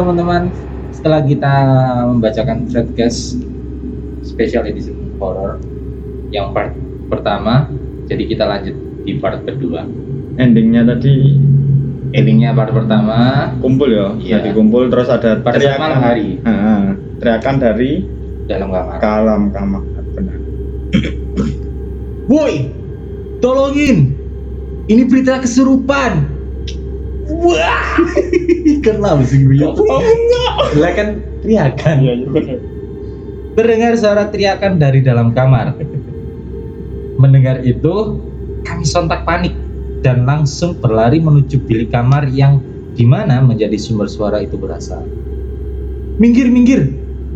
teman-teman, 0.00 0.48
setelah 0.96 1.20
kita 1.20 1.54
membacakan 2.08 2.64
threadcast 2.72 3.36
special 4.24 4.64
edition 4.64 4.96
horror 5.20 5.60
yang 6.32 6.56
part 6.56 6.72
pertama, 7.12 7.68
jadi 8.08 8.24
kita 8.24 8.44
lanjut 8.48 8.76
di 9.04 9.12
part 9.20 9.44
kedua. 9.44 9.84
Endingnya 10.40 10.88
tadi 10.88 11.36
Endingnya 12.10 12.50
part 12.58 12.74
pertama 12.74 13.50
kumpul 13.62 13.86
ya. 13.86 14.10
Iya. 14.18 14.42
Jadi 14.42 14.50
kumpul 14.58 14.90
terus 14.90 15.06
ada 15.06 15.38
saat 15.38 15.78
malam 15.78 16.00
hari 16.02 16.42
Heeh. 16.42 16.82
teriakan 17.22 17.54
dari 17.62 18.02
dalam 18.50 18.74
kamar. 18.74 18.98
kalam 18.98 19.42
kamar. 19.54 19.82
Benar. 20.18 20.36
Woi, 22.26 22.66
tolongin! 23.38 24.18
Ini 24.90 25.06
berita 25.06 25.38
kesurupan. 25.38 26.39
Wah, 27.30 27.94
kenapa 28.86 29.22
sih 29.22 29.46
gue? 29.46 29.62
Lah 30.78 30.92
kan 30.98 31.08
teriakan. 31.38 31.96
Iya, 32.02 32.12
iya 32.18 32.26
benar. 32.26 32.58
Terdengar 33.54 33.92
suara 33.98 34.24
teriakan 34.26 34.72
dari 34.80 35.00
dalam 35.04 35.30
kamar. 35.30 35.78
Mendengar 37.20 37.62
itu, 37.62 37.94
kami 38.66 38.84
sontak 38.88 39.22
panik 39.22 39.54
dan 40.00 40.24
langsung 40.24 40.80
berlari 40.80 41.20
menuju 41.20 41.62
bilik 41.62 41.92
kamar 41.92 42.32
yang 42.32 42.64
di 42.96 43.04
mana 43.04 43.44
menjadi 43.44 43.76
sumber 43.76 44.08
suara 44.08 44.40
itu 44.42 44.56
berasal. 44.56 45.06
Minggir, 46.16 46.48
minggir, 46.48 46.80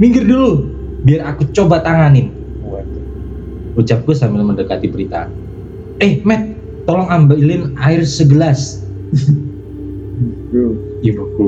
minggir 0.00 0.24
dulu, 0.24 0.80
biar 1.04 1.34
aku 1.34 1.48
coba 1.52 1.84
tanganin. 1.84 2.32
Ucapku 3.74 4.14
sambil 4.14 4.46
mendekati 4.46 4.86
berita. 4.86 5.34
Eh, 5.98 6.22
Matt, 6.22 6.46
tolong 6.86 7.10
ambilin 7.10 7.74
air 7.78 8.06
segelas. 8.06 8.86
Bro. 10.54 10.70
Ibuku. 11.02 11.46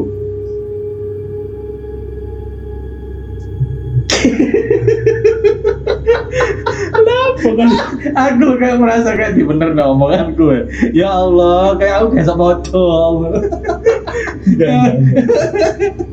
Kenapa 6.91 7.49
kan? 7.55 7.71
Aku 8.19 8.59
kayak 8.59 8.83
merasa 8.83 9.15
kayak 9.15 9.39
di 9.39 9.47
bener 9.47 9.79
dah 9.79 9.95
omongan 9.95 10.35
gue. 10.35 10.67
Ya 10.91 11.07
Allah, 11.07 11.79
kayak 11.79 12.03
aku 12.03 12.19
kayak 12.19 12.27
sama 12.27 12.59
pocong. 12.59 13.47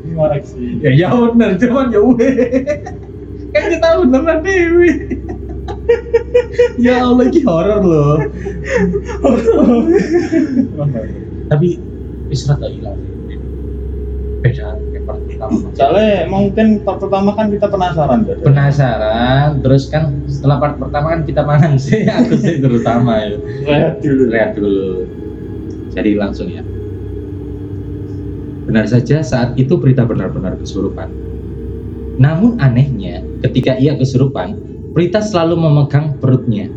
Gimana 0.06 0.38
sih? 0.46 0.78
ya 0.78 0.94
ya 0.94 1.10
bener, 1.10 1.58
cuman 1.58 1.90
ya 1.90 1.98
uwe. 1.98 2.30
Kan 3.50 3.62
kita 3.74 3.88
beneran 4.06 4.38
Dewi. 4.46 4.90
ya 6.78 7.02
Allah, 7.02 7.26
ini 7.26 7.42
horor 7.42 7.82
loh. 7.82 8.22
Tapi 11.50 11.93
istirahat 12.34 12.58
gak 12.60 12.72
hilang. 12.74 12.98
Beda 14.42 14.76
part 15.04 15.20
pertama. 15.28 15.56
Soalnya 15.76 16.24
mungkin 16.32 16.66
part 16.80 16.98
pertama 17.00 17.30
kan 17.36 17.52
kita 17.52 17.68
penasaran 17.68 18.24
Dad. 18.24 18.40
penasaran 18.40 19.60
terus 19.60 19.92
kan 19.92 20.16
setelah 20.24 20.56
part 20.60 20.76
pertama 20.80 21.12
kan 21.12 21.20
kita 21.28 21.42
mangan 21.44 21.76
sih 21.76 22.08
aku 22.18 22.34
sih 22.40 22.56
terutama 22.60 23.20
ya 23.20 23.36
Lihat 23.68 24.00
dulu. 24.00 24.22
lihat 24.32 24.50
dulu 24.56 25.12
jadi 25.92 26.10
langsung 26.16 26.48
ya 26.48 26.64
benar 28.64 28.88
saja 28.88 29.20
saat 29.20 29.52
itu 29.60 29.76
Prita 29.76 30.08
benar-benar 30.08 30.56
kesurupan 30.56 31.12
namun 32.16 32.56
anehnya 32.56 33.28
ketika 33.44 33.76
ia 33.76 33.92
kesurupan 34.00 34.56
Prita 34.96 35.20
selalu 35.20 35.60
memegang 35.68 36.16
perutnya 36.16 36.72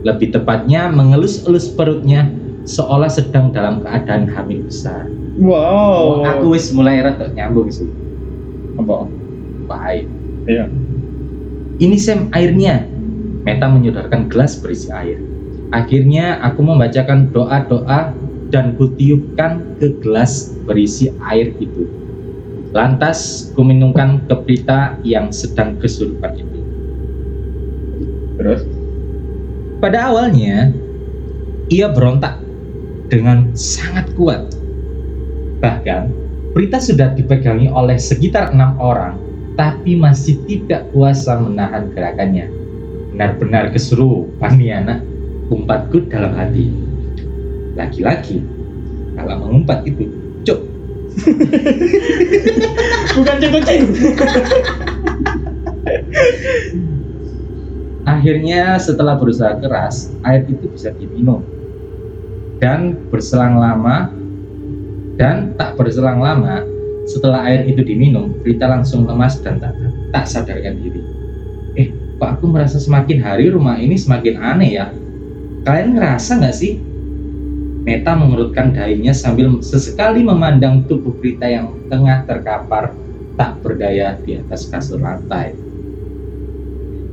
lebih 0.00 0.32
tepatnya 0.32 0.88
mengelus-elus 0.88 1.76
perutnya 1.76 2.39
seolah 2.68 3.08
sedang 3.08 3.52
dalam 3.52 3.80
keadaan 3.84 4.28
hamil 4.28 4.64
besar 4.66 5.08
Wow. 5.40 6.26
aku 6.26 6.52
wis 6.58 6.68
mulai 6.74 7.00
rada 7.00 7.30
nyambung 7.32 7.72
sih 7.72 7.88
apa? 8.76 9.08
baik 9.70 10.06
Iya. 10.48 10.66
Ini 11.80 11.96
Sam 11.96 12.28
airnya. 12.36 12.84
Meta 13.46 13.70
menyodorkan 13.70 14.28
gelas 14.28 14.60
berisi 14.60 14.92
air. 14.92 15.16
Akhirnya 15.72 16.42
aku 16.44 16.60
membacakan 16.60 17.32
doa-doa 17.32 18.12
dan 18.52 18.76
kutiupkan 18.76 19.78
ke 19.80 19.96
gelas 20.02 20.52
berisi 20.68 21.08
air 21.24 21.56
itu. 21.56 21.88
Lantas 22.76 23.48
kuminumkan 23.56 24.26
ke 24.28 24.34
Prita 24.44 24.98
yang 25.06 25.32
sedang 25.32 25.78
kesurupan 25.80 26.36
itu. 26.36 26.60
Terus? 28.36 28.60
Pada 29.80 30.12
awalnya, 30.12 30.74
ia 31.72 31.88
berontak 31.88 32.42
dengan 33.10 33.50
sangat 33.58 34.14
kuat. 34.14 34.54
Bahkan, 35.60 36.02
Prita 36.54 36.78
sudah 36.78 37.14
dipegangi 37.14 37.70
oleh 37.70 37.98
sekitar 37.98 38.54
enam 38.54 38.78
orang, 38.78 39.18
tapi 39.54 39.98
masih 39.98 40.38
tidak 40.46 40.90
kuasa 40.94 41.38
menahan 41.38 41.90
gerakannya. 41.94 42.50
Benar-benar 43.12 43.74
kesurupan 43.74 44.58
nih 44.58 44.78
anak, 44.78 45.02
umpatku 45.50 46.06
dalam 46.10 46.34
hati. 46.34 46.70
Laki-laki, 47.78 48.42
kalau 49.14 49.46
mengumpat 49.46 49.86
itu, 49.86 50.10
cuk, 50.42 50.58
Bukan 53.18 53.36
kucing. 53.50 53.82
Akhirnya 58.06 58.78
setelah 58.78 59.18
berusaha 59.18 59.58
keras, 59.58 60.14
air 60.26 60.46
itu 60.46 60.66
bisa 60.70 60.94
diminum. 60.98 61.42
Dan 62.60 63.08
berselang 63.08 63.56
lama, 63.56 64.12
dan 65.16 65.56
tak 65.56 65.80
berselang 65.80 66.20
lama, 66.20 66.60
setelah 67.08 67.48
air 67.48 67.64
itu 67.64 67.80
diminum, 67.80 68.36
Prita 68.44 68.68
langsung 68.68 69.08
lemas 69.08 69.40
dan 69.40 69.58
tak, 69.58 69.72
tak 70.12 70.24
sadarkan 70.28 70.76
diri. 70.76 71.00
Eh, 71.80 71.88
kok 72.20 72.36
aku 72.36 72.52
merasa 72.52 72.76
semakin 72.76 73.18
hari 73.24 73.48
rumah 73.48 73.80
ini 73.80 73.96
semakin 73.96 74.36
aneh 74.36 74.76
ya? 74.76 74.92
Kalian 75.64 75.96
ngerasa 75.96 76.40
nggak 76.40 76.56
sih? 76.56 76.76
Meta 77.80 78.12
mengerutkan 78.12 78.76
dahinya 78.76 79.16
sambil 79.16 79.56
sesekali 79.64 80.20
memandang 80.20 80.84
tubuh 80.84 81.16
Prita 81.16 81.48
yang 81.48 81.80
tengah 81.88 82.28
terkapar 82.28 82.92
tak 83.40 83.56
berdaya 83.64 84.20
di 84.20 84.36
atas 84.36 84.68
kasur 84.68 85.00
lantai. 85.00 85.56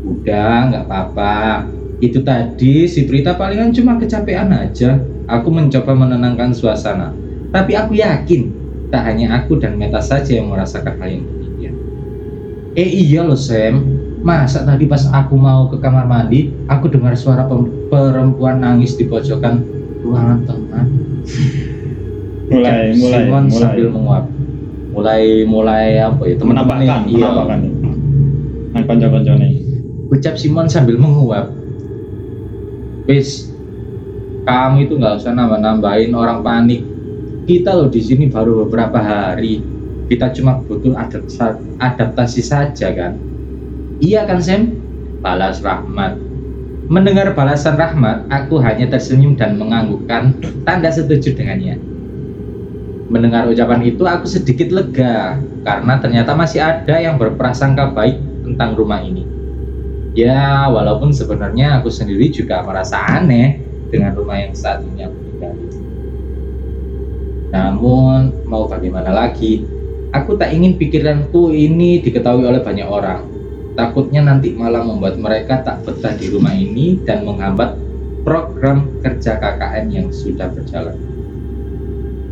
Udah, 0.04 0.68
nggak 0.70 0.84
apa-apa. 0.92 1.36
Itu 2.04 2.22
tadi 2.22 2.86
si 2.86 3.08
Prita 3.08 3.40
palingan 3.40 3.72
cuma 3.72 3.96
kecapean 3.96 4.52
aja. 4.52 5.00
Aku 5.28 5.52
mencoba 5.52 5.92
menenangkan 5.92 6.56
suasana. 6.56 7.12
Tapi 7.52 7.76
aku 7.76 8.00
yakin, 8.00 8.52
tak 8.88 9.04
hanya 9.12 9.44
aku 9.44 9.60
dan 9.60 9.76
Meta 9.76 10.00
saja 10.00 10.40
yang 10.40 10.48
merasakan 10.48 10.96
hal 11.00 11.10
yang 11.12 11.24
demikian. 11.28 11.76
Eh 12.80 12.88
iya 12.88 13.28
loh 13.28 13.36
Sam, 13.36 13.84
masa 14.24 14.64
tadi 14.64 14.88
pas 14.88 15.04
aku 15.12 15.36
mau 15.36 15.68
ke 15.68 15.84
kamar 15.84 16.08
mandi, 16.08 16.56
aku 16.72 16.88
dengar 16.88 17.16
suara 17.20 17.44
perempuan 17.92 18.64
nangis 18.64 18.96
di 18.96 19.04
pojokan 19.08 19.64
ruangan 20.04 20.40
tengah. 20.48 20.86
Mulai, 22.48 22.96
mulai, 22.96 23.12
Simon 23.28 23.44
mulai. 23.52 23.60
sambil 23.60 23.88
menguap. 23.92 24.26
Mulai, 24.96 25.24
mulai 25.44 25.88
apa 26.00 26.24
ya? 26.24 26.36
Teman-teman 26.40 26.80
Menambahkan, 26.80 27.00
nih, 27.04 27.12
iya. 27.12 27.28
menambahkan. 27.28 27.60
Nah, 28.72 28.82
konco-konco 28.88 29.34
nih. 29.36 29.54
ucap 30.08 30.36
Simon 30.40 30.68
sambil 30.72 30.96
menguap. 30.96 31.52
Wis, 33.12 33.52
kamu 34.48 34.88
itu 34.88 34.96
nggak 34.96 35.20
usah 35.20 35.36
nambah-nambahin 35.36 36.16
orang 36.16 36.40
panik. 36.40 36.80
Kita 37.44 37.76
loh 37.76 37.92
di 37.92 38.00
sini 38.00 38.32
baru 38.32 38.64
beberapa 38.64 38.96
hari. 38.96 39.60
Kita 40.08 40.32
cuma 40.32 40.64
butuh 40.64 40.96
adaptasi, 41.84 42.40
saja 42.40 42.96
kan. 42.96 43.20
Iya 44.00 44.24
kan 44.24 44.40
Sam? 44.40 44.72
Balas 45.20 45.60
Rahmat. 45.60 46.16
Mendengar 46.88 47.36
balasan 47.36 47.76
Rahmat, 47.76 48.32
aku 48.32 48.64
hanya 48.64 48.88
tersenyum 48.88 49.36
dan 49.36 49.60
menganggukkan 49.60 50.40
tanda 50.64 50.88
setuju 50.88 51.36
dengannya. 51.36 51.76
Mendengar 53.12 53.52
ucapan 53.52 53.84
itu 53.84 54.08
aku 54.08 54.32
sedikit 54.32 54.72
lega 54.72 55.44
karena 55.68 56.00
ternyata 56.00 56.32
masih 56.40 56.64
ada 56.64 56.96
yang 56.96 57.20
berprasangka 57.20 57.92
baik 57.92 58.16
tentang 58.48 58.80
rumah 58.80 59.04
ini. 59.04 59.28
Ya, 60.16 60.72
walaupun 60.72 61.12
sebenarnya 61.12 61.84
aku 61.84 61.92
sendiri 61.92 62.32
juga 62.32 62.64
merasa 62.64 63.04
aneh 63.04 63.67
dengan 63.88 64.16
rumah 64.16 64.38
yang 64.40 64.54
saat 64.54 64.84
ini 64.84 65.04
aku 65.08 65.18
tinggali. 65.24 65.66
Namun, 67.52 68.44
mau 68.44 68.68
bagaimana 68.68 69.12
lagi? 69.12 69.64
Aku 70.12 70.36
tak 70.40 70.52
ingin 70.56 70.76
pikiranku 70.76 71.52
ini 71.52 72.00
diketahui 72.04 72.48
oleh 72.48 72.64
banyak 72.64 72.88
orang. 72.88 73.24
Takutnya 73.78 74.26
nanti 74.26 74.56
malah 74.56 74.82
membuat 74.82 75.22
mereka 75.22 75.62
tak 75.62 75.86
betah 75.86 76.16
di 76.18 76.34
rumah 76.34 76.56
ini 76.56 76.98
dan 77.06 77.24
menghambat 77.24 77.78
program 78.26 78.90
kerja 79.00 79.38
KKN 79.40 79.86
yang 79.94 80.08
sudah 80.12 80.50
berjalan. 80.52 80.98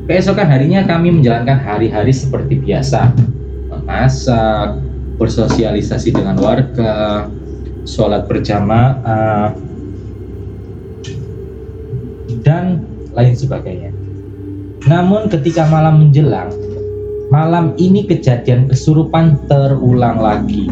Keesokan 0.05 0.49
harinya 0.49 0.85
kami 0.85 1.09
menjalankan 1.15 1.57
hari-hari 1.57 2.13
seperti 2.13 2.61
biasa. 2.61 3.09
Memasak, 3.71 4.81
bersosialisasi 5.17 6.13
dengan 6.13 6.37
warga, 6.37 7.25
sholat 7.87 8.27
berjamaah, 8.29 9.55
dan 12.45 12.85
lain 13.13 13.33
sebagainya. 13.37 13.91
Namun 14.85 15.31
ketika 15.33 15.65
malam 15.65 16.03
menjelang, 16.03 16.53
Malam 17.33 17.73
ini 17.81 18.05
kejadian 18.05 18.69
kesurupan 18.69 19.49
terulang 19.49 20.21
lagi. 20.21 20.69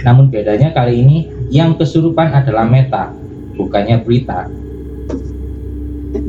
Namun 0.00 0.32
bedanya 0.32 0.72
kali 0.72 1.04
ini 1.04 1.18
yang 1.52 1.76
kesurupan 1.76 2.32
adalah 2.32 2.64
Meta, 2.64 3.12
bukannya 3.52 4.00
Prita. 4.00 4.48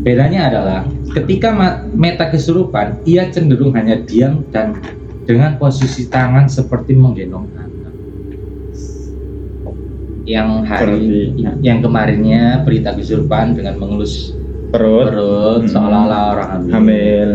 Bedanya 0.03 0.51
adalah 0.51 0.79
ketika 1.15 1.55
Meta 1.95 2.27
kesurupan, 2.27 2.99
ia 3.07 3.31
cenderung 3.31 3.71
hanya 3.79 4.03
diam 4.03 4.43
dan 4.51 4.75
dengan 5.23 5.55
posisi 5.55 6.11
tangan 6.11 6.51
seperti 6.51 6.99
menggendong. 6.99 7.47
Yang 10.29 10.49
hari 10.69 11.09
Berarti- 11.33 11.57
yang 11.65 11.81
kemarinnya 11.81 12.61
Prita 12.61 12.93
kesurupan 12.93 13.57
dengan 13.57 13.81
mengelus 13.81 14.37
Perut. 14.69 15.09
perut 15.09 15.61
Hmm. 15.65 15.71
seolah-olah 15.73 16.23
orang 16.29 16.49
hamil. 16.69 16.69
Hamil. 16.69 17.29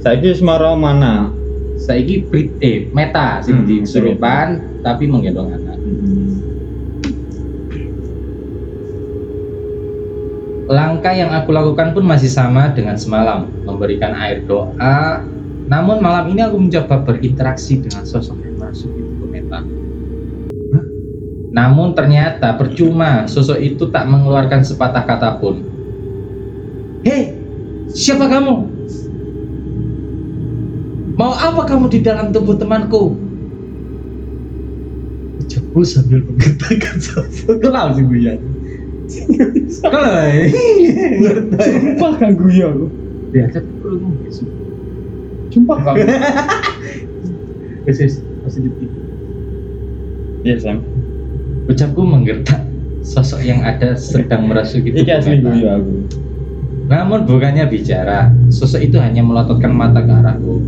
Saiki 0.00 0.32
semaro 0.32 0.72
mana? 0.72 1.28
Saiki 1.76 2.24
Prit 2.24 2.56
eh 2.64 2.88
Meta 2.88 3.44
sing 3.44 3.60
Hmm, 3.60 3.68
di 3.68 3.84
kesurupan 3.84 4.46
tapi 4.80 5.04
menggendong 5.04 5.52
anak. 5.52 5.76
Langkah 10.72 11.12
yang 11.12 11.36
aku 11.36 11.52
lakukan 11.52 11.92
pun 11.92 12.06
masih 12.06 12.32
sama 12.32 12.72
dengan 12.72 12.96
semalam, 12.96 13.52
memberikan 13.60 14.16
air 14.16 14.40
doa. 14.40 15.20
Namun 15.68 16.00
malam 16.00 16.32
ini 16.32 16.40
aku 16.40 16.56
mencoba 16.56 17.04
berinteraksi 17.04 17.84
dengan 17.84 18.08
sosok 18.08 18.40
Namun 21.52 21.92
ternyata 21.92 22.56
percuma, 22.56 23.28
sosok 23.28 23.60
itu 23.60 23.84
tak 23.92 24.08
mengeluarkan 24.08 24.64
sepatah 24.64 25.04
kata 25.04 25.36
pun. 25.36 25.60
Hei, 27.04 27.36
siapa 27.92 28.24
kamu? 28.24 28.72
Mau 31.20 31.32
apa 31.36 31.68
kamu 31.68 31.92
di 31.92 32.00
dalam 32.00 32.32
tubuh 32.32 32.56
temanku? 32.56 33.20
Ucapku 35.44 35.84
sambil 35.84 36.24
menggetarkan 36.24 36.96
sosok. 37.04 37.60
Kenapa 37.60 38.00
sih 38.00 38.04
Buya? 38.08 38.32
Kalau 39.84 40.08
Sumpah 41.60 42.12
kan 42.16 42.32
gue 42.32 42.64
aku. 42.64 42.86
biasa 43.32 43.60
perlu 43.80 43.96
ngomong 44.00 44.24
Sumpah 45.52 45.78
kan. 45.84 45.94
Yesus, 47.88 48.24
masih 48.40 48.72
detik. 48.72 48.88
Iya 50.48 50.56
Sam. 50.56 50.91
Ucapku 51.68 52.02
menggertak 52.02 52.60
sosok 53.02 53.42
yang 53.42 53.62
ada 53.62 53.94
sedang 53.94 54.46
merasuki 54.46 54.90
Iki 54.90 55.02
tubuh 55.02 55.14
asli 55.18 55.36
Meta. 55.38 55.50
gue 55.54 55.70
aku. 55.70 55.94
Namun 56.90 57.20
bukannya 57.24 57.64
bicara, 57.66 58.30
sosok 58.50 58.82
itu 58.82 58.98
hanya 58.98 59.22
melototkan 59.22 59.70
mata 59.72 60.02
ke 60.02 60.10
arahku. 60.10 60.58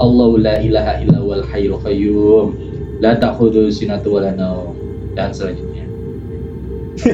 Allahu 0.00 0.40
la 0.40 0.56
ilaha 0.58 0.96
illa 1.04 1.20
wal 1.20 1.44
hayyul 1.44 1.76
qayyum 1.78 2.56
la 2.98 3.12
ta'khudhu 3.14 3.68
sinatu 3.68 4.16
wa 4.16 4.20
la 4.24 4.32
naum 4.32 4.72
dan 5.12 5.30
selanjutnya. 5.30 5.84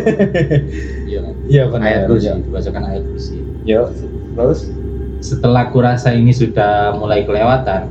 Iya 1.07 1.19
kan? 1.23 1.35
Iya 1.47 1.63
Ayat 1.71 2.01
benar. 2.03 2.09
kursi, 2.11 2.27
Ya. 2.27 2.35
dibacakan 2.39 2.83
ayat 2.85 3.03
kursi. 3.07 3.37
Yo, 3.63 3.83
terus 4.35 4.61
Setelah 5.17 5.73
kurasa 5.73 6.13
ini 6.13 6.31
sudah 6.31 6.95
mulai 6.95 7.25
kelewatan, 7.25 7.89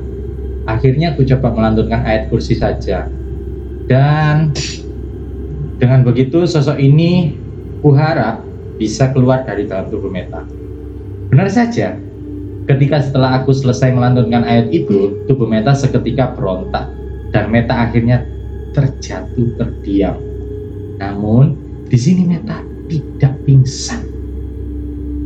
akhirnya 0.63 1.11
aku 1.11 1.25
coba 1.25 1.51
melantunkan 1.51 1.99
ayat 2.05 2.29
kursi 2.29 2.55
saja. 2.55 3.11
Dan 3.89 4.53
dengan 5.79 6.07
begitu 6.07 6.47
sosok 6.47 6.79
ini 6.79 7.35
kuharap 7.83 8.41
bisa 8.79 9.11
keluar 9.11 9.43
dari 9.43 9.67
dalam 9.67 9.87
tubuh 9.91 10.11
Meta. 10.11 10.43
Benar 11.31 11.47
saja, 11.51 11.95
ketika 12.67 13.03
setelah 13.03 13.43
aku 13.43 13.51
selesai 13.51 13.91
melantunkan 13.91 14.43
ayat 14.43 14.71
itu, 14.71 15.19
tubuh 15.27 15.47
Meta 15.47 15.75
seketika 15.75 16.35
berontak 16.35 16.91
dan 17.31 17.51
Meta 17.51 17.75
akhirnya 17.75 18.23
terjatuh 18.75 19.55
terdiam. 19.59 20.15
Namun 20.99 21.55
di 21.87 21.97
sini 21.99 22.23
Meta 22.23 22.59
tidak 22.87 23.35
pingsan. 23.43 24.03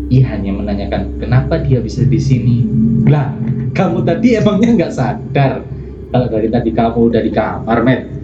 Ia 0.10 0.26
hanya 0.34 0.58
menanyakan 0.58 1.22
kenapa 1.22 1.62
dia 1.62 1.78
bisa 1.86 2.02
di 2.02 2.18
sini. 2.18 2.66
Lah, 3.06 3.30
kamu 3.78 4.02
tadi 4.02 4.42
emangnya 4.42 4.70
nggak 4.74 4.94
sadar 4.94 5.62
kalau 6.10 6.26
dari 6.26 6.50
tadi 6.50 6.74
kamu 6.74 7.00
udah 7.14 7.22
di 7.22 7.30
kamar, 7.30 7.78
Met? 7.86 8.19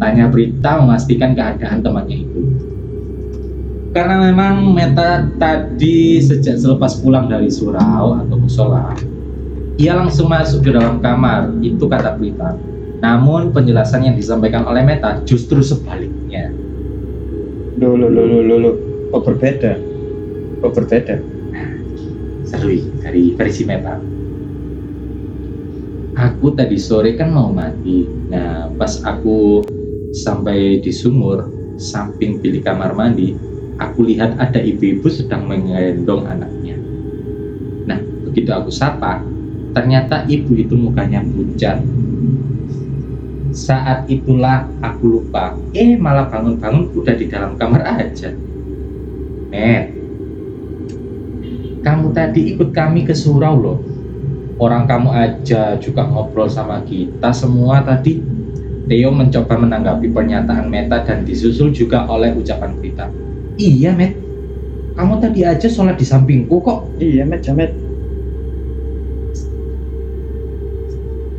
Tanya 0.00 0.32
Prita 0.32 0.80
memastikan 0.80 1.36
keadaan 1.36 1.84
temannya 1.84 2.24
itu. 2.24 2.40
Karena 3.92 4.16
memang 4.32 4.72
Meta 4.72 5.28
tadi 5.36 6.24
sejak 6.24 6.56
selepas 6.56 6.96
pulang 7.04 7.28
dari 7.28 7.52
surau 7.52 8.16
atau 8.16 8.36
musola, 8.40 8.96
ia 9.76 9.92
langsung 9.92 10.32
masuk 10.32 10.64
ke 10.64 10.70
dalam 10.72 11.04
kamar. 11.04 11.52
Itu 11.60 11.84
kata 11.84 12.16
Prita. 12.16 12.56
Namun 13.04 13.52
penjelasan 13.52 14.08
yang 14.08 14.16
disampaikan 14.16 14.64
oleh 14.64 14.80
Meta 14.80 15.20
justru 15.28 15.60
sebaliknya. 15.60 16.48
lo 17.76 17.96
lo 17.96 18.08
lo 18.08 18.24
lo 18.24 18.56
lo. 18.56 18.72
Oh 19.12 19.20
berbeda. 19.20 19.76
Oh 20.64 20.72
berbeda. 20.72 21.20
Seru 22.48 22.72
dari 23.04 23.36
versi 23.36 23.68
Meta. 23.68 24.00
Aku 26.16 26.52
tadi 26.52 26.76
sore 26.76 27.16
kan 27.16 27.32
mau 27.32 27.48
mandi. 27.52 28.04
Nah, 28.28 28.68
pas 28.76 29.00
aku 29.02 29.64
sampai 30.10 30.82
di 30.82 30.90
sumur 30.90 31.46
samping 31.80 32.42
bilik 32.42 32.66
kamar 32.66 32.92
mandi, 32.92 33.32
aku 33.80 34.04
lihat 34.04 34.36
ada 34.36 34.60
ibu-ibu 34.60 35.08
sedang 35.08 35.48
menggendong 35.48 36.28
anaknya. 36.28 36.76
Nah, 37.88 37.98
begitu 38.28 38.52
aku 38.52 38.68
sapa, 38.68 39.24
ternyata 39.72 40.28
ibu 40.28 40.52
itu 40.58 40.76
mukanya 40.76 41.24
pucat. 41.24 41.80
Saat 43.50 44.06
itulah 44.06 44.68
aku 44.78 45.18
lupa. 45.18 45.58
Eh, 45.74 45.98
malah 45.98 46.30
bangun-bangun 46.30 46.94
udah 46.94 47.14
di 47.18 47.26
dalam 47.26 47.58
kamar 47.58 47.82
aja. 47.82 48.30
Met, 49.50 49.90
kamu 51.80 52.12
tadi 52.14 52.54
ikut 52.54 52.70
kami 52.70 53.08
ke 53.08 53.16
surau 53.16 53.56
loh. 53.58 53.78
Orang 54.60 54.84
kamu 54.84 55.10
aja 55.16 55.80
juga 55.80 56.04
ngobrol 56.04 56.46
sama 56.52 56.84
kita 56.84 57.32
semua 57.32 57.80
tadi. 57.80 58.39
Theo 58.90 59.14
mencoba 59.14 59.54
menanggapi 59.54 60.10
pernyataan 60.10 60.66
Meta 60.66 61.06
dan 61.06 61.22
disusul 61.22 61.70
juga 61.70 62.10
oleh 62.10 62.34
ucapan 62.34 62.74
Prita. 62.74 63.06
Iya, 63.54 63.94
Met. 63.94 64.18
Kamu 64.98 65.22
tadi 65.22 65.46
aja 65.46 65.70
sholat 65.70 65.94
di 65.94 66.02
sampingku 66.02 66.58
kok. 66.58 66.98
Iya, 66.98 67.22
Met, 67.22 67.46
Jamet. 67.46 67.70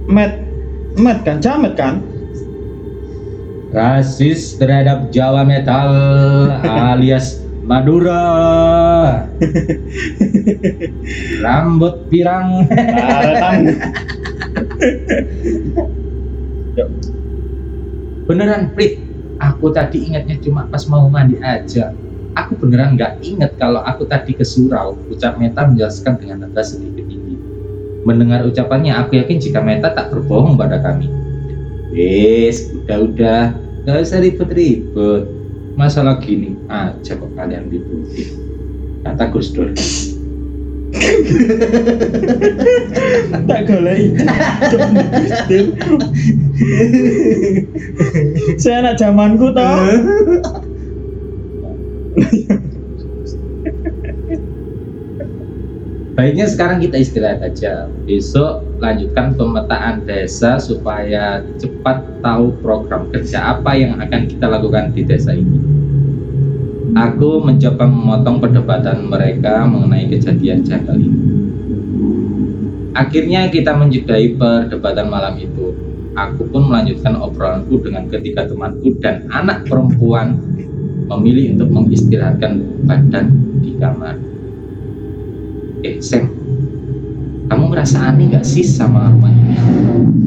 Met, 0.08 0.40
Met 0.96 1.28
kan, 1.28 1.44
Jamet 1.44 1.76
kan? 1.76 2.00
Rasis 3.76 4.56
terhadap 4.56 5.12
Jawa 5.12 5.44
Metal 5.44 5.92
alias 6.64 7.44
Madura. 7.68 9.28
Rambut 11.44 12.08
pirang. 12.08 12.64
Taretan. 12.72 13.76
Beneran, 18.32 18.72
Prit. 18.72 19.12
Aku 19.36 19.76
tadi 19.76 20.08
ingatnya 20.08 20.40
cuma 20.40 20.64
pas 20.72 20.88
mau 20.88 21.04
mandi 21.12 21.36
aja. 21.44 21.92
Aku 22.32 22.56
beneran 22.56 22.96
nggak 22.96 23.20
inget 23.28 23.60
kalau 23.60 23.84
aku 23.84 24.08
tadi 24.08 24.32
ke 24.32 24.48
surau. 24.48 25.04
Ucap 25.12 25.36
Meta 25.36 25.68
menjelaskan 25.68 26.16
dengan 26.16 26.48
nada 26.48 26.64
sedikit 26.64 27.04
tinggi. 27.04 27.36
Mendengar 28.08 28.48
ucapannya, 28.48 28.96
aku 28.96 29.20
yakin 29.20 29.36
jika 29.36 29.60
Meta 29.60 29.92
tak 29.92 30.16
berbohong 30.16 30.56
pada 30.56 30.80
kami. 30.80 31.12
Wes, 31.92 32.72
udah-udah, 32.72 33.60
nggak 33.84 34.00
usah 34.00 34.24
ribet-ribet. 34.24 35.28
Masalah 35.76 36.16
gini 36.24 36.56
aja 36.72 37.20
kok 37.20 37.36
kalian 37.36 37.68
ributin. 37.68 38.32
Kata 39.04 39.28
Gus 39.28 39.52
Dur. 39.52 39.76
Tak 43.48 43.62
golek 43.68 44.12
saya 48.60 48.84
anak 48.84 48.96
zamanku 49.00 49.56
toh 49.56 49.80
Baiknya 56.12 56.46
sekarang 56.46 56.84
kita 56.86 57.02
istirahat 57.02 57.42
aja. 57.42 57.90
Besok 58.06 58.62
lanjutkan 58.78 59.34
pemetaan 59.34 60.06
desa 60.06 60.62
supaya 60.62 61.42
cepat 61.58 62.04
tahu 62.22 62.62
program 62.62 63.10
kerja 63.10 63.58
apa 63.58 63.74
yang 63.74 63.98
akan 63.98 64.30
kita 64.30 64.46
lakukan 64.46 64.94
di 64.94 65.02
desa 65.02 65.34
ini. 65.34 65.58
Aku 66.92 67.40
mencoba 67.40 67.88
memotong 67.88 68.44
perdebatan 68.44 69.08
mereka 69.08 69.64
mengenai 69.64 70.12
kejadian 70.12 70.60
janggal 70.60 71.00
ini. 71.00 71.20
Akhirnya 72.92 73.48
kita 73.48 73.72
menjudai 73.72 74.36
perdebatan 74.36 75.08
malam 75.08 75.40
itu. 75.40 75.72
Aku 76.12 76.44
pun 76.52 76.68
melanjutkan 76.68 77.16
obrolanku 77.16 77.80
dengan 77.80 78.12
ketiga 78.12 78.44
temanku 78.44 79.00
dan 79.00 79.24
anak 79.32 79.64
perempuan 79.64 80.36
memilih 81.08 81.56
untuk 81.56 81.72
mengistirahatkan 81.72 82.60
badan 82.84 83.32
di 83.64 83.72
kamar. 83.80 84.20
Eh, 85.88 85.98
Sam, 86.04 86.28
Kamu 87.48 87.68
merasa 87.68 88.08
aneh 88.08 88.32
nggak 88.32 88.48
sih 88.48 88.64
sama 88.64 89.12
rumah 89.12 89.28
ini? 89.28 89.60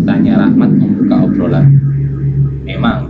Tanya 0.05 0.45
Rahmat 0.45 0.77
membuka 0.77 1.25
obrolan. 1.25 1.73
Memang, 2.69 3.09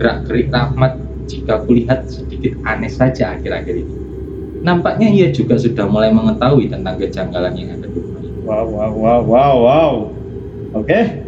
gerak-gerik 0.00 0.48
Rahmat 0.48 0.96
jika 1.28 1.60
kulihat 1.68 2.08
sedikit 2.40 2.56
aneh 2.64 2.88
saja 2.88 3.36
akhir-akhir 3.36 3.84
ini. 3.84 3.94
Nampaknya 4.64 5.12
ia 5.12 5.28
juga 5.28 5.60
sudah 5.60 5.84
mulai 5.84 6.08
mengetahui 6.08 6.72
tentang 6.72 6.96
kejanggalan 6.96 7.52
yang 7.52 7.76
ada 7.76 7.84
di 7.84 7.98
rumah 8.00 8.20
ini. 8.24 8.40
Wow, 8.48 8.66
wow, 8.72 8.92
wow, 8.96 9.20
wow, 9.20 9.54
wow. 9.60 9.92
Oke. 10.80 11.20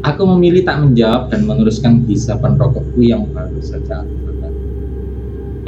Aku 0.00 0.24
memilih 0.24 0.64
tak 0.64 0.80
menjawab 0.80 1.28
dan 1.28 1.44
meneruskan 1.44 2.08
hisapan 2.08 2.56
rokokku 2.56 3.04
yang 3.04 3.28
baru 3.28 3.60
saja 3.60 4.00
aku 4.00 4.14
makan. 4.24 4.52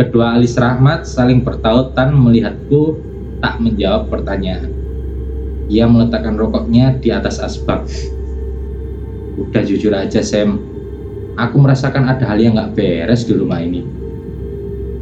Kedua 0.00 0.40
alis 0.40 0.56
Rahmat 0.56 1.04
saling 1.04 1.44
bertautan 1.44 2.16
melihatku 2.16 2.96
tak 3.44 3.60
menjawab 3.60 4.08
pertanyaan. 4.08 4.72
Ia 5.68 5.84
meletakkan 5.84 6.40
rokoknya 6.40 6.96
di 7.04 7.12
atas 7.12 7.36
asbak. 7.36 7.84
Udah 9.36 9.60
jujur 9.68 9.92
aja 9.92 10.24
Sam, 10.24 10.60
aku 11.36 11.56
merasakan 11.60 12.08
ada 12.08 12.24
hal 12.24 12.40
yang 12.40 12.56
gak 12.56 12.72
beres 12.72 13.28
di 13.28 13.36
rumah 13.36 13.60
ini. 13.60 14.01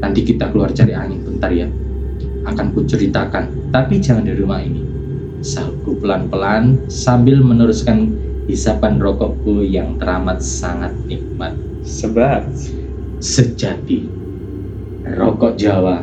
Nanti 0.00 0.20
kita 0.24 0.48
keluar 0.52 0.72
cari 0.72 0.92
angin 0.96 1.20
bentar 1.24 1.52
ya. 1.52 1.68
Akan 2.48 2.72
kuceritakan, 2.72 3.72
tapi 3.72 4.00
jangan 4.00 4.24
di 4.24 4.32
rumah 4.32 4.64
ini. 4.64 4.80
Sahutku 5.44 6.00
pelan-pelan 6.00 6.88
sambil 6.88 7.40
meneruskan 7.40 8.16
hisapan 8.48 9.00
rokokku 9.00 9.64
yang 9.64 10.00
teramat 10.00 10.40
sangat 10.40 10.92
nikmat. 11.04 11.52
Sebat. 11.84 12.48
Sejati, 13.20 14.08
rokok 15.04 15.60
Jawa 15.60 16.00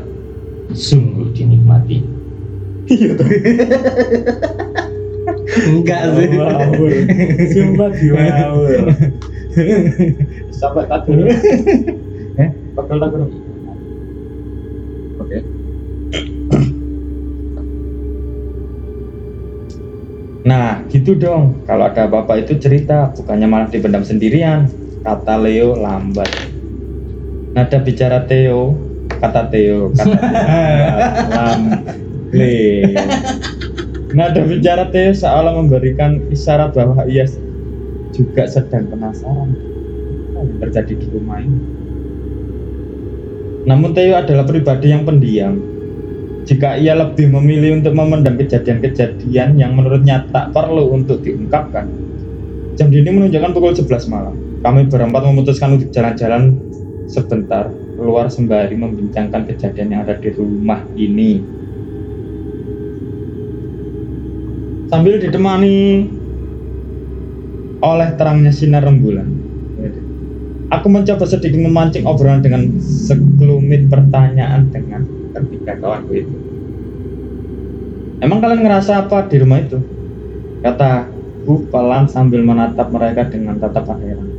sungguh 0.74 1.32
dinikmati. 1.32 2.04
Iya 2.88 3.20
tuh. 3.20 3.27
Enggak 5.68 6.01
sih. 6.16 6.27
Ngawur. 6.32 6.92
Sumpah 7.51 7.89
ngawur. 7.92 8.80
Sampai 10.58 10.86
takut. 10.88 11.16
Eh? 12.38 12.50
Bakal 12.75 12.96
takut. 13.01 13.47
Nah, 20.48 20.88
gitu 20.88 21.20
dong. 21.20 21.60
Kalau 21.68 21.92
ada 21.92 22.08
bapak 22.08 22.48
itu 22.48 22.56
cerita, 22.56 23.12
bukannya 23.12 23.51
malah 23.51 23.68
dipendam 23.68 24.08
sendirian. 24.08 24.72
Kata 25.04 25.36
Leo 25.36 25.75
lambat. 25.75 26.32
Nada 27.51 27.84
bicara 27.84 28.24
Theo, 28.24 28.80
kata 29.12 29.51
Theo, 29.51 29.92
kata. 29.92 30.20
Leo. 32.32 32.88
Nada 34.18 34.39
bicara 34.48 34.88
Theo 34.88 35.12
seolah 35.12 35.51
memberikan 35.51 36.24
isyarat 36.32 36.72
bahwa 36.72 37.04
ia 37.12 37.27
juga 38.16 38.48
sedang 38.48 38.88
penasaran 38.88 39.51
apa 40.32 40.39
yang 40.48 40.60
terjadi 40.63 40.94
di 40.96 41.08
rumah 41.12 41.44
ini. 41.44 41.60
Namun 43.68 43.92
Theo 43.92 44.16
adalah 44.16 44.48
pribadi 44.48 44.96
yang 44.96 45.04
pendiam, 45.04 45.60
jika 46.48 46.80
ia 46.80 46.96
lebih 46.96 47.27
memilih 47.27 47.84
untuk 47.84 47.92
memendam 47.92 48.39
kejadian-kejadian 48.39 49.60
yang 49.60 49.75
menurutnya 49.75 50.24
tak 50.32 50.56
perlu 50.56 50.96
untuk 50.96 51.20
diungkapkan. 51.20 51.92
Jam 52.80 52.88
dini 52.88 53.12
menunjukkan 53.12 53.51
pukul 53.51 53.75
11 53.75 54.08
malam. 54.08 54.32
Kami 54.63 54.88
berempat 54.88 55.27
memutuskan 55.27 55.75
untuk 55.75 55.92
jalan-jalan 55.92 56.56
sebentar 57.12 57.68
keluar 58.00 58.32
sembari 58.32 58.80
membincangkan 58.80 59.44
kejadian 59.44 59.92
yang 59.92 60.01
ada 60.08 60.16
di 60.16 60.30
rumah 60.32 60.88
ini. 60.96 61.44
Sambil 64.88 65.20
ditemani 65.20 66.08
oleh 67.84 68.10
terangnya 68.16 68.56
sinar 68.56 68.88
rembulan. 68.88 69.27
Aku 70.68 70.88
mencoba 70.88 71.27
sedikit 71.27 71.60
memancing 71.60 72.08
obrolan 72.08 72.44
dengan 72.44 72.75
sekelumit 72.80 73.88
pertanyaan 73.88 74.68
dengan 74.72 75.16
ketiga 75.41 75.77
kawanku 75.77 76.12
itu. 76.17 76.36
Emang 78.17 78.41
kalian 78.41 78.65
ngerasa 78.65 79.06
apa 79.06 79.29
di 79.29 79.38
rumah 79.38 79.62
itu? 79.62 79.77
Kata 80.65 81.13
Bu 81.48 81.63
pelan 81.72 82.12
sambil 82.12 82.44
menatap 82.44 82.91
mereka 82.91 83.29
dengan 83.32 83.56
tatapan 83.56 84.00
heran. 84.03 84.29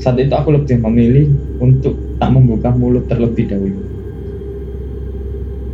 Saat 0.00 0.16
itu 0.16 0.32
aku 0.32 0.56
lebih 0.56 0.80
memilih 0.80 1.36
untuk 1.60 2.00
tak 2.16 2.32
membuka 2.32 2.72
mulut 2.72 3.04
terlebih 3.04 3.44
dahulu. 3.44 3.82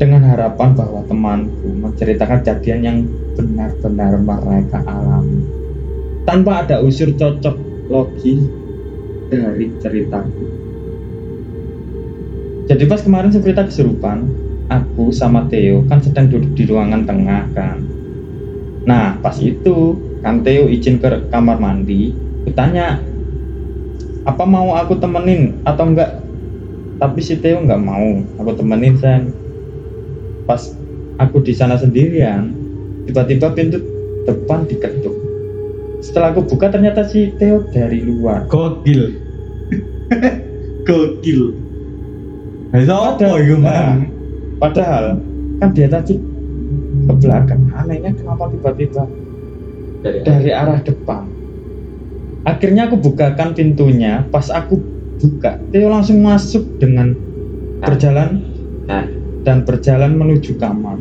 Dengan 0.00 0.26
harapan 0.26 0.75
bahwa 0.75 1.04
temanku 1.06 1.70
menceritakan 1.70 2.40
kejadian 2.40 2.80
yang 2.82 2.99
benar-benar 3.37 4.18
mereka 4.18 4.80
alami. 4.82 5.44
Tanpa 6.25 6.64
ada 6.66 6.80
unsur 6.80 7.14
cocok 7.14 7.56
logis 7.87 8.42
dari 9.28 9.76
ceritaku. 9.78 10.59
Jadi 12.70 12.86
pas 12.86 13.02
kemarin 13.02 13.34
cerita 13.34 13.66
kesurupan, 13.66 14.30
aku 14.70 15.10
sama 15.10 15.50
Theo 15.50 15.82
kan 15.90 15.98
sedang 15.98 16.30
duduk 16.30 16.54
di 16.54 16.70
ruangan 16.70 17.02
tengah 17.02 17.50
kan. 17.50 17.82
Nah 18.86 19.18
pas 19.18 19.34
itu 19.42 19.98
kan 20.22 20.46
Theo 20.46 20.70
izin 20.70 21.02
ke 21.02 21.26
kamar 21.34 21.58
mandi, 21.58 22.14
aku 22.14 22.54
tanya 22.54 23.02
apa 24.22 24.44
mau 24.46 24.78
aku 24.78 25.02
temenin 25.02 25.58
atau 25.66 25.90
enggak? 25.90 26.22
Tapi 27.02 27.18
si 27.18 27.42
Theo 27.42 27.58
nggak 27.66 27.82
mau, 27.82 28.22
aku 28.38 28.50
temenin 28.54 28.94
Sen. 29.02 29.34
Pas 30.46 30.62
aku 31.18 31.42
di 31.42 31.50
sana 31.50 31.74
sendirian, 31.74 32.54
tiba-tiba 33.02 33.50
pintu 33.50 33.82
depan 34.30 34.62
diketuk. 34.70 35.18
Setelah 36.06 36.30
aku 36.30 36.46
buka 36.46 36.70
ternyata 36.70 37.02
si 37.02 37.34
Theo 37.34 37.66
dari 37.74 37.98
luar. 37.98 38.46
Gokil. 38.46 39.18
Gokil. 40.86 41.69
Itu, 42.70 42.94
Nah, 43.58 44.06
padahal 44.62 45.26
kan 45.58 45.68
dia 45.74 45.90
tadi 45.90 46.14
ke 47.08 47.12
belakang. 47.18 47.66
Anehnya 47.74 48.14
kenapa 48.14 48.46
tiba-tiba 48.54 49.10
Dari, 50.00 50.22
dari 50.22 50.50
arah 50.54 50.78
depan? 50.80 51.26
Akhirnya 52.46 52.86
aku 52.86 52.96
bukakan 53.02 53.52
pintunya. 53.58 54.24
Pas 54.30 54.48
aku 54.48 54.80
buka, 55.18 55.60
Theo 55.74 55.90
langsung 55.90 56.22
masuk 56.22 56.78
dengan 56.78 57.12
berjalan 57.82 58.46
Nah. 58.86 59.06
dan 59.44 59.66
berjalan 59.66 60.14
menuju 60.14 60.56
kamar. 60.56 60.98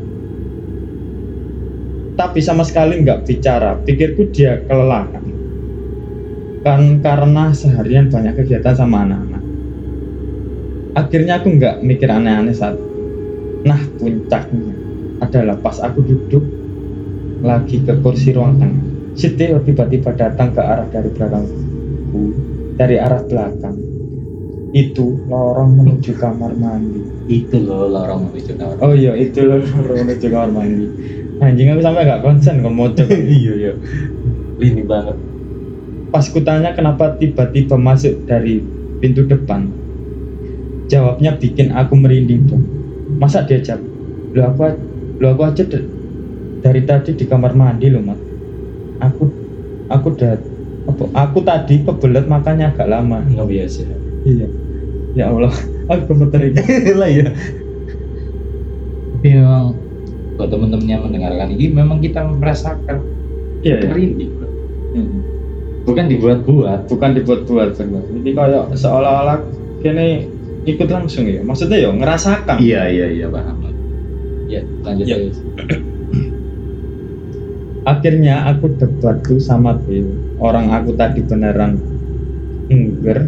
Tapi 2.17 2.39
sama 2.43 2.65
sekali 2.67 2.99
nggak 2.99 3.23
bicara. 3.29 3.79
Pikirku 3.85 4.27
dia 4.33 4.59
kelelahan. 4.67 5.23
Kan 6.65 6.99
karena 6.99 7.55
seharian 7.55 8.11
banyak 8.11 8.35
kegiatan 8.35 8.75
sama 8.75 9.07
anak-anak. 9.07 9.28
Akhirnya 10.95 11.39
aku 11.41 11.47
nggak 11.53 11.85
mikir 11.85 12.09
aneh-aneh 12.09 12.55
saat 12.55 12.81
Nah 13.67 13.81
puncaknya 13.99 14.79
adalah 15.19 15.59
pas 15.59 15.77
aku 15.83 15.99
duduk 16.01 16.43
lagi 17.43 17.83
ke 17.83 17.99
kursi 18.03 18.31
ruang 18.35 18.59
tengah. 18.59 18.83
Si 19.15 19.35
Theo 19.35 19.59
tiba-tiba 19.63 20.15
datang 20.15 20.55
ke 20.55 20.61
arah 20.63 20.87
dari 20.87 21.11
belakangku, 21.11 22.23
dari 22.75 22.95
arah 22.99 23.23
belakang. 23.27 23.83
Itu 24.71 25.25
lorong 25.25 25.81
menuju 25.81 26.13
kamar 26.15 26.53
mandi. 26.55 27.01
itu 27.29 27.57
loh 27.61 27.89
lorong 27.89 28.29
menuju 28.31 28.53
kamar. 28.57 28.77
Oh 28.85 28.93
iya, 28.93 29.17
itu 29.17 29.41
loh 29.43 29.59
lorong 29.59 30.07
menuju 30.07 30.27
kamar 30.29 30.51
mandi. 30.53 30.87
Anjing 31.39 31.71
aku 31.73 31.81
sampai 31.83 32.07
gak 32.07 32.23
konsen 32.23 32.61
kok 32.63 32.73
coba. 32.75 33.03
iya 33.39 33.53
iya. 33.59 33.73
Ini 34.59 34.81
banget. 34.85 35.17
Pas 36.09 36.25
kutanya 36.29 36.73
kenapa 36.75 37.15
tiba-tiba 37.17 37.77
masuk 37.79 38.25
dari 38.25 38.67
pintu 38.99 39.25
depan, 39.29 39.78
jawabnya 40.89 41.37
bikin 41.37 41.71
aku 41.71 41.93
merinding 41.95 42.49
dong. 42.49 42.65
Masa 43.21 43.45
dia 43.45 43.61
jawab, 43.61 43.85
lu 44.33 44.41
aku, 44.41 44.61
lu 45.21 45.25
aku 45.29 45.41
aja 45.45 45.63
dari 46.59 46.81
tadi 46.83 47.15
di 47.15 47.25
kamar 47.29 47.53
mandi 47.53 47.87
loh 47.93 48.03
mas. 48.03 48.19
Aku, 48.99 49.31
aku 49.87 50.07
udah, 50.17 50.35
apa, 50.89 51.03
aku 51.15 51.39
tadi 51.45 51.85
kebelet 51.85 52.25
makannya 52.25 52.73
agak 52.73 52.89
lama. 52.89 53.21
Nggak 53.23 53.47
biasa. 53.47 53.79
Iya. 54.25 54.47
Ya 55.15 55.31
Allah, 55.31 55.53
aku 55.89 56.01
gemeter 56.11 56.41
ini. 56.51 56.61
lah 56.99 57.09
ya. 57.09 57.29
Tapi 59.19 59.27
memang 59.35 59.75
buat 60.39 60.47
teman-teman 60.47 60.87
yang 60.87 61.03
mendengarkan 61.03 61.51
ini 61.51 61.65
memang 61.75 61.99
kita 61.99 62.23
merasakan 62.23 63.03
Iya, 63.59 63.83
iya. 63.83 63.89
merinding. 63.91 64.31
Hmm. 64.95 65.19
Bukan 65.83 66.05
dibuat-buat. 66.07 66.87
bukan 66.87 67.09
dibuat-buat. 67.19 67.75
Ini 67.83 68.31
kayak 68.31 68.79
seolah-olah 68.79 69.43
kini 69.83 70.38
ikut 70.75 70.89
langsung 70.89 71.25
ya. 71.25 71.41
Maksudnya 71.41 71.77
ya 71.81 71.89
ngerasakan. 71.93 72.57
Iya 72.61 72.81
iya 72.89 73.07
iya 73.09 73.27
paham. 73.29 73.57
Ya 74.49 74.61
lanjut 74.85 75.05
Ya. 75.05 75.17
Akhirnya 77.91 78.45
aku 78.53 78.75
debat 78.77 79.17
tuh 79.25 79.41
sama 79.41 79.77
Theo. 79.85 80.11
Orang 80.37 80.69
aku 80.69 80.93
tadi 80.93 81.25
beneran 81.25 81.79
engger. 82.69 83.25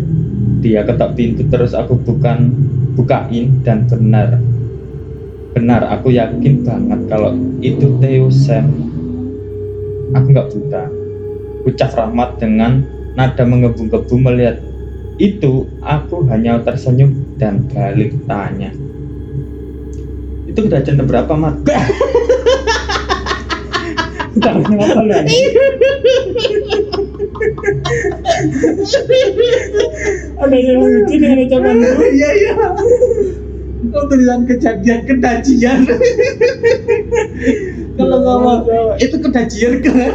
Dia 0.61 0.85
ketok 0.85 1.17
pintu 1.17 1.41
terus 1.49 1.73
aku 1.73 1.97
bukan 1.97 2.53
bukain 2.93 3.65
dan 3.65 3.89
benar. 3.89 4.37
Benar, 5.51 5.83
aku 5.91 6.15
yakin 6.15 6.63
banget 6.63 6.99
kalau 7.11 7.35
itu 7.59 7.97
Theo 7.99 8.29
Sam 8.31 8.91
aku 10.15 10.27
nggak 10.31 10.49
buta 10.51 10.83
ucap 11.67 11.91
Rahmat 11.95 12.29
dengan 12.41 12.83
nada 13.15 13.43
menggebu-gebu 13.43 14.15
melihat 14.19 14.57
itu 15.21 15.69
aku 15.85 16.25
hanya 16.33 16.57
tersenyum 16.65 17.13
dan 17.37 17.69
balik 17.69 18.17
tanya. 18.25 18.73
Itu 20.49 20.65
kejadian 20.65 21.05
berapa 21.05 21.29
mat? 21.37 21.61
Ada 30.41 30.57
yang 30.57 30.77
lucu 30.81 31.13
nih 31.21 31.29
ada 31.37 31.43
zaman 31.53 31.75
dulu. 31.77 32.01
iya 32.09 32.29
iya. 32.33 32.53
Kau 33.93 34.05
tulisan 34.09 34.49
kejadian 34.49 35.05
kedajian. 35.05 35.85
Kalau 37.97 38.17
ngomong 38.25 38.65
itu 38.97 39.15
kedajian 39.21 39.73
kan? 39.85 40.13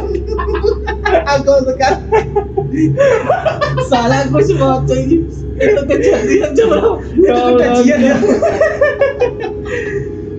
Aku 1.07 1.51
suka 1.63 1.89
salah 3.87 4.27
aku 4.27 4.39
semua 4.43 4.83
cuy 4.83 5.23
itu 5.57 5.81
kejadian 5.89 6.51
coba 6.53 6.77
itu 7.09 7.25
Ya 7.25 7.37
kedajian 7.49 7.99
ya 8.03 8.15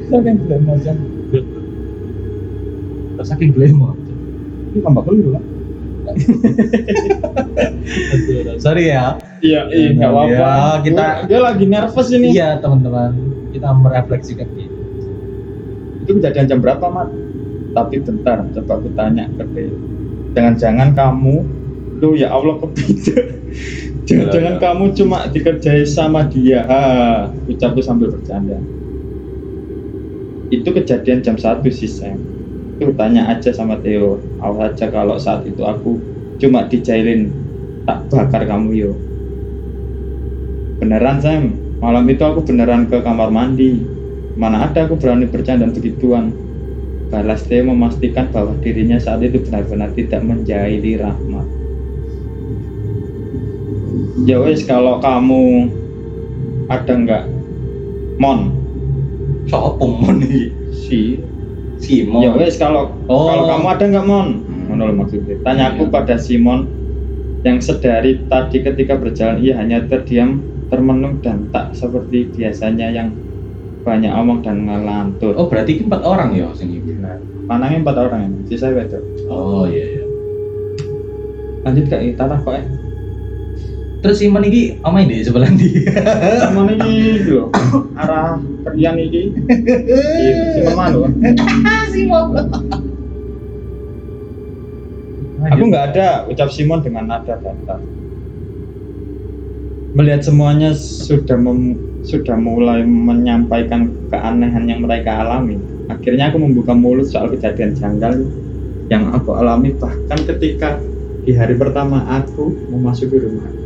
Saking 0.09 0.41
belum 0.41 0.65
aja. 0.73 0.93
saking 3.19 3.51
glamour 3.51 3.99
Ini 4.71 4.79
tambah 4.81 5.03
dulu 5.05 5.35
lah. 5.35 5.43
sorry 8.63 8.89
ya 8.89 9.19
Iya, 9.39 9.61
iya, 9.71 9.89
nggak 9.95 10.11
Ya, 10.11 10.15
apa-apa. 10.15 10.83
kita- 10.83 11.15
Gua- 11.15 11.27
dia 11.29 11.41
lagi 11.41 11.65
nervous 11.67 12.09
ini. 12.11 12.27
iya 12.33 12.59
teman-teman 12.59 13.11
kita 13.51 13.69
merefleksikan 13.71 14.47
gitu 14.51 14.83
Itu 15.99 16.11
kejadian 16.17 16.47
jam 16.47 16.59
berapa, 16.59 16.83
Mat? 16.89 17.11
Tapi 17.71 18.01
bentar, 18.01 18.49
coba 18.51 18.73
aku 18.81 18.89
tanya 18.91 19.31
ke 19.35 19.45
dia. 19.53 19.77
Jangan-jangan 20.33 20.95
kamu, 20.95 21.37
lu 22.01 22.15
ya 22.19 22.31
Allah 22.35 22.55
kepida. 22.63 23.19
Jangan-jangan 24.09 24.55
Ya, 24.57 24.59
ya. 24.59 24.63
kamu 24.63 24.85
cuma 24.99 25.19
dikerjai 25.35 25.85
sama 25.87 26.21
dia. 26.33 26.65
Ha, 26.65 26.81
ucapku 27.47 27.81
sambil 27.85 28.09
bercanda. 28.15 28.65
Itu 30.49 30.73
kejadian 30.73 31.21
jam 31.25 31.37
1 31.37 31.69
sih, 31.73 31.91
Sam. 31.91 32.25
Itu 32.81 32.95
tanya 32.97 33.29
aja 33.33 33.51
sama 33.53 33.81
Theo. 33.85 34.33
Awas 34.41 34.77
aja 34.77 34.89
kalau 34.89 35.17
saat 35.21 35.45
itu 35.51 35.63
aku 35.67 36.09
cuma 36.41 36.69
dijailin 36.71 37.37
tak 37.85 38.09
bakar 38.13 38.43
kamu 38.49 38.71
yo. 38.79 38.93
Beneran 40.81 41.19
Sam, 41.25 41.43
malam 41.83 42.07
itu 42.11 42.23
aku 42.23 42.47
beneran 42.49 42.87
ke 42.91 43.03
kamar 43.03 43.31
mandi. 43.35 43.91
Mana 44.39 44.71
ada 44.71 44.87
aku 44.87 44.97
berani 45.03 45.27
bercanda 45.29 45.67
begituan. 45.69 46.39
Balas 47.11 47.45
Theo 47.49 47.67
memastikan 47.73 48.31
bahwa 48.33 48.57
dirinya 48.63 48.99
saat 49.03 49.21
itu 49.27 49.43
benar-benar 49.43 49.93
tidak 49.99 50.23
menjahili 50.25 50.97
Rahmat. 51.01 51.58
Ya 54.27 54.43
wes 54.43 54.67
kalau 54.67 54.99
kamu 54.99 55.71
ada 56.67 56.95
nggak 56.99 57.25
Mon 58.19 58.51
Sopo 59.47 59.87
mon 59.87 60.19
iki? 60.19 60.51
si 60.75 61.01
Simon. 61.79 62.27
Ya 62.27 62.35
wes 62.35 62.59
kalau 62.59 62.99
Oh. 63.07 63.31
kalau 63.31 63.45
kamu 63.47 63.67
ada 63.71 63.85
nggak 63.87 64.07
Mon? 64.09 64.29
Ngono 64.67 64.83
lho 64.91 64.95
maksudnya. 64.99 65.39
Tanya 65.47 65.73
aku 65.73 65.87
Iya. 65.87 65.95
pada 65.95 66.15
Simon 66.19 66.67
yang 67.47 67.63
sedari 67.63 68.27
tadi 68.27 68.61
ketika 68.67 68.99
berjalan 68.99 69.39
ia 69.41 69.55
hanya 69.57 69.87
terdiam, 69.87 70.43
termenung 70.69 71.23
dan 71.23 71.47
tak 71.55 71.73
seperti 71.79 72.35
biasanya 72.35 72.91
yang 72.91 73.15
banyak 73.87 74.11
omong 74.11 74.43
dan 74.43 74.67
ngelantur. 74.67 75.39
Oh 75.39 75.47
berarti 75.47 75.79
ini 75.79 75.83
empat 75.87 76.03
orang 76.03 76.35
ya 76.35 76.51
sing 76.53 76.75
iki. 76.75 76.99
Panangnya 77.49 77.81
empat 77.81 77.97
orang 77.97 78.21
ya, 78.21 78.29
sisa 78.53 78.69
wedok. 78.75 79.01
Oh 79.31 79.65
iya 79.65 79.87
iya. 79.87 80.05
Lanjut 81.65 81.85
kak, 81.89 82.01
kita 82.05 82.25
kok 82.45 82.53
eh. 82.53 82.65
Terus 83.99 84.23
Simon 84.23 84.47
iki 84.47 84.79
omae 84.87 85.11
di 85.11 85.27
sebelah 85.27 85.51
ndi? 85.51 85.83
Simon 86.47 86.71
ini 86.71 87.19
arah 87.99 88.39
kerjaan 88.63 88.95
ini. 88.95 89.35
Simon 90.55 90.75
mana? 90.79 90.99
Simon. 91.93 92.27
Aku 95.51 95.63
nggak 95.67 95.85
ada 95.95 96.07
ucap 96.31 96.47
Simon 96.55 96.79
dengan 96.87 97.11
nada 97.11 97.43
datar. 97.43 97.91
Melihat 99.91 100.23
semuanya 100.23 100.79
sudah 100.79 101.35
mem- 101.35 101.83
sudah 101.99 102.39
mulai 102.39 102.87
menyampaikan 102.87 103.99
keanehan 104.07 104.63
yang 104.71 104.87
mereka 104.87 105.19
alami. 105.27 105.59
Akhirnya 105.91 106.31
aku 106.31 106.39
membuka 106.39 106.71
mulut 106.71 107.11
soal 107.11 107.35
kejadian 107.35 107.75
janggal 107.75 108.31
yang 108.87 109.11
aku 109.11 109.35
alami 109.35 109.75
bahkan 109.75 110.23
ketika 110.23 110.87
di 111.27 111.35
hari 111.35 111.59
pertama 111.59 112.07
aku 112.07 112.63
memasuki 112.71 113.19
rumah. 113.19 113.58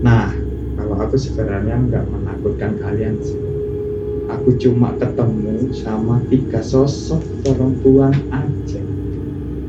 Nah, 0.00 0.32
kalau 0.76 0.96
aku 0.96 1.16
sebenarnya 1.20 1.76
nggak 1.76 2.04
menakutkan 2.08 2.80
kalian 2.80 3.16
sih. 3.20 3.36
Aku 4.30 4.54
cuma 4.56 4.94
ketemu 4.96 5.74
sama 5.74 6.22
tiga 6.30 6.62
sosok 6.62 7.20
perempuan 7.42 8.14
aja 8.30 8.80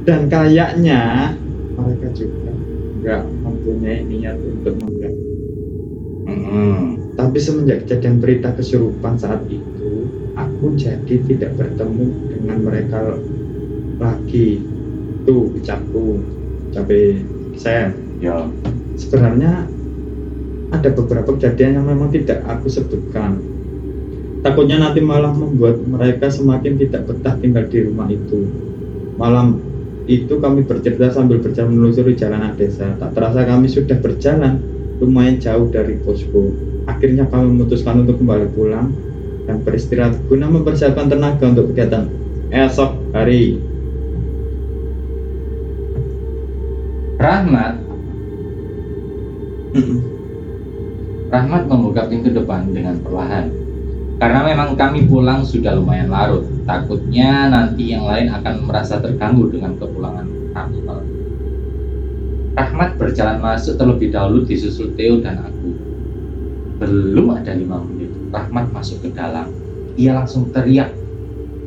dan 0.05 0.29
kayaknya 0.29 1.33
mereka 1.77 2.07
juga 2.13 2.53
nggak 3.01 3.23
mempunyai 3.41 4.05
niat 4.05 4.37
untuk 4.37 4.77
mengganggu. 4.81 5.29
Tapi 7.17 7.37
semenjak 7.37 7.85
kejadian 7.85 8.17
berita 8.17 8.49
kesurupan 8.55 9.19
saat 9.19 9.45
itu, 9.51 10.09
aku 10.33 10.73
jadi 10.73 11.15
tidak 11.27 11.53
bertemu 11.59 12.05
dengan 12.33 12.57
mereka 12.65 13.17
lagi. 14.01 14.61
Tuh 15.21 15.53
ucapku, 15.53 16.17
ucape 16.71 17.21
saya. 17.53 17.93
Ya. 18.17 18.49
Sebenarnya 18.97 19.69
ada 20.71 20.89
beberapa 20.95 21.35
kejadian 21.35 21.83
yang 21.83 21.85
memang 21.85 22.09
tidak 22.15 22.41
aku 22.47 22.71
sebutkan. 22.71 23.37
Takutnya 24.41 24.81
nanti 24.81 25.03
malah 25.03 25.35
membuat 25.35 25.77
mereka 25.85 26.31
semakin 26.31 26.79
tidak 26.81 27.05
betah 27.05 27.37
tinggal 27.37 27.67
di 27.69 27.85
rumah 27.85 28.09
itu. 28.09 28.49
Malam 29.19 29.61
itu 30.09 30.33
kami 30.41 30.65
bercerita 30.65 31.13
sambil 31.13 31.37
berjalan 31.43 31.77
menelusuri 31.77 32.17
jalanan 32.17 32.57
desa. 32.57 32.97
Tak 32.97 33.13
terasa 33.13 33.45
kami 33.45 33.69
sudah 33.69 34.01
berjalan 34.01 34.57
lumayan 34.97 35.37
jauh 35.37 35.69
dari 35.69 35.93
posko. 36.01 36.49
Akhirnya 36.89 37.29
kami 37.29 37.53
memutuskan 37.53 38.01
untuk 38.01 38.17
kembali 38.17 38.49
pulang 38.57 38.89
dan 39.45 39.61
beristirahat 39.61 40.17
guna 40.25 40.49
mempersiapkan 40.49 41.05
tenaga 41.05 41.45
untuk 41.45 41.69
kegiatan 41.75 42.09
esok 42.49 42.91
hari. 43.13 43.61
Rahmat. 47.21 47.77
Rahmat 51.31 51.63
membuka 51.71 52.11
pintu 52.11 52.27
depan 52.35 52.67
dengan 52.75 52.99
perlahan. 52.99 53.47
Karena 54.19 54.43
memang 54.43 54.75
kami 54.75 55.07
pulang 55.07 55.47
sudah 55.47 55.79
lumayan 55.79 56.11
larut. 56.11 56.43
Takutnya 56.67 57.47
nanti 57.47 57.95
yang 57.95 58.03
lain 58.03 58.27
akan 58.29 58.67
merasa 58.67 58.99
terganggu 58.99 59.47
dengan 59.47 59.79
kepulangan 59.79 60.27
kami. 60.51 60.77
Rahmat 62.51 62.99
berjalan 62.99 63.39
masuk 63.39 63.79
terlebih 63.79 64.11
dahulu 64.11 64.43
disusul 64.43 64.91
Theo 64.99 65.23
dan 65.23 65.39
aku. 65.39 65.71
Belum 66.83 67.31
ada 67.31 67.55
lima 67.55 67.79
menit, 67.79 68.11
Rahmat 68.27 68.75
masuk 68.75 68.99
ke 69.07 69.09
dalam. 69.15 69.47
Ia 69.95 70.19
langsung 70.19 70.51
teriak 70.51 70.91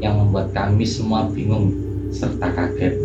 yang 0.05 0.21
membuat 0.21 0.53
kami 0.53 0.85
semua 0.85 1.25
bingung 1.33 1.73
serta 2.13 2.53
kaget. 2.53 3.01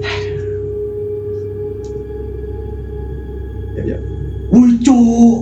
Ya, 3.79 3.95
ya. 3.95 4.18
Lucu. 4.79 4.95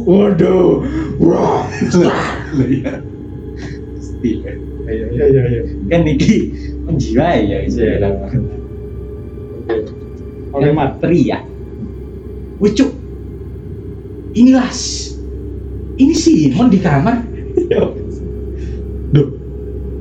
Waduh, 0.10 0.82
wah. 1.22 1.70
Iya. 2.58 3.04
Iya 4.88 5.06
iya 5.14 5.42
iya. 5.46 5.62
kan 5.94 6.02
ini 6.10 6.58
menjiwai 6.90 7.44
ya 7.46 7.58
Iya. 7.62 7.68
istilah 7.70 8.12
Oke, 10.56 10.70
Mat. 10.74 10.98
teriak 11.04 11.44
Wucuk 12.58 12.90
inilah 14.34 14.72
ini 16.02 16.16
Simon 16.18 16.72
di 16.74 16.80
kamar 16.82 17.30
Duh, 19.14 19.28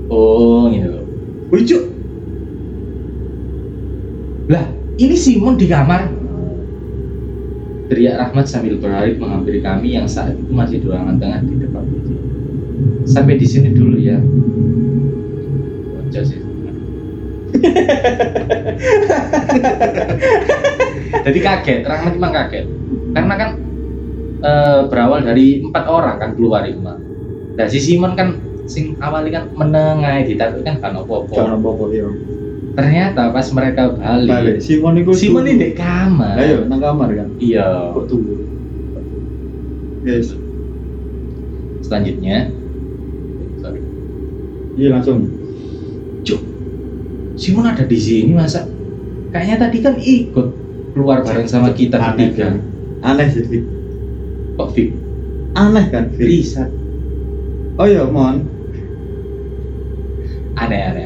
oh 0.08 0.70
gitu 0.72 0.86
loh 0.88 1.04
Wucuk 1.52 1.82
lah 4.48 4.64
ini 4.96 5.18
Simon 5.18 5.58
di 5.60 5.66
kamar 5.68 6.15
teriak 7.86 8.18
Rahmat 8.18 8.50
sambil 8.50 8.76
berlari 8.78 9.14
menghampiri 9.18 9.62
kami 9.62 9.94
yang 9.98 10.08
saat 10.10 10.34
itu 10.34 10.50
masih 10.50 10.80
di 10.82 10.86
ruangan 10.86 11.18
tengah 11.18 11.40
di 11.44 11.54
depan. 11.60 11.84
Pintu. 11.86 12.12
sampai 13.08 13.40
di 13.40 13.46
sini 13.48 13.72
dulu 13.72 13.96
ya. 13.96 14.20
Bocah 15.94 16.24
sih. 16.26 16.40
Jadi 21.26 21.38
kaget 21.40 21.80
Rahmat 21.86 22.12
memang 22.18 22.32
kaget. 22.34 22.66
Karena 23.16 23.34
kan 23.38 23.50
eh, 24.42 24.80
berawal 24.88 25.24
dari 25.24 25.64
empat 25.64 25.84
orang 25.88 26.16
kan 26.20 26.30
keluar 26.36 26.66
itu 26.66 26.80
mah 26.80 26.98
nah 27.56 27.64
si 27.64 27.80
Simon 27.80 28.12
kan 28.12 28.36
sing 28.68 29.00
awalnya 29.00 29.40
kan 29.40 29.44
menengah 29.56 30.20
ditaruh 30.28 30.60
kan 30.60 30.76
kan 30.76 30.92
jangan 30.92 31.08
apa-apa 31.08 31.56
apa-apa 31.56 31.84
ya. 31.94 32.04
Ternyata 32.76 33.32
pas 33.32 33.48
mereka 33.56 33.96
balik, 33.96 34.28
balik 34.28 34.56
Simon 34.60 35.00
iku 35.00 35.16
Simon 35.16 35.48
ini 35.48 35.56
di 35.56 35.68
kamar. 35.72 36.36
Ayo 36.36 36.68
nang 36.68 36.80
kamar 36.84 37.08
kan? 37.16 37.28
Iya. 37.40 37.96
Kok 37.96 38.04
tunggu? 38.04 38.36
Yes. 40.04 40.36
Selanjutnya. 41.82 42.52
Sorry. 43.64 43.80
Iya 44.76 44.88
langsung. 44.92 45.32
Cuk, 46.26 46.40
Simon 47.38 47.64
ada 47.70 47.84
di 47.88 47.98
sini 47.98 48.36
masa? 48.36 48.68
Kayaknya 49.32 49.56
tadi 49.56 49.78
kan 49.80 49.94
ikut 49.96 50.46
keluar 50.92 51.24
bareng 51.24 51.48
sama 51.48 51.72
kita 51.72 51.96
aneh 51.96 52.32
bertiga. 52.32 52.44
kan? 52.44 52.54
Aneh 53.04 53.28
sih 53.30 53.44
Fik. 53.44 53.62
kok 54.56 54.68
Fik? 54.72 54.88
Aneh 55.52 55.86
kan 55.92 56.04
Fik? 56.16 56.24
bisa 56.24 56.64
oh 57.76 57.84
iya 57.84 58.08
mon 58.08 58.48
aneh 60.56 60.80
aneh 60.80 61.04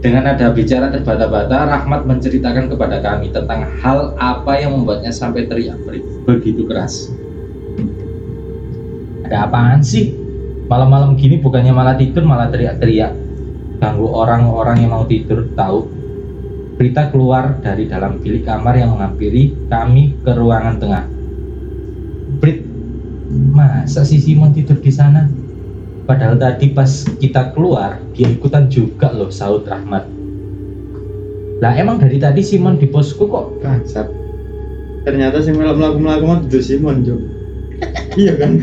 dengan 0.00 0.32
ada 0.32 0.48
bicara 0.56 0.88
terbata-bata 0.88 1.68
Rahmat 1.68 2.08
menceritakan 2.08 2.72
kepada 2.72 3.04
kami 3.04 3.28
tentang 3.28 3.68
hal 3.84 4.16
apa 4.16 4.56
yang 4.56 4.72
membuatnya 4.80 5.12
sampai 5.12 5.44
teriak 5.44 5.76
begitu 6.24 6.64
keras. 6.64 7.12
Ada 9.28 9.46
apaan 9.46 9.84
sih? 9.84 10.16
Malam-malam 10.72 11.20
gini 11.20 11.36
bukannya 11.38 11.76
malah 11.76 12.00
tidur 12.00 12.24
malah 12.24 12.48
teriak-teriak. 12.48 13.12
Ganggu 13.80 14.08
orang-orang 14.08 14.84
yang 14.84 14.92
mau 14.96 15.04
tidur 15.04 15.52
tahu? 15.52 15.88
Prita 16.80 17.12
keluar 17.12 17.60
dari 17.60 17.84
dalam 17.84 18.24
bilik 18.24 18.48
kamar 18.48 18.80
yang 18.80 18.96
menghampiri 18.96 19.52
kami 19.68 20.16
ke 20.24 20.32
ruangan 20.32 20.80
tengah. 20.80 21.04
Brit 22.40 22.64
masa 23.52 24.02
si 24.02 24.16
Simon 24.16 24.56
tidur 24.56 24.80
di 24.80 24.88
sana 24.88 25.28
Padahal 26.10 26.42
tadi 26.42 26.74
pas 26.74 26.90
kita 27.22 27.54
keluar, 27.54 28.02
dia 28.18 28.26
ikutan 28.26 28.66
juga 28.66 29.14
loh 29.14 29.30
Saud 29.30 29.62
Rahmat. 29.62 30.10
Lah 31.62 31.70
emang 31.78 32.02
dari 32.02 32.18
tadi 32.18 32.42
Simon 32.42 32.82
di 32.82 32.90
posku 32.90 33.30
kok 33.30 33.62
bangsat 33.62 34.10
ternyata 35.04 35.40
sih 35.40 35.52
melaku 35.56 35.80
melaku 35.80 35.98
melaku 36.00 36.24
mah 36.28 36.38
itu 36.44 36.60
Simon 36.60 37.00
jo 37.04 37.16
iya 38.20 38.36
kan 38.36 38.60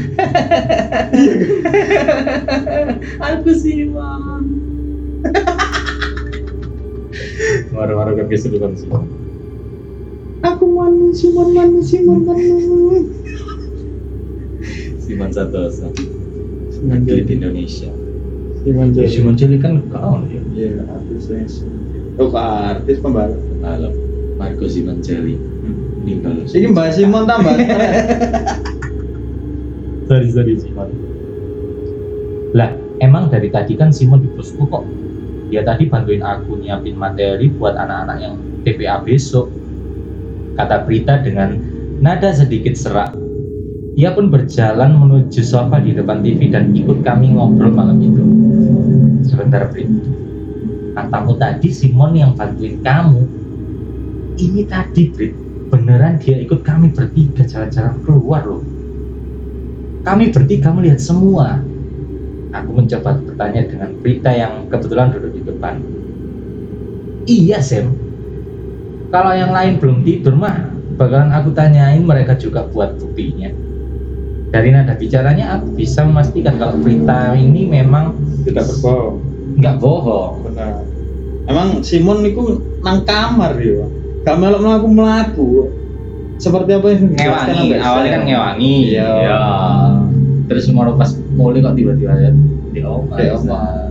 iya 1.17 1.33
kan 1.41 2.87
Aku 3.17 3.49
Simon. 3.57 4.43
Marah-marah 7.73 8.13
kan 8.13 8.27
keseruan 8.29 8.77
Simon. 8.77 9.09
aku 10.45 10.65
manu 10.69 11.09
Simon 11.17 11.49
manu 11.57 11.81
Simon 11.81 12.21
manu 12.21 13.09
Simon 15.01 15.29
Santosa. 15.33 15.89
Atlet 16.85 17.27
Indonesia. 17.29 17.89
Simon 18.67 18.91
Ya, 18.91 19.05
jadi 19.05 19.09
Simon 19.09 19.35
Jeli 19.39 19.57
kan 19.63 19.79
kau 19.87 20.19
ya. 20.27 20.41
iya 20.51 20.83
artisnya 20.91 21.47
oh 22.19 22.27
ke 22.27 22.39
artis 22.39 22.97
pembalap 22.99 23.39
Balap. 23.63 23.93
Marco 24.37 24.65
Simon 24.69 25.01
Jeli. 25.01 25.39
Meninggal. 26.03 26.45
ini 26.51 26.67
mbak 26.69 26.93
Simon 26.93 27.25
tambah 27.25 27.57
Sorry, 30.07 30.31
sorry 30.31 30.55
Simon. 30.55 30.87
Lah, 32.55 32.71
emang 33.03 33.27
dari 33.27 33.51
tadi 33.51 33.75
kan 33.75 33.91
Simon 33.91 34.23
di 34.23 34.29
bosku 34.31 34.63
kok. 34.71 34.87
Dia 35.51 35.67
tadi 35.67 35.87
bantuin 35.91 36.23
aku 36.23 36.59
nyiapin 36.59 36.95
materi 36.95 37.51
buat 37.51 37.75
anak-anak 37.75 38.17
yang 38.23 38.35
TPA 38.63 39.03
besok. 39.03 39.51
Kata 40.55 40.87
Prita 40.87 41.19
dengan 41.23 41.59
nada 41.99 42.31
sedikit 42.31 42.75
serak. 42.79 43.26
Ia 43.97 44.13
pun 44.13 44.29
berjalan 44.29 44.93
menuju 44.93 45.41
sofa 45.41 45.81
di 45.81 45.97
depan 45.97 46.21
TV 46.21 46.53
dan 46.53 46.69
ikut 46.69 47.01
kami 47.01 47.33
ngobrol 47.33 47.73
malam 47.73 47.97
itu. 47.97 48.21
Sebentar, 49.25 49.73
Prit. 49.73 49.89
Katamu 50.93 51.33
tadi 51.41 51.73
Simon 51.73 52.13
yang 52.13 52.37
bantuin 52.37 52.77
kamu. 52.85 53.25
Ini 54.37 54.69
tadi, 54.69 55.09
Prit. 55.09 55.33
Beneran 55.73 56.21
dia 56.21 56.37
ikut 56.37 56.61
kami 56.61 56.93
bertiga 56.93 57.41
jalan-jalan 57.41 57.97
keluar 58.05 58.45
loh. 58.45 58.61
Kami 60.05 60.29
bertiga 60.29 60.69
melihat 60.69 61.01
semua. 61.01 61.65
Aku 62.53 62.77
mencoba 62.77 63.17
bertanya 63.17 63.65
dengan 63.65 63.97
Prita 64.05 64.29
yang 64.29 64.69
kebetulan 64.69 65.09
duduk 65.09 65.33
di 65.33 65.41
depan. 65.41 65.81
Iya, 67.25 67.65
Sam. 67.65 67.97
Kalau 69.09 69.33
yang 69.33 69.49
lain 69.49 69.81
belum 69.81 70.05
tidur 70.05 70.37
mah, 70.37 70.69
bakalan 71.01 71.33
aku 71.33 71.49
tanyain 71.57 72.05
mereka 72.05 72.37
juga 72.37 72.61
buat 72.69 72.93
buktinya. 73.01 73.66
Dari 74.47 74.69
nada 74.71 74.95
bicaranya 74.95 75.59
aku 75.59 75.75
bisa 75.75 76.07
memastikan 76.07 76.55
kalau 76.55 76.79
Prita 76.79 77.35
ini 77.35 77.67
memang 77.67 78.15
tidak 78.47 78.63
berbohong 78.71 79.27
nggak 79.57 79.75
bohong. 79.81 80.45
benar 80.45 80.85
emang 81.49 81.81
Simon 81.81 82.21
itu 82.21 82.61
nang 82.85 83.01
kamar 83.03 83.57
ya 83.57 83.89
gak 84.27 84.37
melok 84.37 84.61
melaku 84.61 84.87
melaku 84.91 85.49
seperti 86.37 86.69
apa 86.77 86.87
yang 86.93 87.17
Ngewangi, 87.17 87.67
awalnya 87.81 88.09
kan 88.13 88.21
ngewangi. 88.29 88.75
Iya. 88.93 89.09
Ya. 89.25 89.41
Terus 90.45 90.69
mau 90.69 90.85
pas 90.93 91.09
mulai 91.33 91.65
kok 91.65 91.73
tiba-tiba 91.73 92.13
ya 92.13 92.29
di 92.69 92.81
oma. 92.85 93.15
Di 93.17 93.25
oma. 93.33 93.89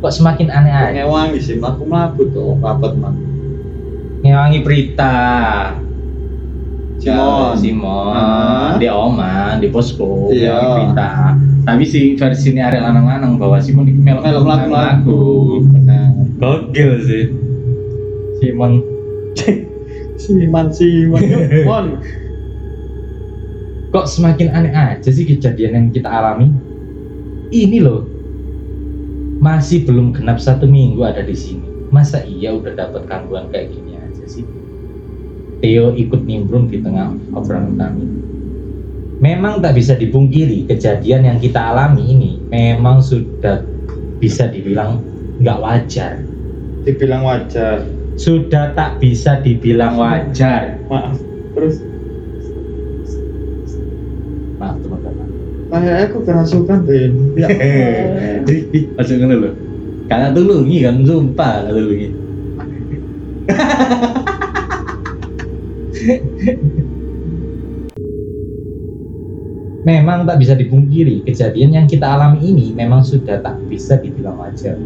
Kok 0.00 0.12
semakin 0.16 0.48
aneh 0.48 0.72
aja. 0.72 0.96
ngewangi 0.96 1.38
sih 1.44 1.60
melaku 1.60 1.84
melaku 1.84 2.20
tuh 2.32 2.56
rapat 2.56 2.96
mah 2.96 3.12
Ngewangi 4.24 4.64
Prita. 4.64 5.20
Simon. 7.00 7.56
Simon, 7.56 8.12
Ah. 8.12 8.76
di 8.76 8.86
Oma, 8.86 9.56
di 9.56 9.68
posko, 9.72 10.28
Iya. 10.30 10.52
ngewangi 10.52 10.68
Prita. 10.92 11.10
Tapi 11.60 11.84
si 11.84 12.00
versi 12.16 12.52
ini 12.52 12.60
arek 12.60 12.80
lanang-lanang 12.80 13.36
bahwa 13.36 13.56
Simon 13.60 13.88
melok 13.88 14.22
melok 14.24 14.42
melaku 14.44 14.68
melaku 14.68 15.20
benar 15.72 16.08
Gokil 16.40 16.90
sih. 17.04 17.24
Simon 18.40 18.80
Simon 20.16 20.66
Simon 20.72 21.20
Mon 21.64 21.86
kok 23.90 24.06
semakin 24.06 24.48
aneh 24.54 24.70
aja 24.70 25.10
sih 25.10 25.26
kejadian 25.26 25.72
yang 25.74 25.86
kita 25.90 26.06
alami. 26.06 26.46
Ini 27.50 27.82
loh, 27.82 28.06
masih 29.42 29.82
belum 29.82 30.14
genap 30.14 30.38
satu 30.38 30.70
minggu 30.70 31.02
ada 31.02 31.26
di 31.26 31.34
sini. 31.34 31.66
Masa 31.90 32.22
iya 32.22 32.54
udah 32.54 32.78
dapat 32.78 33.10
gangguan 33.10 33.50
kayak 33.50 33.74
gini 33.74 33.98
aja 33.98 34.24
sih? 34.30 34.46
Theo 35.60 35.92
ikut 35.92 36.24
nimbrung 36.24 36.72
di 36.72 36.80
tengah 36.80 37.12
obrolan 37.36 37.76
kami. 37.76 38.04
Memang 39.20 39.60
tak 39.60 39.76
bisa 39.76 39.92
dipungkiri 39.92 40.64
kejadian 40.64 41.28
yang 41.28 41.38
kita 41.38 41.60
alami 41.60 42.08
ini 42.08 42.30
memang 42.48 43.04
sudah 43.04 43.60
bisa 44.16 44.48
dibilang 44.48 45.04
nggak 45.36 45.60
wajar. 45.60 46.24
dibilang 46.80 47.28
wajar 47.28 47.84
Sudah 48.16 48.72
tak 48.72 49.04
bisa 49.04 49.36
dibilang 49.44 50.00
wajar. 50.00 50.80
maaf 50.88 51.20
terus 51.52 51.84
Maaf 54.56 54.80
teman-teman. 54.80 55.28
kayak 55.68 56.08
aku 56.08 56.18
kerasukan 56.24 56.78
Ben 56.88 57.12
ya. 57.36 57.48
Masuk 58.96 59.16
lho. 59.20 59.50
Karena 60.08 60.32
tulungi 60.32 60.76
kan 60.80 61.04
sumpah 61.04 61.68
tulungi. 61.68 62.08
Memang 69.80 70.28
tak 70.28 70.36
bisa 70.36 70.52
dipungkiri 70.52 71.24
kejadian 71.24 71.72
yang 71.72 71.86
kita 71.88 72.04
alami 72.04 72.52
ini 72.52 72.76
memang 72.76 73.00
sudah 73.00 73.40
tak 73.40 73.56
bisa 73.64 73.96
dibilang 73.96 74.36
wajar. 74.36 74.76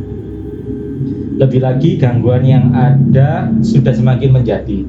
Lebih 1.34 1.66
lagi 1.66 1.98
gangguan 1.98 2.46
yang 2.46 2.70
ada 2.70 3.50
sudah 3.58 3.90
semakin 3.90 4.30
menjadi. 4.38 4.86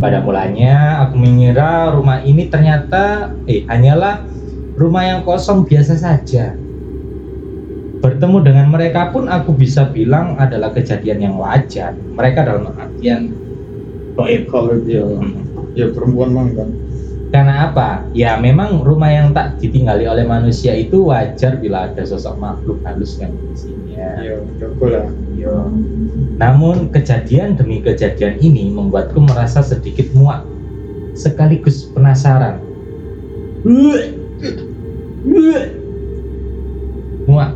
Pada 0.00 0.24
mulanya 0.24 1.04
aku 1.04 1.20
mengira 1.20 1.92
rumah 1.92 2.24
ini 2.24 2.48
ternyata 2.48 3.36
eh 3.44 3.68
hanyalah 3.68 4.24
rumah 4.80 5.04
yang 5.04 5.20
kosong 5.28 5.68
biasa 5.68 6.00
saja. 6.00 6.56
Bertemu 7.98 8.38
dengan 8.46 8.66
mereka 8.72 9.12
pun 9.12 9.28
aku 9.28 9.52
bisa 9.52 9.92
bilang 9.92 10.40
adalah 10.40 10.72
kejadian 10.72 11.18
yang 11.20 11.34
wajar. 11.36 11.92
Mereka 11.92 12.48
dalam 12.48 12.72
artian 12.72 13.47
goib. 14.18 14.42
kalau 14.50 14.74
dia 14.82 15.06
ya 15.78 15.86
perempuan 15.94 16.34
mang 16.34 16.50
kan 16.58 16.70
Karena 17.28 17.68
apa? 17.68 18.08
Ya 18.16 18.40
memang 18.40 18.80
rumah 18.80 19.12
yang 19.12 19.36
tak 19.36 19.60
ditinggali 19.60 20.08
oleh 20.08 20.24
manusia 20.24 20.72
itu 20.72 21.12
wajar 21.12 21.60
bila 21.60 21.92
ada 21.92 22.00
sosok 22.00 22.40
makhluk 22.40 22.80
halus 22.88 23.20
yang 23.20 23.36
isinya. 23.52 24.24
ya 24.24 24.40
jago 24.56 24.88
lah 24.88 25.12
Iya. 25.36 25.54
Namun 26.40 26.88
kejadian 26.88 27.54
demi 27.60 27.84
kejadian 27.84 28.40
ini 28.40 28.72
membuatku 28.72 29.20
merasa 29.20 29.60
sedikit 29.60 30.08
muak 30.16 30.42
sekaligus 31.12 31.86
penasaran. 31.92 32.64
Muak. 37.28 37.52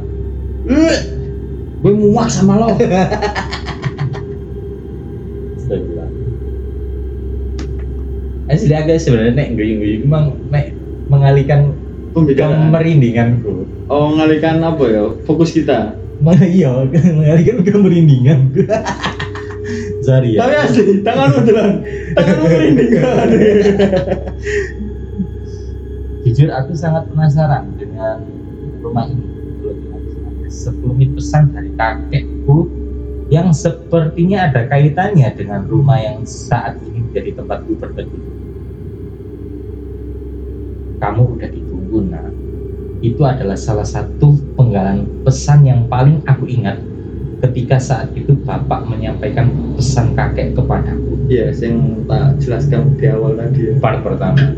gue 1.83 1.95
muak 1.97 2.29
sama 2.31 2.55
lo 2.61 2.77
Astagfirullah. 5.59 6.09
Asli 8.51 8.75
agak 8.75 8.99
sebenarnya 8.99 9.39
nek 9.39 9.49
guyung-guyung 9.55 10.03
emang 10.11 10.27
nek 10.51 10.75
mengalihkan 11.07 11.79
pembicaraan 12.11 12.71
kemerindinganku. 12.71 13.71
oh 13.87 14.07
ngalihkan 14.19 14.63
apa 14.65 14.85
ya 14.89 15.05
fokus 15.27 15.55
kita 15.55 15.95
Mana 16.23 16.47
iya, 16.47 16.87
hari 17.27 17.43
kan 17.43 17.67
udah 17.67 17.77
merindingan. 17.83 18.55
Sorry 20.07 20.39
ya. 20.39 20.47
Tapi 20.47 20.55
asli, 20.55 21.03
tanganmu 21.03 21.41
telan. 21.43 21.83
Tanganmu 22.15 22.47
merindingan. 22.47 23.27
Jujur 26.23 26.55
aku 26.55 26.79
sangat 26.79 27.11
penasaran 27.11 27.75
dengan 27.75 28.23
rumah 28.87 29.11
ini. 29.11 29.27
Sekelumit 30.47 31.11
pesan 31.19 31.51
dari 31.51 31.75
kakekku 31.75 32.71
yang 33.35 33.51
sepertinya 33.51 34.47
ada 34.47 34.71
kaitannya 34.71 35.27
dengan 35.35 35.67
rumah 35.67 35.99
yang 35.99 36.23
saat 36.23 36.79
ini 36.87 37.02
menjadi 37.13 37.37
tempatku 37.37 37.77
berteduh. 37.77 38.25
Kamu 40.97 41.23
udah 41.37 41.49
ditunggu, 41.53 41.99
nak. 42.09 42.33
Itu 43.05 43.21
adalah 43.29 43.61
salah 43.61 43.85
satu 43.85 44.33
penggalan 44.57 45.05
pesan 45.21 45.69
yang 45.69 45.85
paling 45.93 46.25
aku 46.25 46.49
ingat 46.49 46.81
ketika 47.45 47.77
saat 47.77 48.09
itu 48.17 48.33
bapak 48.49 48.89
menyampaikan 48.89 49.53
pesan 49.77 50.17
kakek 50.17 50.57
kepadaku. 50.57 51.21
Iya, 51.29 51.53
yang 51.61 52.09
tak 52.09 52.41
jelaskan 52.41 52.97
di 52.97 53.05
awal 53.13 53.37
tadi. 53.37 53.77
Part 53.77 54.01
pertama. 54.01 54.57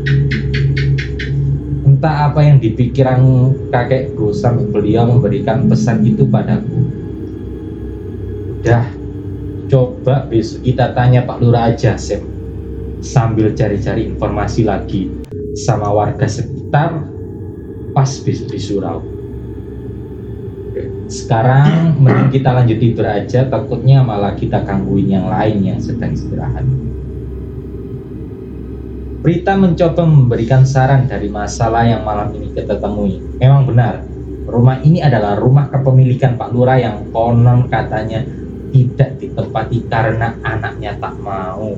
Entah 1.83 2.31
apa 2.31 2.39
yang 2.39 2.61
dipikiran 2.63 3.51
kakekku 3.67 4.31
sampai 4.31 4.69
beliau 4.71 5.11
memberikan 5.11 5.67
pesan 5.67 6.05
itu 6.07 6.23
padaku. 6.29 6.87
Udah, 8.61 8.85
coba 9.65 10.29
besok 10.29 10.61
kita 10.61 10.93
tanya 10.93 11.25
Pak 11.25 11.41
Lurah 11.41 11.73
aja, 11.73 11.97
Sem. 11.97 12.34
Sambil 13.05 13.53
cari-cari 13.53 14.09
informasi 14.09 14.65
lagi 14.65 15.13
sama 15.53 15.93
warga 15.93 16.25
sekitar 16.25 17.05
pas 17.93 18.09
besok 18.25 18.49
di 18.49 18.57
surau. 18.57 18.99
Sekarang 21.05 22.01
mending 22.01 22.33
kita 22.33 22.49
lanjut 22.49 22.81
tidur 22.81 23.05
aja, 23.05 23.45
takutnya 23.45 24.01
malah 24.01 24.33
kita 24.33 24.65
gangguin 24.65 25.13
yang 25.13 25.29
lain 25.29 25.61
yang 25.61 25.77
sedang 25.77 26.17
istirahat. 26.17 26.65
Prita 29.21 29.53
mencoba 29.53 30.01
memberikan 30.01 30.65
saran 30.65 31.05
dari 31.05 31.29
masalah 31.29 31.85
yang 31.85 32.01
malam 32.01 32.33
ini 32.33 32.57
kita 32.57 32.81
temui. 32.81 33.21
Memang 33.37 33.69
benar, 33.69 34.01
rumah 34.49 34.81
ini 34.81 35.05
adalah 35.05 35.37
rumah 35.37 35.69
kepemilikan 35.69 36.41
Pak 36.41 36.49
Lurah 36.49 36.81
yang 36.81 37.05
konon 37.13 37.69
katanya 37.69 38.25
tidak 38.73 39.17
ditempati 39.21 39.85
karena 39.89 40.35
anaknya 40.41 40.97
tak 40.97 41.15
mau. 41.21 41.73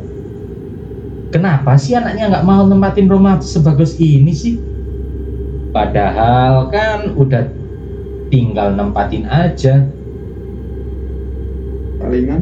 Kenapa 1.27 1.75
sih 1.75 1.91
anaknya 1.91 2.31
nggak 2.31 2.47
mau 2.47 2.63
nempatin 2.63 3.11
rumah 3.11 3.43
sebagus 3.43 3.99
ini 3.99 4.31
sih? 4.31 4.63
Padahal 5.75 6.71
kan 6.71 7.11
udah 7.13 7.51
tinggal 8.31 8.71
nempatin 8.73 9.27
aja. 9.27 9.91
Palingan 11.99 12.41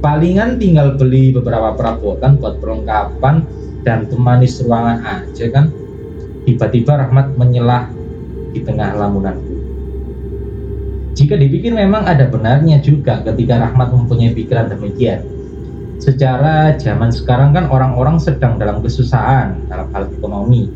Palingan 0.00 0.56
tinggal 0.56 0.96
beli 0.96 1.28
beberapa 1.28 1.76
perabotan 1.76 2.40
buat 2.40 2.56
perlengkapan 2.56 3.44
dan 3.84 4.08
pemanis 4.08 4.56
ruangan 4.64 5.04
aja 5.04 5.44
kan. 5.52 5.66
Tiba-tiba 6.48 6.96
Rahmat 7.04 7.36
menyelah 7.36 7.92
di 8.54 8.64
tengah 8.64 8.96
lamunanku. 8.96 9.60
Jika 11.20 11.36
dipikir 11.36 11.76
memang 11.76 12.08
ada 12.08 12.32
benarnya 12.32 12.80
juga 12.80 13.20
ketika 13.20 13.60
Rahmat 13.60 13.92
mempunyai 13.92 14.32
pikiran 14.32 14.72
demikian. 14.72 15.39
Secara 16.00 16.80
zaman 16.80 17.12
sekarang 17.12 17.52
kan 17.52 17.68
orang-orang 17.68 18.16
sedang 18.16 18.56
dalam 18.56 18.80
kesusahan 18.80 19.68
dalam 19.68 19.92
hal 19.92 20.08
ekonomi. 20.08 20.72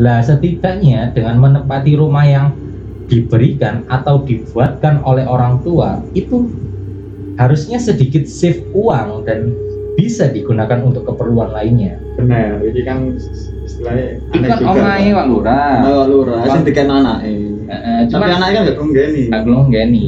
Lah 0.00 0.24
setidaknya 0.24 1.12
dengan 1.12 1.36
menempati 1.44 1.92
rumah 1.92 2.24
yang 2.24 2.56
diberikan 3.04 3.84
atau 3.92 4.24
dibuatkan 4.24 5.04
oleh 5.04 5.28
orang 5.28 5.60
tua 5.60 6.00
itu 6.16 6.48
harusnya 7.36 7.76
sedikit 7.76 8.24
save 8.24 8.64
uang 8.72 9.28
dan 9.28 9.52
bisa 9.92 10.32
digunakan 10.32 10.80
untuk 10.80 11.04
keperluan 11.04 11.52
lainnya. 11.52 12.00
benar. 12.16 12.64
Ini 12.64 12.80
kan 12.88 12.98
istilahnya 13.68 14.24
Itu 14.32 14.46
kan 14.48 14.58
omahe 14.64 15.10
Pak 15.12 15.26
Lurah. 15.28 15.72
Nah, 15.84 16.04
lurah, 16.08 16.40
sing 16.48 16.64
diken 16.64 16.88
anake. 16.88 17.28
Eh, 17.68 17.74
eh, 17.76 17.98
Tapi 18.08 18.24
anaknya 18.24 18.56
kan 18.56 18.68
gak 18.72 18.78
tunggeni. 18.80 19.22
nggak 19.28 19.42
belum 19.44 19.64
gini. 19.68 20.06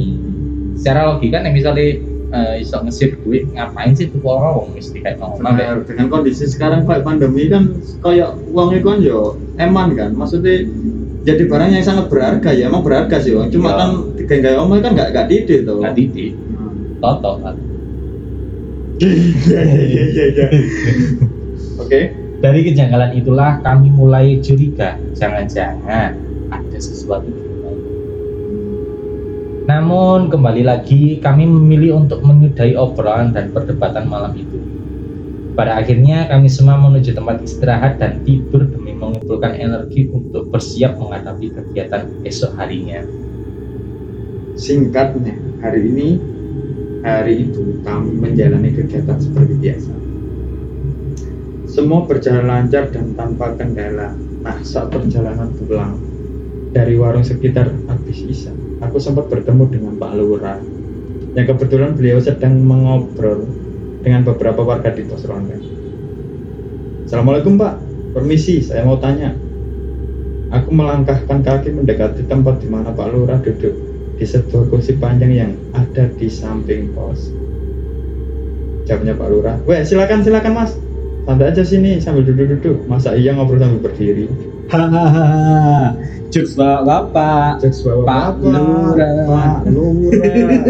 Secara 0.73 1.13
logika 1.13 1.37
nih 1.45 1.53
misalnya 1.53 1.85
eh, 2.35 2.53
iso 2.63 2.75
nge-save 2.83 3.15
duit 3.23 3.43
ngapain 3.55 3.95
sih 3.95 4.11
tuh 4.11 4.19
orang 4.23 4.51
wong 4.59 4.69
mesti 4.75 4.97
kayak 4.99 5.17
ngomong 5.19 5.39
Benar, 5.41 5.77
dengan 5.87 6.07
kondisi 6.11 6.45
sekarang 6.45 6.83
kayak 6.83 7.03
pandemi 7.07 7.47
kan 7.47 7.63
kayak 8.03 8.29
uangnya 8.45 8.79
kan 8.83 8.97
yo 8.99 9.19
eman 9.55 9.95
kan 9.95 10.11
maksudnya 10.13 10.67
jadi 11.25 11.43
barang 11.47 11.69
yang 11.73 11.85
sangat 11.85 12.05
berharga 12.11 12.51
ya 12.51 12.67
emang 12.69 12.83
berharga 12.85 13.17
sih 13.23 13.31
Bang. 13.33 13.49
cuma 13.49 13.69
Iya. 13.71 13.79
kan 13.79 13.89
digenggam 14.13 14.55
omah 14.61 14.77
kan 14.83 14.91
nggak 14.93 15.09
nggak 15.15 15.27
didik 15.31 15.59
tuh 15.63 15.75
nggak 15.79 15.95
titik, 15.95 16.31
toto 17.01 17.31
kan. 17.39 17.55
iya 19.01 19.81
iya 19.85 20.03
iya 20.11 20.25
iya 20.31 20.47
oke 21.75 22.01
Dari 22.35 22.61
kejanggalan 22.61 23.15
itulah 23.17 23.63
kami 23.65 23.89
mulai 23.89 24.37
curiga, 24.37 25.01
jangan-jangan 25.17 26.21
ada 26.45 26.77
sesuatu 26.77 27.33
di. 27.33 27.44
Namun 29.65 30.29
kembali 30.29 30.61
lagi 30.61 31.17
kami 31.21 31.49
memilih 31.49 32.05
untuk 32.05 32.21
menyudahi 32.21 32.77
obrolan 32.77 33.33
dan 33.33 33.49
perdebatan 33.49 34.05
malam 34.05 34.37
itu. 34.37 34.61
Pada 35.57 35.81
akhirnya 35.81 36.29
kami 36.29 36.51
semua 36.51 36.77
menuju 36.77 37.15
tempat 37.15 37.41
istirahat 37.41 37.97
dan 37.97 38.21
tidur 38.21 38.69
demi 38.69 38.93
mengumpulkan 38.93 39.57
energi 39.57 40.05
untuk 40.13 40.53
bersiap 40.53 40.99
menghadapi 41.01 41.49
kegiatan 41.49 42.11
esok 42.27 42.53
harinya. 42.59 43.01
singkatnya 44.55 45.35
hari 45.59 45.91
ini 45.91 46.09
hari 47.03 47.51
itu 47.51 47.83
kami 47.83 48.15
menjalani 48.15 48.71
kegiatan 48.71 49.19
seperti 49.19 49.53
biasa 49.59 49.93
semua 51.67 52.07
berjalan 52.07 52.47
lancar 52.47 52.87
dan 52.87 53.11
tanpa 53.19 53.51
kendala 53.59 54.15
nah 54.15 54.57
saat 54.63 54.95
perjalanan 54.95 55.51
pulang 55.59 55.99
dari 56.71 56.95
warung 56.95 57.27
sekitar 57.27 57.67
habis 57.91 58.23
isa 58.23 58.55
aku 58.81 58.97
sempat 58.99 59.31
bertemu 59.31 59.63
dengan 59.71 59.93
Pak 59.99 60.11
Lurah 60.17 60.59
yang 61.35 61.45
kebetulan 61.45 61.95
beliau 61.95 62.19
sedang 62.19 62.59
mengobrol 62.63 63.47
dengan 64.01 64.23
beberapa 64.23 64.63
warga 64.63 64.91
di 64.91 65.03
pos 65.03 65.23
ronda 65.27 65.55
Assalamualaikum 67.05 67.59
Pak 67.59 67.73
permisi 68.15 68.63
saya 68.63 68.87
mau 68.87 68.97
tanya 68.97 69.35
aku 70.55 70.69
melangkahkan 70.71 71.43
kaki 71.43 71.75
mendekati 71.75 72.23
tempat 72.25 72.63
di 72.63 72.67
mana 72.71 72.95
Pak 72.95 73.07
Lurah 73.11 73.39
duduk 73.43 73.95
di 74.15 74.23
sebuah 74.23 74.71
kursi 74.71 74.95
panjang 74.95 75.31
yang 75.35 75.51
ada 75.75 76.07
di 76.15 76.31
samping 76.31 76.95
pos. 76.95 77.27
Jawabnya 78.87 79.17
Pak 79.17 79.27
Lurah, 79.27 79.55
weh 79.67 79.81
silakan 79.83 80.23
silakan 80.23 80.53
mas, 80.55 80.71
santai 81.27 81.51
aja 81.51 81.63
sini 81.65 81.99
sambil 81.99 82.23
duduk-duduk. 82.23 82.85
Masa 82.87 83.17
iya 83.17 83.35
ngobrol 83.35 83.59
sambil 83.59 83.81
berdiri? 83.81 84.29
Hahaha, 84.71 85.93
jokes 86.35 86.59
bapak. 86.59 87.63
Jokes 87.63 87.79
bawa 87.87 88.03
Pak 88.03 88.27
bapak, 88.43 88.43
Lurah. 88.43 89.23
Pak 89.23 89.59
Lurah. 89.71 90.63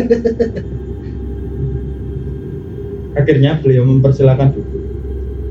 Akhirnya 3.17 3.58
beliau 3.58 3.89
mempersilahkan 3.89 4.54
duduk. 4.54 4.86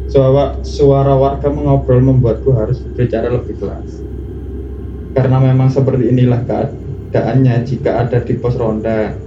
Suara, 0.06 0.62
suara 0.62 1.18
warga 1.18 1.50
mengobrol 1.50 1.98
membuatku 1.98 2.54
harus 2.54 2.78
berbicara 2.86 3.26
lebih 3.34 3.58
keras. 3.58 4.06
Karena 5.10 5.42
memang 5.42 5.72
seperti 5.72 6.12
inilah 6.14 6.46
keadaannya 6.46 7.66
jika 7.66 8.06
ada 8.06 8.22
di 8.22 8.38
pos 8.38 8.54
ronda. 8.54 9.18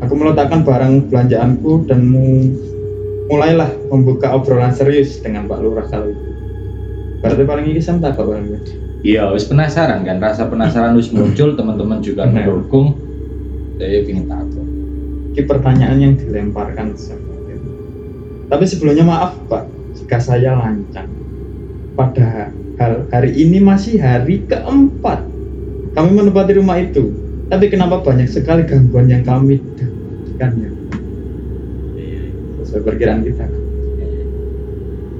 Aku 0.00 0.12
meletakkan 0.16 0.64
barang 0.64 1.12
belanjaanku 1.12 1.88
dan 1.88 2.04
mu- 2.06 2.56
mulailah 3.28 3.72
membuka 3.92 4.32
obrolan 4.32 4.72
serius 4.72 5.20
dengan 5.20 5.50
Pak 5.50 5.60
Lurah 5.60 5.88
kali 5.88 6.14
itu. 6.14 6.30
Berarti 7.20 7.42
paling 7.44 7.66
ini 7.66 7.80
tak 7.82 8.14
Pak 8.14 8.24
Bang? 8.24 8.44
Iya, 9.06 9.30
wis 9.30 9.46
penasaran 9.46 10.02
kan, 10.02 10.18
rasa 10.18 10.50
penasaran 10.50 10.98
wis 10.98 11.14
muncul, 11.14 11.54
teman-teman 11.54 12.02
juga 12.02 12.26
Benar. 12.26 12.50
mendukung. 12.50 12.98
Saya 13.78 14.02
ingin 14.02 14.26
tahu. 14.26 14.66
Ini 15.30 15.42
pertanyaan 15.46 15.98
yang 16.02 16.14
dilemparkan 16.18 16.90
Tapi 18.50 18.64
sebelumnya 18.66 19.06
maaf 19.06 19.38
Pak, 19.46 19.62
jika 19.94 20.18
saya 20.18 20.58
lancang. 20.58 21.06
Padahal 21.94 23.06
hari 23.14 23.30
ini 23.46 23.62
masih 23.62 24.02
hari 24.02 24.42
keempat 24.42 25.22
kami 25.94 26.10
menempati 26.10 26.58
rumah 26.58 26.82
itu. 26.82 27.14
Tapi 27.46 27.70
kenapa 27.70 28.02
banyak 28.02 28.26
sekali 28.26 28.66
gangguan 28.66 29.06
yang 29.06 29.22
kami 29.22 29.62
dapatkan 29.78 30.50
ya? 30.58 30.70
Sesuai 32.66 32.82
perkiraan 32.82 33.22
kita. 33.22 33.46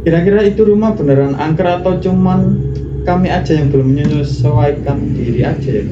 Kira-kira 0.03 0.43
itu 0.43 0.63
rumah 0.67 0.95
beneran 0.99 1.39
angker 1.39 1.67
atau 1.67 1.99
cuman 2.03 2.59
kami 3.07 3.31
aja 3.31 3.53
yang 3.55 3.71
belum 3.71 3.95
menyesuaikan 3.95 5.15
diri 5.15 5.47
aja 5.47 5.71
ya? 5.71 5.85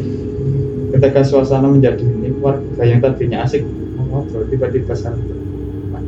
Ketika 0.91 1.23
suasana 1.23 1.71
menjadi 1.71 2.03
ini 2.03 2.35
warga 2.39 2.83
yang 2.83 2.99
tadinya 2.99 3.47
asik 3.47 3.63
ngobrol 3.97 4.45
tiba-tiba 4.47 4.93
saling 4.93 5.23
berteman. 5.23 6.03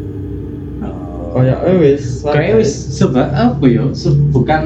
kayak 1.37 1.59
eh 1.62 1.77
wis 1.79 2.05
Kayak 2.23 2.55
wis 2.59 2.73
sebab 2.97 3.29
apa 3.31 3.64
ya? 3.64 3.85
Se- 3.92 4.19
bukan 4.31 4.62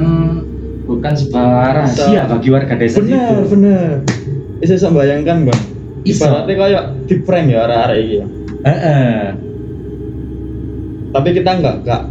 bukan 0.81 1.13
sebuah 1.13 1.77
rahasia 1.77 2.25
bagi 2.27 2.49
warga 2.49 2.75
desa 2.75 2.99
bener 2.99 3.45
itu. 3.45 3.53
bener 3.53 3.91
bisa 4.59 4.75
saya 4.77 4.91
bayangkan 4.91 5.47
bang 5.47 5.61
ibaratnya 6.03 6.53
kayak 6.53 6.83
di 7.05 7.15
prank 7.21 7.47
ya 7.47 7.59
arah-arah 7.63 7.97
ini 7.97 8.13
ya 8.19 8.25
Heeh. 8.61 9.21
tapi 11.11 11.29
kita 11.31 11.51
nggak 11.57 11.75
nggak 11.81 12.01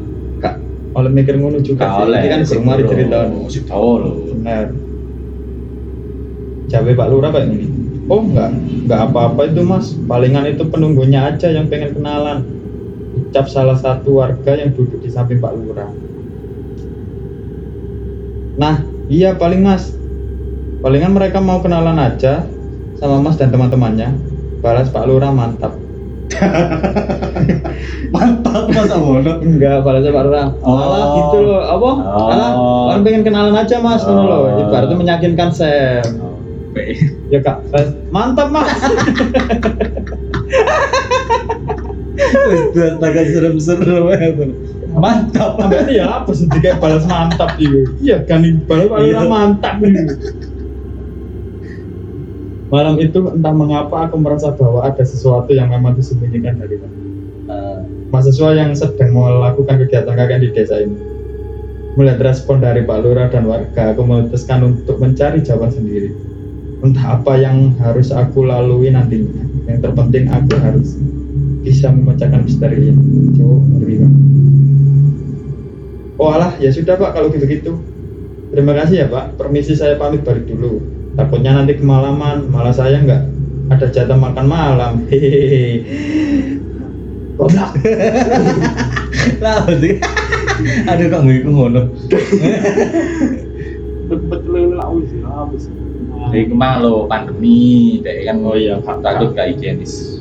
oleh 0.90 1.10
mikir 1.10 1.38
ngono 1.38 1.62
juga 1.62 1.86
sih. 1.86 2.02
oleh. 2.06 2.20
Kan 2.26 2.42
sing 2.42 2.62
mari 2.66 2.82
cerita. 2.86 3.30
Sing 3.46 3.64
tahu 3.66 3.90
lho. 4.02 4.10
benar 4.34 4.74
Jawa 6.70 6.94
Pak 6.94 7.08
Lurah 7.10 7.30
kayak 7.34 7.46
gini. 7.50 7.66
Oh 8.10 8.22
nggak 8.22 8.50
nggak 8.86 9.00
apa-apa 9.10 9.40
itu 9.50 9.62
mas. 9.62 9.94
Palingan 10.06 10.46
itu 10.50 10.62
penunggunya 10.66 11.30
aja 11.30 11.50
yang 11.50 11.66
pengen 11.66 11.94
kenalan. 11.98 12.46
Ucap 13.10 13.50
salah 13.50 13.78
satu 13.78 14.22
warga 14.22 14.54
yang 14.54 14.70
duduk 14.74 15.02
di 15.02 15.10
samping 15.10 15.42
Pak 15.42 15.54
Lurah. 15.54 15.90
Nah 18.58 18.86
iya 19.10 19.34
paling 19.34 19.62
mas. 19.62 19.94
Palingan 20.80 21.14
mereka 21.14 21.42
mau 21.42 21.58
kenalan 21.58 21.98
aja 21.98 22.46
sama 22.98 23.18
mas 23.18 23.38
dan 23.38 23.50
teman-temannya. 23.50 24.14
Balas 24.62 24.90
Pak 24.94 25.06
Lurah 25.10 25.34
mantap 25.34 25.74
Mantap 28.14 28.64
Mas 28.68 28.90
Awono. 28.90 29.32
enggak 29.40 29.80
balasnya 29.80 30.10
Pak 30.10 30.24
Lurah 30.24 30.46
Oh. 30.60 30.74
Alah 30.74 31.04
gitu 31.14 31.36
loh 31.40 31.60
apa 31.62 31.90
Oh. 32.00 32.28
Alah, 32.28 32.50
kan 32.88 33.00
pengen 33.02 33.22
kenalan 33.22 33.54
aja 33.54 33.76
mas 33.78 34.02
ngono 34.02 34.22
loh 34.24 34.38
Oh. 34.48 34.60
ibaratnya 34.60 34.96
meyakinkan 34.96 35.50
Sam 35.50 36.04
ya 37.28 37.38
kak 37.40 37.66
mantap 38.10 38.48
mas 38.48 38.68
Astaga 42.70 43.22
serem-serem 43.24 44.04
banget. 44.04 44.52
Mantap. 44.90 45.56
Sampai 45.56 45.94
ya 45.94 46.20
apa 46.20 46.30
sih 46.30 46.46
kayak 46.50 46.78
balas 46.78 47.06
mantap 47.06 47.54
itu 47.56 47.86
iya 48.02 48.20
kan 48.22 48.42
balas 48.66 48.90
balas 48.90 49.06
Iya. 49.06 49.22
mantap 49.24 49.74
itu 49.80 50.02
malam 52.70 52.96
itu 53.02 53.18
entah 53.34 53.54
mengapa 53.54 54.06
aku 54.06 54.16
merasa 54.16 54.54
bahwa 54.54 54.86
ada 54.86 55.02
sesuatu 55.02 55.50
yang 55.50 55.74
memang 55.74 55.98
disembunyikan 55.98 56.56
dari 56.56 56.78
aku 56.78 57.10
Eh, 57.50 57.78
mahasiswa 58.14 58.54
yang 58.54 58.70
sedang 58.78 59.10
melakukan 59.10 59.82
kegiatan 59.82 60.14
KKN 60.14 60.42
di 60.46 60.50
desa 60.54 60.78
ini. 60.78 60.94
Melihat 61.98 62.22
respon 62.22 62.62
dari 62.62 62.86
Pak 62.86 62.98
Lurah 63.02 63.26
dan 63.26 63.50
warga 63.50 63.90
aku 63.90 64.06
memutuskan 64.06 64.62
untuk 64.62 65.02
mencari 65.02 65.42
jawaban 65.42 65.74
sendiri. 65.74 66.14
Entah 66.86 67.18
apa 67.18 67.34
yang 67.42 67.74
harus 67.82 68.14
aku 68.14 68.46
lalui 68.46 68.94
nantinya. 68.94 69.42
Yang 69.66 69.78
terpenting 69.82 70.30
aku 70.30 70.54
harus 70.62 70.94
bisa 71.66 71.90
memecahkan 71.90 72.46
misteri 72.46 72.94
ini. 72.94 73.02
Ngeri 73.34 73.94
banget. 73.98 74.22
oh 76.20 76.28
alah 76.30 76.52
ya 76.62 76.70
sudah 76.70 76.94
pak 76.94 77.10
kalau 77.18 77.34
gitu-gitu. 77.34 77.82
Terima 78.54 78.78
kasih 78.78 78.96
ya 79.02 79.06
pak. 79.10 79.34
Permisi 79.34 79.74
saya 79.74 79.98
pamit 79.98 80.22
balik 80.22 80.46
dulu 80.46 80.78
takutnya 81.20 81.52
nanti 81.60 81.76
kemalaman. 81.76 82.48
Malah 82.48 82.72
saya 82.72 83.04
nggak 83.04 83.22
ada 83.68 83.86
jatah 83.92 84.16
makan 84.16 84.46
malam. 84.48 84.92
Hehehe 85.12 85.84
goblok. 87.36 87.72
Lah 89.44 89.68
sih. 89.76 90.00
Aduh 90.90 91.06
kok 91.12 91.20
nggak 91.24 91.36
iku 91.44 91.50
ngono. 91.52 91.82
betul 94.10 94.74
laus 94.74 95.06
laus 95.22 95.64
Iku 96.34 96.52
mah 96.58 96.82
lo 96.82 97.06
pandemi, 97.06 98.02
dek 98.02 98.26
kan 98.26 98.42
Oh 98.42 98.58
iya, 98.58 98.76
takut 98.82 99.32
gak 99.32 99.54
higienis. 99.54 100.18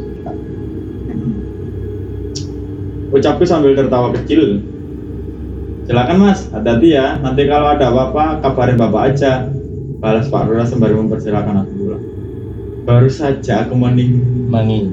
ucapku 3.09 3.41
sambil 3.41 3.73
tertawa 3.73 4.13
kecil. 4.13 4.62
Silakan 5.89 6.17
mas 6.21 6.45
hati-hati 6.53 6.93
ya. 6.93 7.17
Nanti 7.17 7.49
kalau 7.49 7.73
ada 7.73 7.89
apa-apa 7.89 8.45
kabarin 8.45 8.77
bapak 8.77 9.01
aja 9.13 9.49
balas 9.99 10.31
Pak 10.31 10.47
Lurah 10.47 10.67
sembari 10.67 10.95
mempersilahkan 10.95 11.55
aku 11.63 11.71
pulang 11.75 12.03
baru 12.88 13.09
saja 13.12 13.67
aku 13.67 13.75
mening 13.75 14.23
Mangi. 14.47 14.89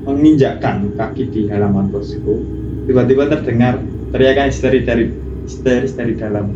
menginjakkan 0.00 0.96
kaki 0.96 1.28
di 1.28 1.40
halaman 1.52 1.92
kosku 1.92 2.40
tiba-tiba 2.88 3.28
terdengar 3.28 3.78
teriakan 4.10 4.48
histeri 4.48 4.80
dari 4.82 5.04
histeris 5.44 5.92
dari 5.94 6.16
dalam 6.16 6.50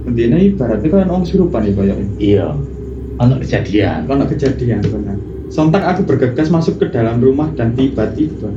Mendina 0.00 0.40
ibaratnya 0.40 0.88
kan 0.88 1.12
orang 1.12 1.28
surupan 1.28 1.60
ya 1.68 1.72
kayak 1.76 1.96
ini 2.00 2.12
Iya. 2.34 2.48
Ono 3.20 3.36
kejadian. 3.36 4.08
Kalau 4.08 4.24
kejadian 4.24 4.80
benar. 4.80 5.16
Sontak 5.52 5.84
aku 5.84 6.08
bergegas 6.08 6.48
masuk 6.48 6.80
ke 6.80 6.88
dalam 6.88 7.20
rumah 7.20 7.52
dan 7.52 7.76
tiba-tiba 7.76 8.48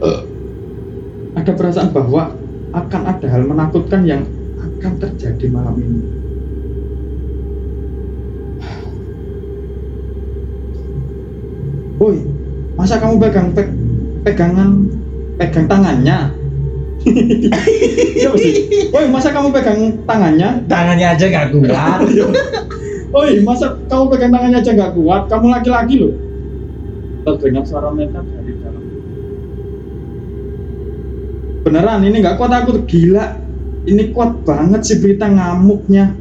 eh, 0.00 0.20
ada 1.36 1.52
perasaan 1.52 1.92
bahwa 1.92 2.32
akan 2.72 3.02
ada 3.04 3.26
hal 3.28 3.42
menakutkan 3.44 4.08
yang 4.08 4.24
akan 4.84 5.00
terjadi 5.00 5.48
malam 5.48 5.80
ini. 5.80 6.04
Woi, 11.96 12.20
masa 12.76 13.00
kamu 13.00 13.16
pegang 13.16 13.56
pe- 13.56 13.72
pegangan 14.20 14.92
pegang 15.40 15.64
tangannya? 15.64 16.36
Iya 18.20 18.28
sih. 18.36 18.52
Woi, 18.92 19.08
masa 19.08 19.32
kamu 19.32 19.56
pegang 19.56 19.80
tangannya? 20.04 20.68
Tangannya 20.68 21.06
aja 21.16 21.24
gak 21.32 21.48
kuat. 21.56 22.00
Oi, 23.16 23.40
masa 23.40 23.80
kamu 23.88 24.04
pegang 24.12 24.32
tangannya 24.36 24.58
aja 24.60 24.72
nggak 24.76 24.92
kuat? 25.00 25.22
Kamu 25.32 25.46
laki-laki 25.48 25.96
loh. 25.96 26.20
Terdengar 27.24 27.64
suara 27.64 27.88
mereka 27.88 28.20
dari 28.28 28.52
dalam. 28.60 28.84
Beneran, 31.64 32.04
ini 32.04 32.20
nggak 32.20 32.36
kuat 32.36 32.52
aku 32.52 32.84
gila. 32.84 33.43
Ini 33.84 34.16
kuat 34.16 34.48
banget 34.48 34.80
sih 34.88 34.96
berita 34.96 35.28
ngamuknya. 35.28 36.16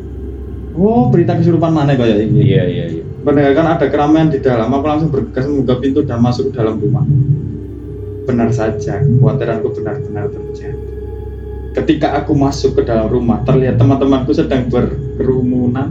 Oh, 0.75 1.07
berita 1.07 1.37
kesurupan 1.39 1.71
mana 1.71 1.95
kayak 1.95 2.27
ini? 2.27 2.43
Iya 2.43 2.63
iya 2.67 2.85
iya. 2.91 3.03
Benar 3.23 3.55
kan 3.55 3.67
ada 3.77 3.85
keramaian 3.87 4.27
di 4.27 4.43
dalam. 4.43 4.67
Aku 4.67 4.83
langsung 4.83 5.09
bergegas 5.13 5.47
membuka 5.47 5.79
pintu 5.79 6.03
dan 6.03 6.19
masuk 6.19 6.51
ke 6.51 6.59
dalam 6.59 6.75
rumah. 6.75 7.07
Benar 8.27 8.49
saja, 8.51 8.99
kekhawatiranku 8.99 9.67
benar-benar 9.79 10.27
terjadi. 10.27 10.75
Ketika 11.73 12.19
aku 12.19 12.35
masuk 12.35 12.75
ke 12.77 12.81
dalam 12.83 13.07
rumah, 13.07 13.41
terlihat 13.47 13.79
teman-temanku 13.79 14.35
sedang 14.35 14.67
berkerumunan 14.67 15.89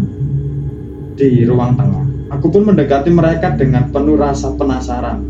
di 1.17 1.43
ruang 1.49 1.75
tengah. 1.75 2.07
Aku 2.37 2.53
pun 2.53 2.69
mendekati 2.69 3.09
mereka 3.13 3.57
dengan 3.57 3.89
penuh 3.89 4.17
rasa 4.17 4.53
penasaran. 4.57 5.25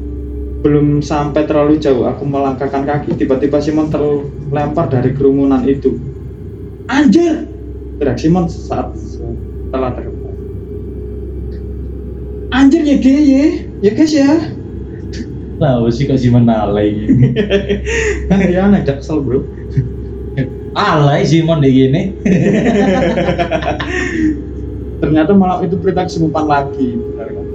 Belum 0.63 1.03
sampai 1.03 1.43
terlalu 1.47 1.83
jauh, 1.83 2.07
aku 2.07 2.23
melangkahkan 2.23 2.87
kaki. 2.87 3.19
Tiba-tiba 3.19 3.59
Simon 3.59 3.91
terlempar 3.91 4.87
dari 4.91 5.11
kerumunan 5.11 5.67
itu. 5.67 6.12
Anjir! 6.90 7.47
Teriak 8.03 8.18
Simon 8.18 8.51
saat 8.51 8.90
setelah 8.99 9.95
terlepas. 9.95 10.35
Anjir 12.51 12.83
ya 12.83 12.97
guys 12.99 13.27
ya, 13.29 13.45
ya 13.79 13.90
guys 13.95 14.12
ya. 14.12 14.31
Tahu 15.62 15.87
sih 15.95 16.11
kok 16.11 16.18
si 16.18 16.27
menalai. 16.27 17.07
kan 18.27 18.42
ya 18.51 18.66
anak 18.66 18.88
jaksel 18.88 19.23
bro. 19.23 19.47
Alay 20.73 21.29
Simon 21.29 21.62
deh 21.62 21.71
gini. 21.71 22.03
Ternyata 25.03 25.35
malam 25.35 25.66
itu 25.66 25.75
berita 25.77 26.07
kesurupan 26.07 26.47
lagi, 26.47 26.95
benar 26.95 27.29
kan? 27.31 27.47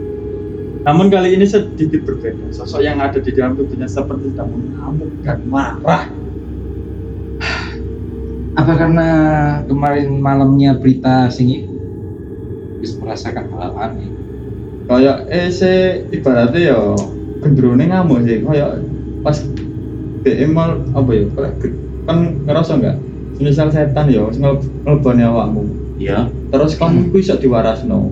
Namun 0.88 1.12
kali 1.12 1.36
ini 1.36 1.46
sedikit 1.48 2.04
berbeda. 2.04 2.52
Sosok 2.52 2.84
yang 2.84 3.00
ada 3.00 3.20
di 3.20 3.32
dalam 3.32 3.56
tubuhnya 3.56 3.88
seperti 3.88 4.32
sedang 4.32 4.52
mengamuk 4.52 5.12
dan 5.24 5.40
marah. 5.48 6.12
Apa 8.58 8.74
karena 8.74 9.08
kemarin 9.70 10.18
malamnya 10.18 10.74
berita 10.82 11.30
sing 11.30 11.46
iku 11.54 11.78
bisa 12.82 12.98
merasakan 12.98 13.54
hal 13.54 13.72
aneh? 13.78 14.10
Kayak 14.90 15.18
eh 15.30 15.48
se 15.54 15.72
ibaratnya 16.10 16.74
ya 16.74 16.80
gendrone 17.46 17.86
ngamuk 17.86 18.26
sih. 18.26 18.42
Kayak 18.42 18.82
pas 19.22 19.38
DM 20.26 20.52
mal 20.58 20.82
apa 20.90 21.10
ya? 21.14 21.24
kayak 21.38 21.54
kan 22.10 22.18
ngerasa 22.50 22.72
nggak? 22.82 22.98
Misal 23.38 23.70
setan 23.70 24.10
ya, 24.10 24.26
ngelbone 24.26 25.22
awakmu. 25.22 25.62
Iya. 26.02 26.34
Terus 26.50 26.74
kamu 26.82 27.14
iku 27.14 27.22
iso 27.22 27.38
diwarasno. 27.38 28.10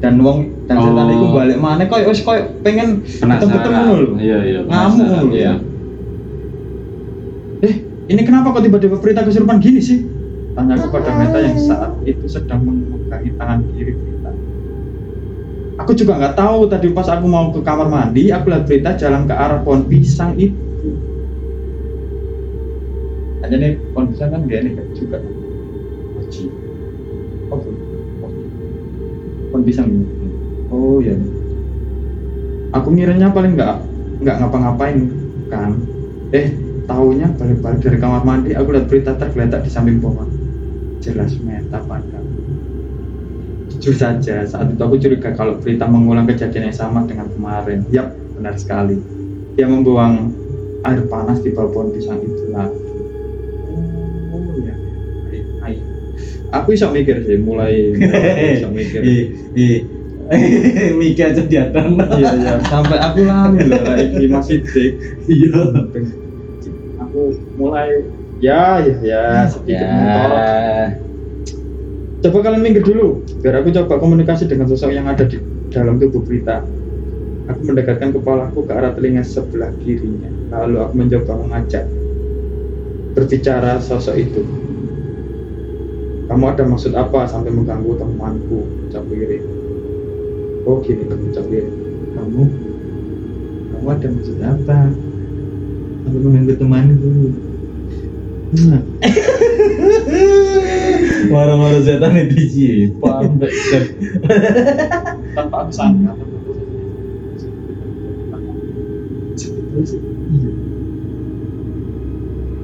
Dan 0.00 0.20
wong 0.24 0.64
dan 0.64 0.80
setan 0.80 1.04
Oh. 1.08 1.12
iku 1.12 1.26
balik 1.36 1.58
mana 1.60 1.84
kayak 1.84 2.08
wis 2.08 2.24
kayak 2.24 2.56
pengen 2.64 3.04
ketemu 3.04 3.56
ngono 3.68 3.92
lho. 4.00 4.08
Iya 4.16 4.38
iya. 4.48 4.60
ngamuk 4.64 5.06
ngono 5.12 5.32
Iya. 5.36 5.54
Eh, 7.64 7.74
ini 8.10 8.20
kenapa 8.24 8.52
kok 8.52 8.64
tiba-tiba 8.64 8.96
berita 9.00 9.24
kesurupan 9.24 9.58
gini 9.60 9.80
sih? 9.80 9.98
Tanya 10.54 10.78
kepada 10.78 11.10
Meta 11.18 11.38
yang 11.42 11.58
saat 11.58 11.98
itu 12.06 12.30
sedang 12.30 12.62
memegangi 12.62 13.34
tangan 13.34 13.66
kiri 13.74 13.98
Berita. 13.98 14.30
Aku 15.82 15.90
juga 15.98 16.14
nggak 16.20 16.38
tahu 16.38 16.70
tadi 16.70 16.94
pas 16.94 17.10
aku 17.10 17.26
mau 17.26 17.50
ke 17.50 17.58
kamar 17.64 17.90
mandi, 17.90 18.30
aku 18.30 18.46
lihat 18.52 18.64
Berita 18.68 18.94
jalan 18.94 19.26
ke 19.26 19.34
arah 19.34 19.60
pohon 19.66 19.90
pisang 19.90 20.38
itu. 20.38 21.02
Hanya 23.42 23.56
nih 23.60 23.72
pohon 23.90 24.06
pisang 24.14 24.30
kan 24.30 24.40
gak 24.46 24.60
ini 24.62 24.70
juga. 24.94 25.18
Mochi. 26.14 26.44
Oh, 27.50 27.60
pohon 29.50 29.62
pisang 29.66 29.90
ini. 29.90 30.30
Oh 30.70 31.02
ya. 31.02 31.18
Aku 32.74 32.88
ngiranya 32.94 33.34
paling 33.34 33.58
nggak 33.58 33.74
nggak 34.22 34.36
ngapa-ngapain 34.38 34.98
kan. 35.50 35.70
Eh, 36.34 36.63
tahunya 36.84 37.28
balik-balik 37.36 37.80
dari 37.80 37.98
kamar 38.00 38.22
mandi 38.22 38.52
aku 38.52 38.68
lihat 38.72 38.86
berita 38.88 39.12
tergeletak 39.16 39.64
di 39.64 39.70
samping 39.72 39.98
pohon. 40.00 40.28
Jelas 41.00 41.36
meta 41.40 41.80
pada 41.84 42.20
jujur 43.74 43.96
saja 43.96 44.44
saat 44.44 44.72
itu 44.72 44.80
aku 44.80 44.96
curiga 45.00 45.32
kalau 45.36 45.60
Prita 45.60 45.84
mengulang 45.84 46.24
kejadian 46.24 46.72
yang 46.72 46.76
sama 46.76 47.04
dengan 47.04 47.28
kemarin. 47.32 47.84
Yap 47.92 48.12
benar 48.36 48.56
sekali. 48.56 48.96
Dia 49.56 49.68
membuang 49.68 50.32
air 50.84 51.00
panas 51.08 51.40
di 51.40 51.52
bawah 51.52 51.70
pohon 51.72 51.88
pisang 51.92 52.20
itu 52.20 52.44
lagi. 52.52 52.76
Oh 54.32 54.56
ya. 54.60 54.74
Baik, 55.28 55.44
baik. 55.60 55.80
aku 56.54 56.66
bisa 56.78 56.86
mikir 56.94 57.16
sih 57.26 57.40
mulai, 57.42 57.92
mulai 57.98 58.56
bisa 58.56 58.68
mikir. 58.70 59.00
Mikir 61.00 61.36
aja 61.36 61.42
di 61.44 61.56
atas. 61.60 61.84
Iya 62.16 62.30
iya 62.40 62.54
sampai 62.64 62.96
aku 62.96 63.20
lali 63.28 63.60
loh 63.68 63.82
lagi 63.84 64.24
masih 64.24 64.64
dik 64.72 64.92
iya 65.28 65.60
mulai. 67.56 67.90
Ya 68.42 68.82
ya 68.82 68.94
ya 69.00 69.24
sedikit 69.46 69.86
ya. 69.86 71.00
coba 72.24 72.40
kalian 72.40 72.64
minggir 72.64 72.80
dulu 72.80 73.20
biar 73.44 73.60
aku 73.60 73.68
coba 73.68 74.00
komunikasi 74.00 74.48
dengan 74.48 74.64
sosok 74.64 74.90
yang 74.96 75.06
ada 75.06 75.24
di 75.28 75.38
dalam 75.70 76.00
tubuh 76.00 76.24
Prita. 76.24 76.64
Aku 77.44 77.60
mendekatkan 77.60 78.16
kepalaku 78.16 78.64
ke 78.64 78.72
arah 78.72 78.96
telinga 78.96 79.20
sebelah 79.20 79.68
kirinya 79.84 80.32
lalu 80.48 80.80
aku 80.80 80.94
mencoba 80.96 81.32
mengajak 81.44 81.84
berbicara 83.14 83.78
sosok 83.78 84.16
itu. 84.18 84.42
Kamu 86.24 86.44
ada 86.48 86.64
maksud 86.64 86.96
apa 86.96 87.28
sampai 87.28 87.52
mengganggu 87.52 88.00
temanku 88.00 88.64
ucap 88.88 89.04
Wirin. 89.06 89.44
Oh 90.64 90.80
gini 90.80 91.04
ucap 91.04 91.44
Wirin. 91.46 91.76
Kamu 92.16 92.42
kamu 93.74 93.86
ada 93.92 94.06
maksud 94.08 94.38
apa 94.40 94.78
sampai 96.04 96.20
mengganggu 96.20 96.54
temanku 96.60 97.32
nah, 98.68 98.80
marah-marah 101.32 101.80
setan 101.80 102.20
itu 102.20 102.92
nggak? 102.92 103.52
tanpa 105.32 105.56
ada 105.64 105.72
sangka 105.72 106.12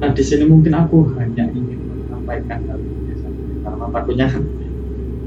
Nah 0.01 0.09
di 0.17 0.23
sini 0.25 0.49
mungkin 0.49 0.73
aku 0.73 1.13
hanya 1.13 1.45
ingin 1.53 1.85
menyampaikan 1.85 2.65
hal 2.65 2.81
ini 2.81 3.13
saja. 3.21 3.45
karena 3.61 3.85
takutnya 3.93 4.27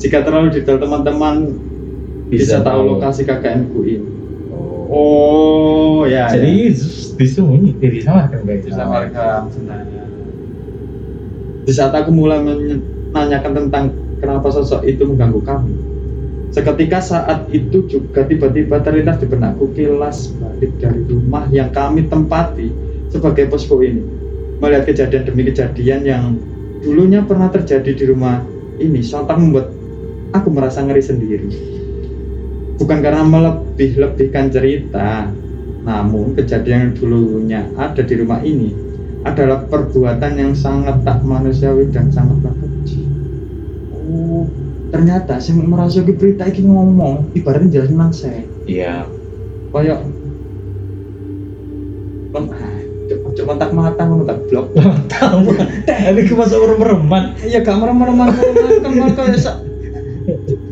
jika 0.02 0.26
terlalu 0.26 0.50
detail 0.50 0.82
teman-teman 0.82 1.62
bisa, 2.26 2.64
tahu 2.64 2.96
lokasi 2.96 3.22
KKN-ku 3.22 3.86
ini. 3.86 4.23
Oh 4.94 6.06
ya. 6.06 6.30
jadi 6.30 6.70
disembunyi 7.18 7.74
disamarkan 7.82 8.46
guys 8.46 8.62
bisa 8.62 8.82
merekam 8.86 9.50
sebenarnya. 9.50 10.02
Di 11.64 11.72
saat 11.74 11.90
aku 11.96 12.14
mulai 12.14 12.38
menanyakan 12.38 13.52
tentang 13.66 13.84
kenapa 14.22 14.54
sosok 14.54 14.86
itu 14.86 15.02
mengganggu 15.02 15.42
kami, 15.42 15.74
seketika 16.54 17.02
saat 17.02 17.50
itu 17.50 17.88
juga 17.90 18.22
tiba-tiba 18.22 18.78
terlintas 18.86 19.18
di 19.18 19.26
benakku 19.26 19.74
kilas 19.74 20.30
balik 20.38 20.70
dari 20.78 21.02
rumah 21.10 21.50
yang 21.50 21.74
kami 21.74 22.06
tempati 22.06 22.70
sebagai 23.10 23.50
posko 23.50 23.82
ini. 23.82 24.04
Melihat 24.62 24.86
kejadian 24.86 25.26
demi 25.26 25.42
kejadian 25.50 26.00
yang 26.06 26.24
dulunya 26.86 27.26
pernah 27.26 27.50
terjadi 27.50 27.90
di 27.90 28.04
rumah 28.06 28.46
ini, 28.78 29.02
sontak 29.02 29.40
membuat 29.40 29.74
aku 30.30 30.48
merasa 30.54 30.86
ngeri 30.86 31.02
sendiri. 31.02 31.73
Bukan 32.74 32.98
karena 33.00 33.22
melebih-lebihkan 33.22 34.50
cerita, 34.50 35.30
namun 35.86 36.34
kejadian 36.34 36.90
yang 36.90 36.94
dulunya 36.96 37.60
ada 37.78 38.02
di 38.02 38.14
rumah 38.18 38.42
ini 38.42 38.74
adalah 39.24 39.64
perbuatan 39.70 40.32
yang 40.36 40.52
sangat 40.52 41.00
tak 41.06 41.22
manusiawi 41.22 41.88
dan 41.94 42.10
sangat 42.10 42.44
keji. 42.44 43.04
Oh, 43.94 44.44
ternyata 44.92 45.40
sing 45.40 45.62
merasuki 45.64 46.12
berita 46.12 46.50
iki 46.50 46.66
ngomong 46.66 47.32
ibaratnya 47.32 47.80
jelas 47.80 47.90
nang 47.94 48.12
saya. 48.12 48.42
iya 48.68 49.08
Kayak 49.74 50.06
cuma 53.34 53.58
tak 53.58 53.70
mata 53.74 54.02
ngono 54.06 54.24
tak 54.24 54.38
blok. 54.48 54.70
tahu 55.12 55.52
ini 55.84 56.22
ke 56.24 56.34
masa 56.38 56.56
merem-mereman 56.56 57.34
Iya 57.42 57.60
gak 57.66 57.76
merem-mereman 57.76 58.28
kan 58.30 59.10
kayak 59.18 59.38
sak 59.42 59.56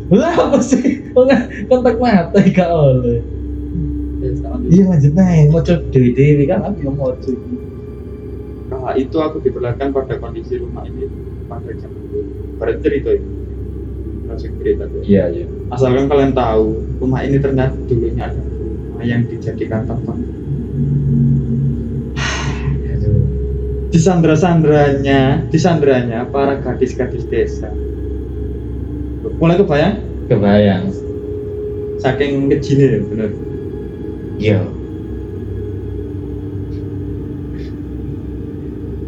lah 0.09 0.33
apa 0.33 0.59
sih 0.61 1.02
kontak 1.13 1.95
mata 2.01 2.39
gak 2.41 2.69
oleh. 2.69 3.21
Iya 4.71 4.83
lanjut 4.87 5.13
naik. 5.13 5.51
Mau 5.51 5.61
coba 5.61 5.83
dewi 5.91 6.09
dewi 6.15 6.43
kan 6.47 6.63
aku 6.65 6.79
yang 6.87 6.95
mau 6.97 7.13
coba 7.13 7.61
Nah, 8.73 8.97
itu 8.97 9.13
aku 9.21 9.37
diperlakukan 9.45 9.93
pada 9.93 10.17
kondisi 10.17 10.57
rumah 10.57 10.81
ini 10.89 11.05
pada 11.45 11.69
jam 11.77 11.93
pada 12.57 12.73
cerita 12.81 13.13
itu. 13.13 13.29
Masuk 14.25 14.49
berita 14.57 14.89
tuh. 14.89 15.05
iya 15.05 15.29
iya. 15.29 15.45
Asalkan 15.69 16.09
kalian 16.09 16.33
tahu, 16.33 16.81
rumah 16.97 17.21
ini 17.21 17.37
ternyata 17.37 17.77
dulunya 17.85 18.33
ada 18.33 18.41
rumah 18.41 19.05
yang 19.05 19.29
dijadikan 19.29 19.85
tempat 19.85 20.17
disandra-sandranya, 23.93 25.53
disandranya 25.53 26.25
para 26.33 26.57
gadis-gadis 26.57 27.29
desa. 27.29 27.69
Mulai 29.37 29.61
kebayang? 29.61 30.13
kebayang 30.27 30.83
Saking 32.03 32.51
kecilnya 32.51 32.99
ya, 32.99 32.99
bener. 33.07 33.31
iya 34.35 34.59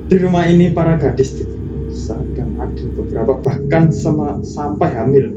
Di 0.08 0.16
rumah 0.24 0.48
ini 0.48 0.72
para 0.72 0.96
gadis 0.96 1.44
sedang 1.92 2.56
ada 2.56 2.84
beberapa 2.96 3.36
bahkan 3.44 3.92
sama, 3.92 4.40
sampai 4.48 4.96
hamil. 4.96 5.28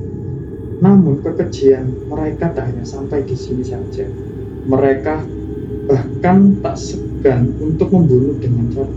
Namun 0.78 1.18
kekejian 1.18 2.06
mereka 2.06 2.54
tak 2.54 2.70
hanya 2.70 2.86
sampai 2.86 3.26
di 3.26 3.34
sini 3.34 3.66
saja. 3.66 4.06
Mereka 4.70 5.26
bahkan 5.90 6.62
tak 6.62 6.78
segan 6.78 7.58
untuk 7.58 7.90
membunuh 7.90 8.38
dengan 8.38 8.70
cara 8.70 8.92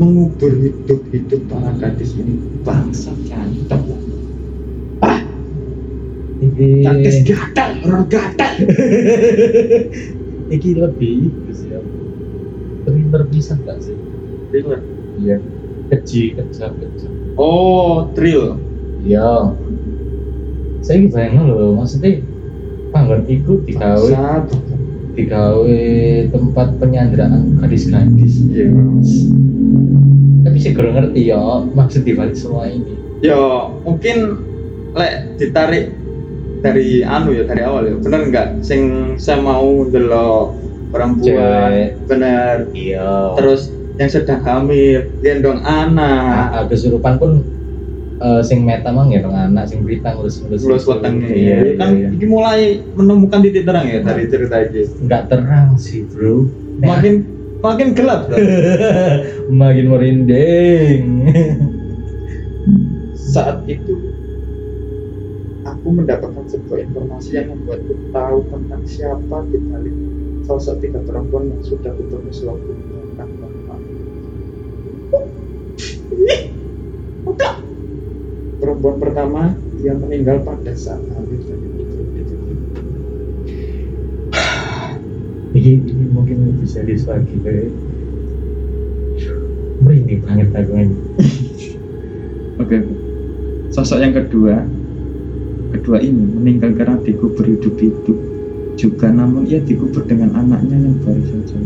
mengubur 0.00 0.50
hidup-hidup 0.58 1.44
para 1.46 1.70
gadis 1.78 2.16
ini. 2.18 2.34
Bangsa 2.66 3.14
cantep. 3.28 4.09
Ini 6.40 6.82
Gadis 6.82 7.16
gatal, 7.22 7.70
orang 7.84 8.04
gatal. 8.08 8.52
ini 10.54 10.70
lebih 10.74 11.12
itu 11.28 11.52
sih 11.52 11.68
ya. 11.70 11.80
Thriller 12.82 13.22
bisa 13.28 13.54
nggak 13.56 13.78
sih? 13.78 13.96
Iya. 15.20 15.36
Keji 15.90 16.22
kejam 16.34 16.72
kejam 16.76 17.12
Oh, 17.34 18.08
thrill. 18.12 18.56
iya. 18.98 19.52
Saya 20.80 21.04
bayangin 21.06 21.44
loh 21.46 21.76
maksudnya 21.76 22.24
panggon 22.90 23.22
iku 23.26 23.60
digawe 23.62 24.00
Bangsat. 24.00 24.48
digawe 25.12 25.80
tempat 26.30 26.68
penyanderaan 26.78 27.60
gadis-gadis. 27.60 28.34
Iya. 28.48 28.72
tapi 30.40 30.56
sih 30.56 30.72
kurang 30.72 30.96
ngerti 30.96 31.28
ya 31.28 31.36
maksud 31.68 32.00
dibalik 32.00 32.32
semua 32.32 32.64
ini. 32.64 32.96
Ya, 33.20 33.36
mungkin 33.84 34.40
lek 34.96 35.36
ditarik 35.36 35.92
dari 36.60 37.00
anu 37.00 37.32
ya 37.32 37.44
dari 37.44 37.62
awal 37.62 37.82
ya. 37.84 37.94
Bener 37.96 38.20
nggak? 38.28 38.48
Sing 38.60 38.80
saya 39.16 39.40
mau 39.40 39.84
delok 39.84 40.54
perempuan, 40.90 41.24
Cewek. 41.24 41.88
bener. 42.04 42.56
iya 42.72 43.34
Terus 43.34 43.68
yang 43.94 44.08
sedang 44.08 44.40
hamil, 44.40 45.12
gendong 45.20 45.60
anak, 45.60 46.44
nah, 46.50 46.64
kesurupan 46.66 47.14
pun 47.16 47.44
eh, 48.16 48.40
sing 48.40 48.64
meta 48.64 48.88
mang 48.88 49.08
ya 49.08 49.20
dong 49.20 49.32
anak 49.32 49.64
sing 49.64 49.80
berita 49.80 50.12
ngurus 50.12 50.40
ngurus 50.40 50.60
terus 50.60 50.84
wetenge. 50.84 51.28
iya, 51.30 51.56
Ya 51.62 51.72
kan 51.76 51.90
iya. 51.94 52.08
ini 52.10 52.26
mulai 52.26 52.60
menemukan 52.92 53.40
titik 53.40 53.64
terang 53.64 53.84
ya 53.84 54.00
dari 54.00 54.24
cerita 54.26 54.56
ini. 54.60 54.84
nggak 55.04 55.22
terang 55.28 55.76
sih 55.76 56.04
bro 56.04 56.48
Makin 56.80 57.28
makin 57.60 57.92
gelap. 57.92 58.28
Bro. 58.28 58.36
makin 59.60 59.86
merinding 59.88 61.02
Saat 63.14 63.62
itu 63.64 63.94
aku 65.80 65.96
mendapatkan 65.96 66.44
sebuah 66.44 66.92
informasi 66.92 67.40
yang 67.40 67.56
membuatku 67.56 68.12
tahu 68.12 68.44
tentang 68.52 68.82
siapa 68.84 69.36
di 69.48 69.58
balik 69.64 69.96
sosok 70.44 70.76
tiga 70.84 71.00
perempuan 71.08 71.48
yang 71.48 71.64
sudah 71.64 71.96
ketemu 71.96 72.30
sewaktu 72.36 72.68
meninggalkan 72.68 73.28
bapak. 73.40 73.80
Udah. 77.24 77.54
Perempuan 78.60 78.96
pertama 79.00 79.42
yang 79.80 80.04
meninggal 80.04 80.44
pada 80.44 80.76
saat 80.76 81.00
hamil 81.16 81.40
dan 81.48 81.58
itu. 81.64 81.98
ini, 85.56 85.72
ini 85.80 86.04
mungkin 86.12 86.60
bisa 86.60 86.84
lagi 86.84 87.34
kayak 87.40 87.72
merinding 89.80 90.20
banget 90.28 90.48
aku 90.52 90.72
ini 90.76 90.96
Oke. 92.60 92.84
Sosok 93.72 93.98
yang 94.04 94.12
kedua, 94.12 94.60
kedua 95.70 96.02
ini 96.02 96.20
meninggal 96.36 96.74
karena 96.74 96.98
dikubur 97.00 97.46
hidup-hidup 97.46 98.18
juga, 98.74 99.08
namun 99.12 99.46
ia 99.46 99.60
dikubur 99.62 100.04
dengan 100.04 100.34
anaknya 100.34 100.76
yang 100.76 100.96
baru 101.02 101.22
saja. 101.26 101.56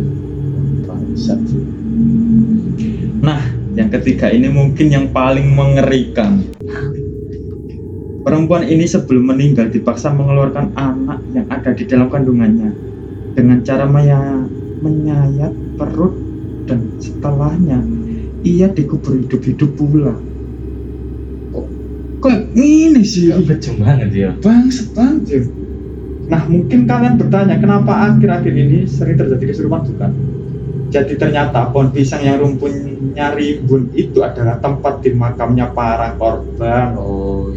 Nah, 3.24 3.40
yang 3.74 3.88
ketiga 3.88 4.28
ini 4.28 4.48
mungkin 4.52 4.86
yang 4.92 5.06
paling 5.10 5.48
mengerikan. 5.54 6.44
Perempuan 8.24 8.64
ini 8.68 8.88
sebelum 8.88 9.36
meninggal 9.36 9.68
dipaksa 9.68 10.12
mengeluarkan 10.12 10.72
anak 10.74 11.20
yang 11.36 11.44
ada 11.52 11.76
di 11.76 11.84
dalam 11.84 12.08
kandungannya 12.08 12.72
dengan 13.36 13.60
cara 13.60 13.84
maya- 13.84 14.48
menyayat 14.80 15.52
perut 15.76 16.16
dan 16.64 16.88
setelahnya 17.00 17.84
ia 18.44 18.68
dikubur 18.72 19.16
hidup-hidup 19.16 19.70
pula. 19.76 20.33
Kok, 22.24 22.56
ini 22.56 23.04
sih? 23.04 23.28
Ya, 23.28 23.36
kejam 23.36 23.84
banget 23.84 24.08
ya. 24.16 24.30
Bangset 24.40 24.96
banget. 24.96 25.52
Nah, 26.24 26.48
mungkin 26.48 26.88
kalian 26.88 27.20
bertanya 27.20 27.60
kenapa 27.60 27.92
akhir-akhir 28.08 28.54
ini 28.56 28.88
sering 28.88 29.20
terjadi 29.20 29.44
kesurupan? 29.44 29.84
Jadi 30.88 31.20
ternyata 31.20 31.68
pohon 31.68 31.92
pisang 31.92 32.24
yang 32.24 32.40
rumputnya 32.40 33.36
rimbun 33.36 33.92
itu 33.92 34.24
adalah 34.24 34.56
tempat 34.56 35.04
dimakamnya 35.04 35.68
para 35.76 36.16
korban. 36.16 36.96
Oh, 36.96 37.52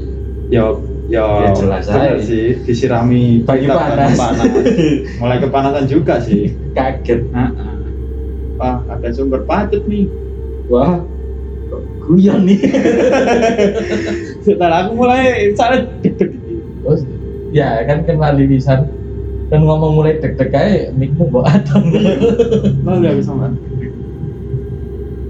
yo, 0.51 0.83
Ya, 1.07 1.55
jelas 1.55 1.87
aja. 1.87 2.19
sih, 2.19 2.59
disirami 2.67 3.39
Banyu 3.47 3.71
kita 3.71 3.79
panas. 3.79 4.19
Mulai 5.23 5.39
kepanasan 5.39 5.87
juga 5.87 6.19
sih. 6.19 6.59
kaget. 6.75 7.31
Nah, 7.31 7.55
Wah, 8.59 8.83
ada 8.91 9.07
sumber 9.15 9.47
pacet 9.47 9.87
nih. 9.87 10.11
Wah, 10.67 11.07
guyon 12.03 12.43
nih. 12.43 12.59
Setelah 14.47 14.87
aku 14.87 14.91
mulai 14.95 15.51
sana 15.59 15.83
deg-deg. 15.99 16.31
Oh, 16.87 16.95
ya 17.51 17.83
kan 17.83 18.07
kan 18.07 18.15
wali 18.15 18.47
pisan. 18.47 18.87
Kan 19.51 19.67
ngomong 19.67 19.99
mulai 19.99 20.23
deg-deg 20.23 20.55
aja, 20.55 20.87
mikmu 20.95 21.27
mbok 21.27 21.43
atong. 21.51 21.91
Lalu 22.87 23.03
ya 23.03 23.11
bisa 23.11 23.35
Mbak. 23.35 23.51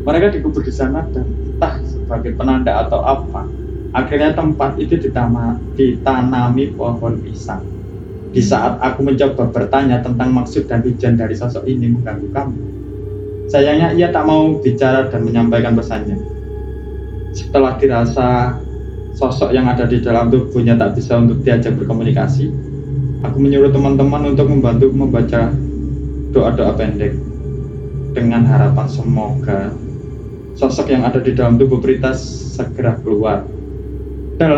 Mereka 0.05 0.25
dikubur 0.37 0.61
di 0.61 0.69
sana 0.69 1.01
dan 1.09 1.25
entah 1.25 1.81
sebagai 1.81 2.37
penanda 2.37 2.85
atau 2.85 3.01
apa. 3.01 3.49
Akhirnya 3.97 4.37
tempat 4.37 4.77
itu 4.77 5.01
ditama, 5.01 5.57
ditanami 5.73 6.69
pohon 6.77 7.17
pisang. 7.25 7.65
Di 8.29 8.39
saat 8.45 8.77
aku 8.77 9.01
mencoba 9.01 9.49
bertanya 9.49 9.97
tentang 10.05 10.29
maksud 10.29 10.69
dan 10.69 10.85
tujuan 10.85 11.17
dari 11.17 11.33
sosok 11.33 11.65
ini 11.65 11.89
mengganggu 11.89 12.29
kamu. 12.29 12.59
Sayangnya 13.49 13.97
ia 13.97 14.13
tak 14.13 14.29
mau 14.29 14.61
bicara 14.61 15.09
dan 15.09 15.25
menyampaikan 15.25 15.73
pesannya. 15.73 16.21
Setelah 17.33 17.79
dirasa 17.81 18.59
sosok 19.17 19.49
yang 19.49 19.65
ada 19.65 19.89
di 19.89 19.97
dalam 19.97 20.29
tubuhnya 20.29 20.77
tak 20.77 20.93
bisa 20.93 21.17
untuk 21.17 21.41
diajak 21.41 21.73
berkomunikasi, 21.73 22.53
aku 23.25 23.37
menyuruh 23.41 23.73
teman-teman 23.73 24.37
untuk 24.37 24.45
membantu 24.45 24.93
membaca 24.93 25.49
doa-doa 26.29 26.77
pendek 26.77 27.17
dengan 28.13 28.45
harapan 28.45 28.85
semoga 28.85 29.73
sosok 30.53 30.93
yang 30.93 31.01
ada 31.01 31.17
di 31.17 31.33
dalam 31.33 31.57
tubuh 31.57 31.81
Prita 31.81 32.13
segera 32.13 32.93
keluar. 33.01 33.41
Dan 34.37 34.53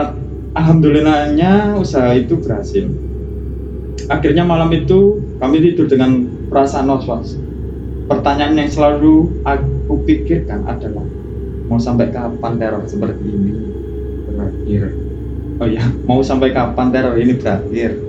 alhamdulillahnya 0.52 1.80
usaha 1.80 2.12
itu 2.12 2.36
berhasil. 2.36 2.92
Akhirnya 4.12 4.44
malam 4.44 4.76
itu 4.76 5.24
kami 5.40 5.64
tidur 5.64 5.88
dengan 5.88 6.28
perasaan 6.52 6.92
was-was. 6.92 7.40
Pertanyaan 8.12 8.60
yang 8.60 8.72
selalu 8.72 9.40
aku 9.48 10.04
pikirkan 10.04 10.68
adalah 10.68 11.08
mau 11.72 11.80
sampai 11.80 12.12
kapan 12.12 12.60
teror 12.60 12.84
seperti 12.90 13.24
ini 13.30 13.79
berakhir? 14.40 14.96
Oh 15.60 15.68
iya, 15.68 15.84
mau 16.08 16.24
sampai 16.24 16.56
kapan 16.56 16.88
teror 16.96 17.20
ini 17.20 17.36
berakhir? 17.36 18.00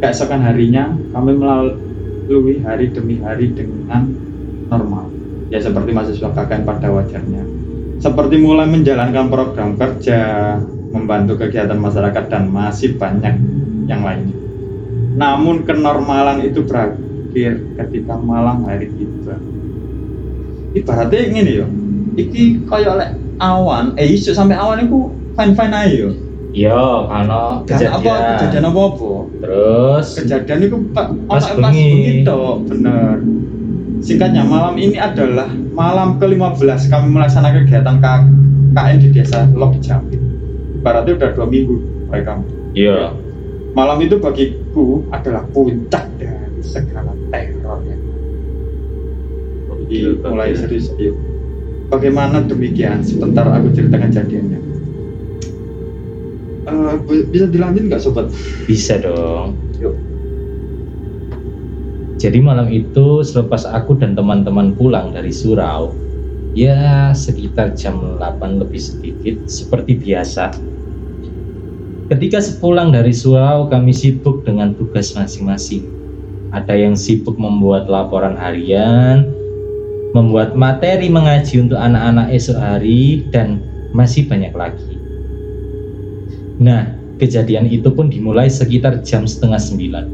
Keesokan 0.00 0.40
harinya 0.40 0.96
kami 1.12 1.36
melalui 1.36 2.56
hari 2.64 2.88
demi 2.88 3.20
hari 3.20 3.52
dengan 3.52 4.08
normal. 4.72 5.12
Ya 5.52 5.60
seperti 5.60 5.92
mahasiswa 5.92 6.32
KKN 6.32 6.64
pada 6.64 6.88
wajarnya. 6.88 7.44
Seperti 8.00 8.40
mulai 8.40 8.66
menjalankan 8.66 9.28
program 9.28 9.76
kerja, 9.76 10.56
membantu 10.90 11.38
kegiatan 11.38 11.76
masyarakat 11.76 12.24
dan 12.32 12.48
masih 12.48 12.96
banyak 12.96 13.36
yang 13.86 14.02
lainnya. 14.02 14.34
Namun 15.14 15.68
kenormalan 15.68 16.48
itu 16.48 16.64
berakhir 16.64 17.60
ketika 17.76 18.16
malam 18.16 18.64
hari 18.64 18.88
tiba. 18.96 19.36
Ibaratnya 20.72 21.20
ini 21.28 21.52
yo, 21.52 21.66
iki 22.16 22.64
oleh 22.72 23.21
awan, 23.42 23.98
eh 23.98 24.06
isu 24.14 24.30
sampai 24.30 24.54
awan 24.54 24.86
itu 24.86 25.10
fine 25.34 25.52
fine 25.58 25.74
aja 25.74 25.90
yo. 25.90 26.10
Iya, 26.52 27.08
karena 27.08 27.40
Dan 27.64 27.78
apa? 27.88 28.12
kejadian. 28.36 28.64
Apa 28.68 28.80
apa? 28.92 29.10
Terus? 29.40 30.06
Kejadian 30.20 30.60
itu 30.68 30.76
pak 30.92 31.06
Pas 31.24 31.44
bengi. 31.48 31.88
begitu 32.22 32.40
bener. 32.68 33.16
Singkatnya 34.04 34.44
malam 34.44 34.76
ini 34.76 35.00
adalah 35.00 35.48
malam 35.72 36.20
ke-15 36.20 36.92
kami 36.92 37.08
melaksanakan 37.08 37.64
kegiatan 37.64 37.96
K 38.02 38.06
KN 38.76 38.96
di 39.00 39.08
desa 39.16 39.48
Lok 39.56 39.80
Jambi. 39.80 40.20
Ibaratnya 40.82 41.16
udah 41.16 41.30
dua 41.38 41.46
minggu 41.46 41.76
mereka 42.12 42.44
iya. 42.76 43.16
malam 43.72 43.96
itu 44.04 44.20
bagiku 44.20 45.00
adalah 45.08 45.48
puncak 45.56 46.04
dari 46.20 46.60
segala 46.60 47.16
teror 47.32 47.80
ya. 47.88 47.96
Mulai 50.28 50.52
serius 50.52 50.92
yuk 51.00 51.31
bagaimana 51.92 52.40
demikian 52.48 53.04
sebentar 53.04 53.44
aku 53.52 53.68
ceritakan 53.76 54.08
kejadiannya 54.08 54.60
Eh, 56.62 56.94
bi- 57.02 57.26
bisa 57.26 57.50
dilanjut 57.50 57.90
nggak 57.90 58.02
sobat 58.02 58.30
Bisa 58.70 58.94
dong. 59.02 59.58
Yuk. 59.82 59.98
Jadi 62.22 62.38
malam 62.38 62.70
itu 62.70 63.26
selepas 63.26 63.66
aku 63.66 63.98
dan 63.98 64.14
teman-teman 64.14 64.78
pulang 64.78 65.10
dari 65.10 65.34
surau, 65.34 65.98
ya 66.54 67.10
sekitar 67.18 67.74
jam 67.74 67.98
8 67.98 68.62
lebih 68.62 68.78
sedikit 68.78 69.42
seperti 69.50 69.98
biasa. 69.98 70.54
Ketika 72.06 72.38
sepulang 72.38 72.94
dari 72.94 73.10
surau 73.10 73.66
kami 73.66 73.90
sibuk 73.90 74.46
dengan 74.46 74.70
tugas 74.78 75.18
masing-masing. 75.18 75.90
Ada 76.54 76.78
yang 76.78 76.94
sibuk 76.94 77.40
membuat 77.40 77.90
laporan 77.90 78.38
harian, 78.38 79.34
membuat 80.12 80.54
materi 80.56 81.08
mengaji 81.08 81.64
untuk 81.64 81.80
anak-anak 81.80 82.32
esok 82.32 82.56
hari, 82.60 83.24
dan 83.32 83.64
masih 83.96 84.28
banyak 84.28 84.52
lagi. 84.52 84.94
Nah, 86.60 86.96
kejadian 87.16 87.68
itu 87.68 87.88
pun 87.92 88.12
dimulai 88.12 88.48
sekitar 88.48 89.00
jam 89.04 89.24
setengah 89.24 89.60
sembilan. 89.60 90.06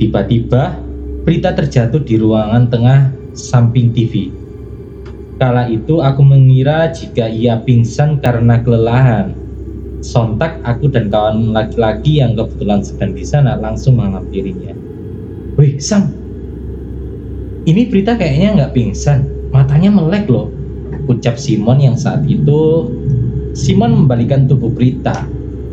Tiba-tiba, 0.00 0.84
Prita 1.24 1.56
terjatuh 1.56 2.04
di 2.04 2.20
ruangan 2.20 2.68
tengah 2.68 3.08
samping 3.32 3.96
TV. 3.96 4.28
Kala 5.40 5.72
itu 5.72 6.04
aku 6.04 6.20
mengira 6.20 6.92
jika 6.92 7.32
ia 7.32 7.56
pingsan 7.64 8.20
karena 8.20 8.60
kelelahan. 8.60 9.32
Sontak 10.04 10.60
aku 10.68 10.92
dan 10.92 11.08
kawan 11.08 11.56
laki-laki 11.56 12.20
yang 12.20 12.36
kebetulan 12.36 12.84
sedang 12.84 13.16
di 13.16 13.24
sana 13.24 13.56
langsung 13.56 13.96
menghampirinya. 13.96 14.76
Wih, 15.56 15.80
Sam. 15.80 16.23
Ini 17.64 17.88
Prita 17.88 18.12
kayaknya 18.20 18.60
nggak 18.60 18.72
pingsan. 18.76 19.24
Matanya 19.48 19.88
melek 19.88 20.28
loh. 20.28 20.52
Ucap 21.08 21.40
Simon 21.40 21.80
yang 21.80 21.96
saat 21.96 22.20
itu 22.28 22.92
Simon 23.56 24.04
membalikan 24.04 24.44
tubuh 24.44 24.68
Prita 24.68 25.24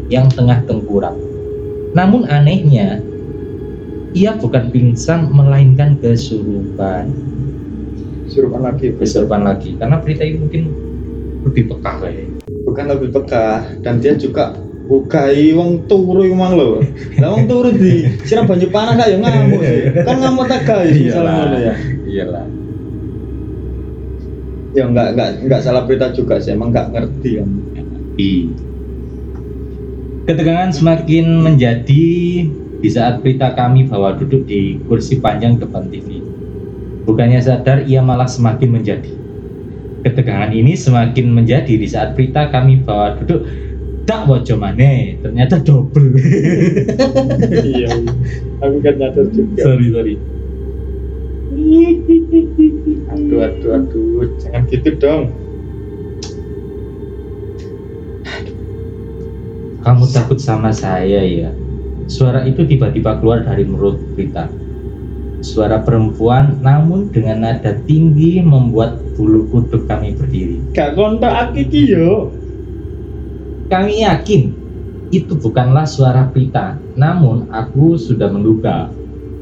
yang 0.07 0.31
tengah 0.31 0.63
tengkurap. 0.63 1.11
Namun 1.91 2.23
anehnya, 2.31 3.03
ia 4.15 4.31
bukan 4.39 4.71
pingsan 4.71 5.35
melainkan 5.35 5.99
kesurupan. 5.99 7.11
suruhan 8.31 8.63
lagi 8.63 8.95
Kesurupan 8.95 9.43
lagi 9.43 9.75
karena 9.75 9.99
Prita 9.99 10.23
ini 10.23 10.47
mungkin 10.47 10.71
lebih 11.43 11.75
peka 11.75 11.91
kayaknya. 11.99 12.39
bukan 12.63 12.85
lebih 12.87 13.09
peka 13.11 13.67
dan 13.83 13.99
dia 13.99 14.15
juga 14.15 14.55
bukai 14.91 15.55
wong 15.55 15.87
turu 15.87 16.27
emang 16.27 16.59
lo 16.59 16.83
lah 17.15 17.31
wong 17.31 17.47
turu 17.47 17.71
di 17.71 18.11
siram 18.27 18.43
banyu 18.43 18.67
panas 18.67 18.99
kayak 18.99 19.23
ngamuk 19.23 19.63
sih 19.63 19.81
kan 20.07 20.15
ngamuk 20.19 20.45
tak 20.51 20.67
guys 20.67 20.91
misalnya 20.91 21.31
ngono 21.31 21.57
ya 21.63 21.75
Iyalah. 22.11 22.45
ya 24.75 24.83
nggak 24.91 25.07
nggak 25.15 25.29
nggak 25.47 25.61
salah 25.63 25.87
berita 25.87 26.11
juga 26.11 26.43
sih 26.43 26.51
emang 26.51 26.75
nggak 26.75 26.91
ngerti 26.91 27.39
kan 27.39 27.49
Iya. 28.19 28.51
Ketegangan 30.27 30.71
semakin 30.75 31.25
menjadi 31.41 32.07
di 32.81 32.89
saat 32.91 33.23
Prita 33.25 33.55
kami 33.57 33.87
bawa 33.87 34.19
duduk 34.19 34.45
di 34.45 34.77
kursi 34.85 35.17
panjang 35.17 35.57
depan 35.57 35.89
TV. 35.89 36.21
Bukannya 37.07 37.41
sadar, 37.41 37.87
ia 37.89 38.03
malah 38.03 38.29
semakin 38.29 38.69
menjadi. 38.69 39.11
Ketegangan 40.05 40.53
ini 40.53 40.77
semakin 40.77 41.33
menjadi 41.33 41.73
di 41.77 41.87
saat 41.89 42.13
Prita 42.13 42.53
kami 42.53 42.85
bawa 42.85 43.17
duduk 43.21 43.47
tak 44.05 44.27
wojo 44.27 44.55
maneh, 44.57 45.21
ternyata 45.21 45.61
double. 45.61 46.17
iya 47.67 47.89
aku 48.61 48.77
kan 48.81 48.95
nyadar 48.97 49.25
juga 49.33 49.61
sorry 49.65 49.87
sorry. 49.93 50.15
aduh 53.11 53.39
aduh 53.43 53.71
aduh 53.75 54.25
jangan 54.39 54.63
gitu 54.71 54.89
dong 55.01 55.25
Kamu 59.81 60.05
takut 60.13 60.37
sama 60.37 60.69
saya 60.69 61.25
ya? 61.25 61.49
Suara 62.05 62.45
itu 62.45 62.61
tiba-tiba 62.69 63.17
keluar 63.17 63.41
dari 63.41 63.65
mulut 63.65 63.97
Prita. 64.13 64.45
Suara 65.41 65.81
perempuan 65.81 66.61
namun 66.61 67.09
dengan 67.09 67.41
nada 67.41 67.81
tinggi 67.89 68.45
membuat 68.45 69.01
bulu 69.17 69.49
kuduk 69.49 69.89
kami 69.89 70.13
berdiri. 70.13 70.61
gak 70.77 70.93
kontak 70.93 71.49
aku 71.49 71.65
yo 71.73 72.29
Kami 73.71 74.03
yakin 74.03 74.51
itu 75.15 75.31
bukanlah 75.39 75.87
suara 75.87 76.27
Prita, 76.27 76.75
namun 76.99 77.47
aku 77.47 77.95
sudah 77.95 78.27
menduga 78.27 78.91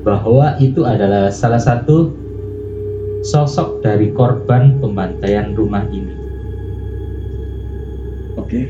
bahwa 0.06 0.54
itu 0.62 0.86
adalah 0.86 1.34
salah 1.34 1.58
satu 1.58 2.14
sosok 3.26 3.82
dari 3.82 4.14
korban 4.14 4.78
pembantaian 4.78 5.50
rumah 5.58 5.82
ini. 5.90 6.14
Oke. 8.38 8.70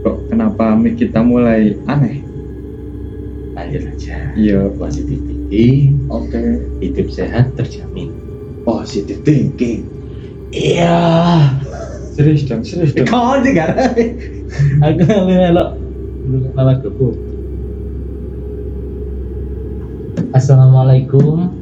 Kok 0.00 0.32
kenapa 0.32 0.72
mic 0.72 0.96
kita 0.96 1.20
mulai 1.20 1.76
aneh? 1.84 2.24
Lanjut 3.52 3.92
aja. 3.92 4.32
Iya. 4.40 4.72
Positif 4.72 5.20
thinking, 5.20 6.00
Oke. 6.08 6.42
hidup 6.80 7.12
sehat 7.12 7.52
terjamin. 7.60 8.08
Positive 8.64 9.20
thinking. 9.20 9.84
Iya. 10.48 10.96
Serius 12.16 12.48
dong, 12.48 12.64
serius 12.64 12.96
dong. 12.96 13.04
Kau 13.04 13.36
juga. 13.44 13.76
Aku 14.48 15.04
melok. 15.28 15.76
Malah 16.56 16.76
gebu. 16.80 17.12
Assalamualaikum. 20.32 21.52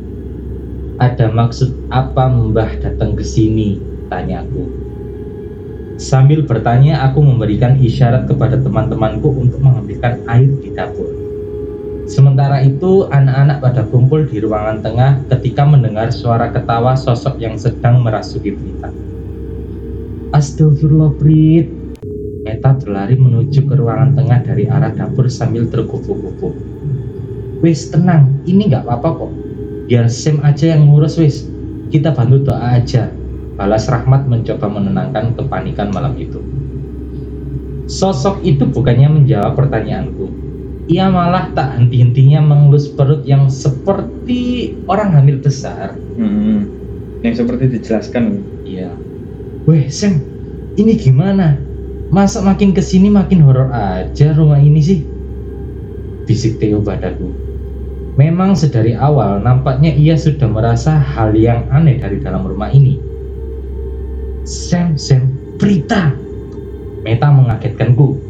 Ada 0.97 1.29
maksud 1.29 1.77
apa 1.93 2.31
Mbah 2.31 2.79
datang 2.81 3.19
ke 3.19 3.27
sini? 3.27 3.83
Tanyaku. 4.09 4.71
Sambil 5.99 6.45
bertanya, 6.45 7.05
aku 7.09 7.25
memberikan 7.25 7.77
isyarat 7.77 8.29
kepada 8.29 8.61
teman-temanku 8.61 9.33
untuk 9.33 9.61
mengambilkan 9.65 10.23
air 10.29 10.49
di 10.61 10.71
dapur. 10.73 11.09
Sementara 12.07 12.63
itu, 12.63 13.09
anak-anak 13.11 13.59
pada 13.65 13.83
kumpul 13.89 14.29
di 14.31 14.39
ruangan 14.39 14.79
tengah 14.85 15.27
ketika 15.35 15.67
mendengar 15.67 16.15
suara 16.15 16.53
ketawa 16.55 16.95
sosok 16.95 17.41
yang 17.43 17.59
sedang 17.59 18.05
merasuki 18.05 18.55
berita. 18.55 18.93
Astagfirullah, 20.37 21.17
Prit. 21.17 21.76
Meta 22.47 22.79
berlari 22.79 23.19
menuju 23.19 23.67
ke 23.67 23.75
ruangan 23.75 24.15
tengah 24.15 24.39
dari 24.47 24.71
arah 24.71 24.95
dapur 24.95 25.27
sambil 25.27 25.67
terkupu-kupu. 25.67 26.55
Wis, 27.59 27.91
tenang. 27.91 28.39
Ini 28.47 28.71
nggak 28.71 28.87
apa-apa 28.87 29.09
kok. 29.19 29.33
Biar 29.91 30.07
Sam 30.07 30.39
aja 30.47 30.71
yang 30.71 30.87
ngurus, 30.87 31.19
wis. 31.19 31.43
Kita 31.91 32.15
bantu 32.15 32.47
doa 32.47 32.79
aja. 32.79 33.11
Balas 33.59 33.91
Rahmat 33.91 34.31
mencoba 34.31 34.71
menenangkan 34.71 35.35
kepanikan 35.35 35.91
malam 35.91 36.15
itu. 36.23 36.39
Sosok 37.91 38.47
itu 38.47 38.63
bukannya 38.63 39.11
menjawab 39.11 39.59
pertanyaanku. 39.59 40.31
Ia 40.87 41.11
malah 41.11 41.51
tak 41.51 41.83
henti-hentinya 41.83 42.47
mengelus 42.47 42.87
perut 42.87 43.27
yang 43.27 43.51
seperti 43.51 44.71
orang 44.87 45.19
hamil 45.19 45.43
besar. 45.43 45.99
Hmm. 46.15 46.71
Yang 47.27 47.43
seperti 47.43 47.75
dijelaskan. 47.75 48.39
Iya. 48.63 48.95
Weh, 49.67 49.91
Sam, 49.91 50.23
ini 50.79 50.95
gimana? 50.95 51.66
Masa 52.07 52.39
makin 52.39 52.71
ke 52.71 52.79
sini 52.79 53.11
makin 53.11 53.43
horor 53.43 53.67
aja 53.75 54.31
rumah 54.39 54.63
ini 54.63 54.79
sih? 54.79 55.03
Bisik 56.23 56.63
Theo 56.63 56.79
padaku. 56.79 57.35
Memang 58.15 58.55
sedari 58.55 58.95
awal 58.95 59.43
nampaknya 59.43 59.91
ia 59.91 60.15
sudah 60.15 60.47
merasa 60.47 60.97
hal 60.97 61.35
yang 61.35 61.67
aneh 61.75 61.99
dari 61.99 62.23
dalam 62.23 62.47
rumah 62.47 62.71
ini. 62.71 62.97
Sam, 64.47 64.95
Sam, 64.95 65.35
Prita. 65.59 66.15
Meta 67.03 67.29
mengagetkanku. 67.35 68.23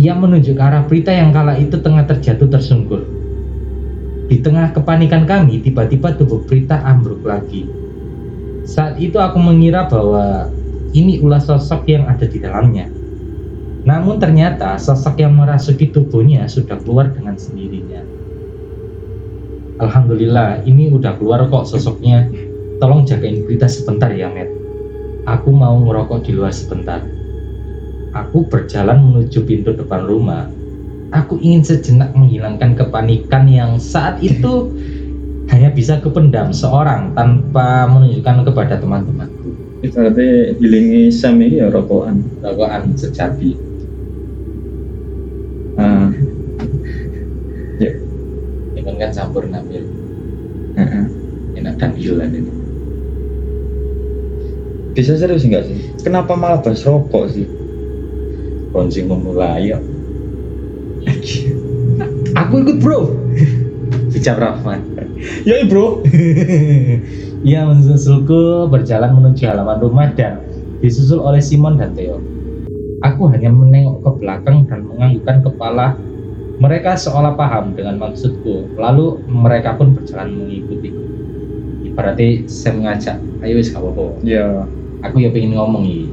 Ia 0.00 0.16
menunjuk 0.16 0.56
arah 0.56 0.88
Prita 0.88 1.12
yang 1.12 1.30
kala 1.36 1.60
itu 1.60 1.76
tengah 1.84 2.08
terjatuh 2.08 2.48
tersungkur. 2.48 3.04
Di 4.32 4.40
tengah 4.40 4.72
kepanikan 4.72 5.28
kami, 5.28 5.60
tiba-tiba 5.60 6.16
tubuh 6.16 6.40
Prita 6.48 6.80
ambruk 6.80 7.20
lagi. 7.28 7.68
Saat 8.64 8.96
itu 8.96 9.20
aku 9.20 9.36
mengira 9.36 9.84
bahwa 9.92 10.48
ini 10.96 11.20
ulah 11.20 11.42
sosok 11.42 11.84
yang 11.90 12.08
ada 12.08 12.24
di 12.24 12.40
dalamnya. 12.40 12.93
Namun 13.84 14.16
ternyata 14.16 14.80
sosok 14.80 15.20
yang 15.20 15.36
merasuki 15.36 15.92
tubuhnya 15.92 16.48
sudah 16.48 16.80
keluar 16.80 17.12
dengan 17.12 17.36
sendirinya. 17.36 18.00
Alhamdulillah, 19.76 20.64
ini 20.64 20.88
udah 20.88 21.20
keluar 21.20 21.44
kok 21.52 21.68
sosoknya. 21.68 22.24
Tolong 22.80 23.04
jagain 23.04 23.44
Prita 23.44 23.68
sebentar 23.68 24.08
ya, 24.10 24.32
Matt. 24.32 24.48
Aku 25.24 25.52
mau 25.52 25.76
ngerokok 25.80 26.24
di 26.24 26.32
luar 26.36 26.52
sebentar. 26.52 27.04
Aku 28.14 28.46
berjalan 28.48 29.04
menuju 29.04 29.44
pintu 29.44 29.76
depan 29.76 30.06
rumah. 30.08 30.48
Aku 31.12 31.36
ingin 31.42 31.62
sejenak 31.64 32.14
menghilangkan 32.16 32.76
kepanikan 32.76 33.44
yang 33.50 33.76
saat 33.76 34.20
itu 34.24 34.72
hanya 35.52 35.68
bisa 35.74 36.00
kependam 36.00 36.56
seorang 36.56 37.12
tanpa 37.12 37.84
menunjukkan 37.90 38.48
kepada 38.48 38.80
teman-temanku. 38.80 39.52
Itu 39.84 40.00
berarti 40.00 40.56
healingi 40.56 41.12
Sam 41.12 41.36
ini 41.44 41.60
ya 41.60 41.68
rokokan. 41.68 42.24
Rokokan 42.40 42.96
sejati. 42.96 43.52
Ah. 45.76 46.08
Ya. 47.82 47.92
Ini 48.74 48.80
kan 49.04 49.12
campur 49.12 49.44
ngambil 49.44 49.84
Heeh. 50.80 51.04
enak 51.60 51.74
dan 51.76 51.92
hilang 51.94 52.32
ini. 52.32 52.50
Bisa 54.94 55.18
serius 55.18 55.44
enggak 55.44 55.68
sih? 55.68 55.78
Kenapa 56.00 56.32
malah 56.38 56.62
bahas 56.62 56.80
rokok 56.86 57.28
sih? 57.28 57.46
Bronzing 58.70 59.06
memulai 59.10 59.74
ya. 59.74 59.78
Aku 62.40 62.54
ikut 62.64 62.78
bro. 62.80 63.12
Bijak 64.10 64.38
Rahman. 64.38 64.80
Ya 65.44 65.62
bro. 65.66 66.00
Ia 67.48 67.68
mensusulku 67.68 68.72
berjalan 68.72 69.12
menuju 69.20 69.44
halaman 69.44 69.78
rumah 69.82 70.08
dan 70.16 70.40
disusul 70.80 71.20
oleh 71.20 71.44
Simon 71.44 71.76
dan 71.76 71.92
Theo. 71.92 72.24
Aku 73.04 73.28
hanya 73.28 73.52
menengok 73.52 74.00
ke 74.00 74.10
belakang 74.24 74.64
dan 74.64 74.88
menganggukkan 74.88 75.44
kepala. 75.44 76.00
Mereka 76.62 76.94
seolah 76.94 77.34
paham 77.34 77.74
dengan 77.74 77.98
maksudku. 77.98 78.78
Lalu 78.78 79.26
mereka 79.26 79.74
pun 79.74 79.94
berjalan 79.94 80.38
mengikutiku. 80.38 81.02
Ibaratnya 81.82 82.46
saya 82.46 82.72
mengajak, 82.78 83.16
ayo 83.42 83.54
wis 83.58 83.74
gak 83.74 83.82
apa-apa. 83.82 84.06
Ya. 84.22 84.66
Aku 85.02 85.20
ya 85.20 85.34
pengen 85.34 85.58
ngomong 85.58 85.84
ini. 85.84 86.08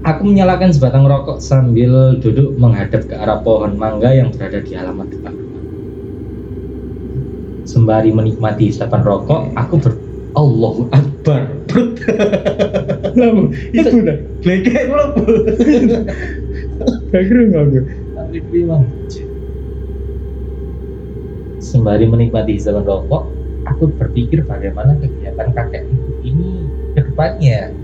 Aku 0.00 0.24
menyalakan 0.24 0.72
sebatang 0.72 1.04
rokok 1.04 1.44
sambil 1.44 2.16
duduk 2.18 2.56
menghadap 2.56 3.04
ke 3.04 3.14
arah 3.14 3.44
pohon 3.44 3.76
mangga 3.76 4.10
yang 4.10 4.32
berada 4.32 4.64
di 4.64 4.72
halaman 4.72 5.12
depan 5.12 5.36
rumah. 5.36 5.64
Sembari 7.68 8.10
menikmati 8.10 8.72
isapan 8.72 9.04
rokok, 9.04 9.52
aku 9.54 9.74
ber 9.76 9.92
Allahu 10.34 10.88
Akbar. 10.94 11.50
Brut. 11.66 12.00
Lama. 13.18 13.50
Itu 13.74 13.90
udah. 13.90 14.16
Glekek 14.40 14.88
mlebu. 14.88 15.24
Gak 17.12 17.22
kira 17.28 17.42
Sembari 21.60 22.08
menikmati 22.08 22.56
isapan 22.56 22.88
rokok, 22.88 23.22
aku 23.68 23.92
berpikir 23.92 24.48
bagaimana 24.48 24.96
kegiatan 24.96 25.52
kakek 25.52 25.92
ini 26.24 26.72
ke 26.94 27.00
depannya. 27.04 27.76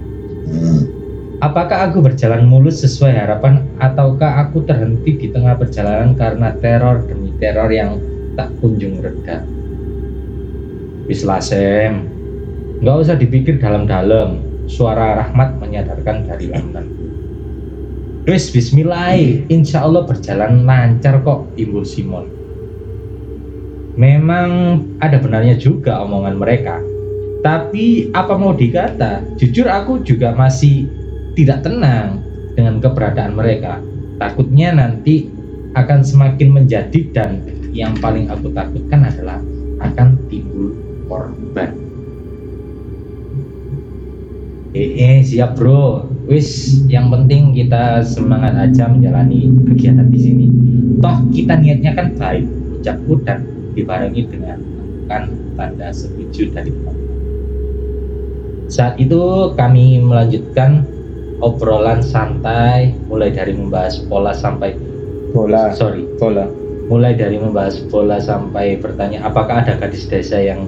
Apakah 1.36 1.92
aku 1.92 2.00
berjalan 2.00 2.48
mulus 2.48 2.80
sesuai 2.80 3.12
harapan 3.12 3.68
ataukah 3.76 4.40
aku 4.40 4.64
terhenti 4.64 5.20
di 5.20 5.28
tengah 5.28 5.60
perjalanan 5.60 6.16
karena 6.16 6.56
teror 6.56 7.04
demi 7.04 7.36
teror 7.36 7.68
yang 7.68 8.00
tak 8.32 8.56
kunjung 8.56 9.04
reda? 9.04 9.52
Wis 11.04 11.22
lah, 11.28 11.44
Sem. 11.44 12.16
Nggak 12.80 12.96
usah 13.04 13.16
dipikir 13.20 13.60
dalam-dalam. 13.60 14.48
Suara 14.66 15.14
rahmat 15.20 15.60
menyadarkan 15.60 16.26
dari 16.26 16.50
lamunanku. 16.50 17.25
Wis 18.26 18.50
bismillah, 18.50 19.14
insya 19.46 19.86
Allah 19.86 20.02
berjalan 20.02 20.66
lancar 20.66 21.22
kok, 21.22 21.46
Ibu 21.54 21.86
Simon. 21.86 22.26
Memang 23.94 24.82
ada 24.98 25.22
benarnya 25.22 25.54
juga 25.54 26.02
omongan 26.02 26.34
mereka. 26.34 26.82
Tapi 27.46 28.10
apa 28.10 28.34
mau 28.34 28.50
dikata, 28.50 29.22
jujur 29.38 29.70
aku 29.70 30.02
juga 30.02 30.34
masih 30.34 30.90
tidak 31.38 31.62
tenang 31.62 32.18
dengan 32.58 32.82
keberadaan 32.82 33.38
mereka. 33.38 33.78
Takutnya 34.18 34.74
nanti 34.74 35.30
akan 35.78 36.02
semakin 36.02 36.50
menjadi 36.50 37.06
dan 37.14 37.46
yang 37.70 37.94
paling 38.02 38.26
aku 38.26 38.50
takutkan 38.50 39.06
adalah 39.06 39.38
akan 39.78 40.18
timbul 40.26 40.74
korban. 41.06 41.85
Eh, 44.76 44.92
eh 45.00 45.18
siap 45.24 45.56
bro. 45.56 46.04
Wis, 46.28 46.84
yang 46.92 47.08
penting 47.08 47.56
kita 47.56 48.04
semangat 48.04 48.52
aja 48.60 48.92
menjalani 48.92 49.48
kegiatan 49.72 50.04
di 50.12 50.18
sini. 50.20 50.46
Toh 51.00 51.16
kita 51.32 51.56
niatnya 51.56 51.96
kan 51.96 52.12
baik, 52.12 52.44
ucapku 52.76 53.16
dan 53.24 53.48
dibarengi 53.72 54.28
dengan 54.28 54.60
kan 55.08 55.32
tanda 55.56 55.88
setuju 55.96 56.52
dari 56.52 56.68
teman. 56.68 56.96
Saat 58.68 59.00
itu 59.00 59.54
kami 59.56 60.02
melanjutkan 60.02 60.84
obrolan 61.40 62.04
santai 62.04 62.92
mulai 63.08 63.32
dari 63.32 63.56
membahas 63.56 64.04
pola 64.04 64.36
sampai 64.36 64.76
Bola. 65.32 65.72
sorry 65.76 66.04
Bola. 66.16 66.48
mulai 66.88 67.12
dari 67.12 67.36
membahas 67.36 67.82
bola 67.92 68.16
sampai 68.22 68.78
bertanya 68.80 69.26
apakah 69.26 69.60
ada 69.60 69.76
gadis 69.76 70.06
desa 70.08 70.38
yang 70.40 70.64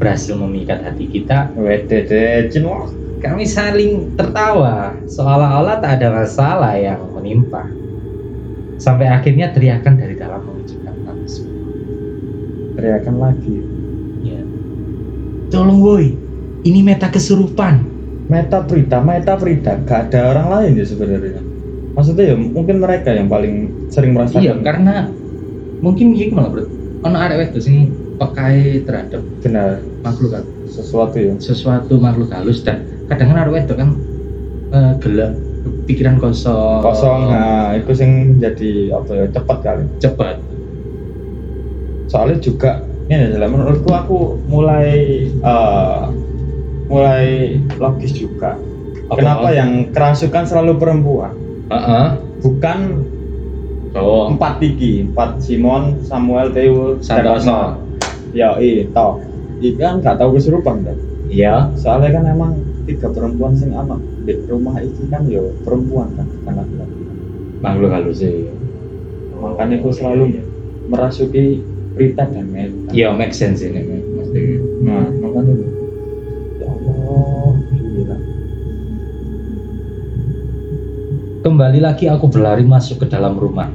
berhasil 0.00 0.34
memikat 0.34 0.82
hati 0.82 1.06
kita 1.06 1.54
Wedede, 1.54 2.50
cino. 2.50 2.97
Kami 3.18 3.44
saling 3.44 4.14
tertawa 4.14 4.94
seolah-olah 5.10 5.82
tak 5.82 6.00
ada 6.00 6.08
masalah 6.22 6.74
yang 6.78 7.02
menimpa. 7.14 7.66
Sampai 8.78 9.10
akhirnya 9.10 9.50
teriakan 9.50 9.98
dari 9.98 10.14
dalam 10.14 10.38
mewujudkan 10.46 10.94
kami 11.02 11.26
semua. 11.26 11.56
teriakan 12.78 13.16
lagi 13.18 13.58
Ya. 14.22 14.42
Tolong 15.50 15.78
woi, 15.82 16.14
ini 16.66 16.80
meta 16.82 17.10
kesurupan. 17.10 17.86
Meta 18.28 18.60
Prita, 18.66 19.00
Meta 19.00 19.38
Prita, 19.38 19.78
gak 19.88 20.12
ada 20.12 20.36
orang 20.36 20.46
lain 20.52 20.72
ya 20.82 20.86
sebenarnya. 20.86 21.40
Maksudnya 21.96 22.34
ya 22.34 22.36
mungkin 22.36 22.78
mereka 22.78 23.10
yang 23.10 23.26
paling 23.26 23.88
sering 23.88 24.12
merasakan. 24.12 24.42
Iya, 24.42 24.54
karena 24.62 25.08
mungkin 25.80 26.14
iki 26.14 26.30
malah 26.30 26.50
bro. 26.52 26.64
Ono 27.06 27.16
arek 27.16 27.50
wedok 27.50 27.62
sing 27.62 27.94
pekai 28.18 28.82
terhadap 28.82 29.22
benar 29.40 29.78
makhluk 30.02 30.34
halus. 30.34 30.74
sesuatu 30.74 31.16
ya. 31.16 31.34
sesuatu 31.38 31.96
makhluk 31.96 32.28
halus 32.34 32.60
dan 32.66 32.97
kadang 33.08 33.28
kan 33.32 33.38
arek 33.44 33.54
wedok 33.56 33.76
kan 33.80 33.90
eh, 34.76 34.92
gelap 35.02 35.32
pikiran 35.88 36.16
kosong 36.22 36.80
Kosong, 36.80 37.20
nah 37.28 37.74
itu 37.76 37.92
sing 37.92 38.38
jadi 38.40 38.94
apa 38.94 39.10
ya 39.18 39.26
cepat 39.34 39.58
kali. 39.60 39.84
cepat 40.00 40.36
Soalnya 42.08 42.38
juga 42.40 42.70
ini 43.08 43.32
adalah 43.32 43.48
menurutku 43.52 43.90
aku 43.92 44.18
mulai 44.48 44.88
eh, 45.32 46.02
mulai 46.88 47.24
logis 47.76 48.12
juga. 48.16 48.64
Apa? 49.08 49.16
Kenapa 49.16 49.48
yang 49.52 49.70
kerasukan 49.92 50.44
selalu 50.48 50.72
perempuan? 50.80 51.32
Heeh. 51.68 52.06
Bukan 52.40 52.78
cowok 53.92 54.24
empat 54.36 54.52
tinggi, 54.60 54.92
empat 55.08 55.30
Simon, 55.40 56.00
Samuel, 56.04 56.52
Theo, 56.52 57.00
Santoso 57.00 57.84
Ya, 58.32 58.60
iya, 58.60 58.84
toh. 58.92 59.24
Iya 59.58 59.72
kan 59.80 59.92
gak 60.04 60.16
tahu 60.20 60.36
kesurupan 60.38 60.86
kan? 60.86 60.96
iya 61.28 61.72
soalnya 61.76 62.14
kan 62.14 62.24
emang 62.30 62.52
tiga 62.88 63.12
perempuan 63.12 63.52
sing 63.52 63.76
anak 63.76 64.00
di 64.24 64.32
rumah 64.48 64.80
itu 64.80 65.04
kan 65.12 65.28
yo 65.28 65.52
perempuan 65.60 66.08
kan 66.16 66.24
bukan 66.24 66.54
laki-laki 66.56 67.00
makhluk 67.60 67.90
halus 67.92 68.24
sih 68.24 68.48
makanya 69.36 69.76
aku 69.84 69.88
selalu 69.92 70.24
merasuki 70.88 71.60
Rita 72.00 72.24
dan 72.24 72.48
Meta 72.48 72.90
iya 72.96 73.12
make 73.12 73.36
sense 73.36 73.60
ini 73.60 73.84
mesti 74.16 74.40
nah 74.80 75.04
makanya 75.20 75.52
itu. 75.52 75.66
ya 76.58 76.66
Allah 76.72 77.52
gila. 77.98 78.16
Kembali 81.38 81.80
lagi 81.80 82.10
aku 82.10 82.26
berlari 82.28 82.66
masuk 82.66 83.06
ke 83.06 83.06
dalam 83.08 83.38
rumah. 83.38 83.70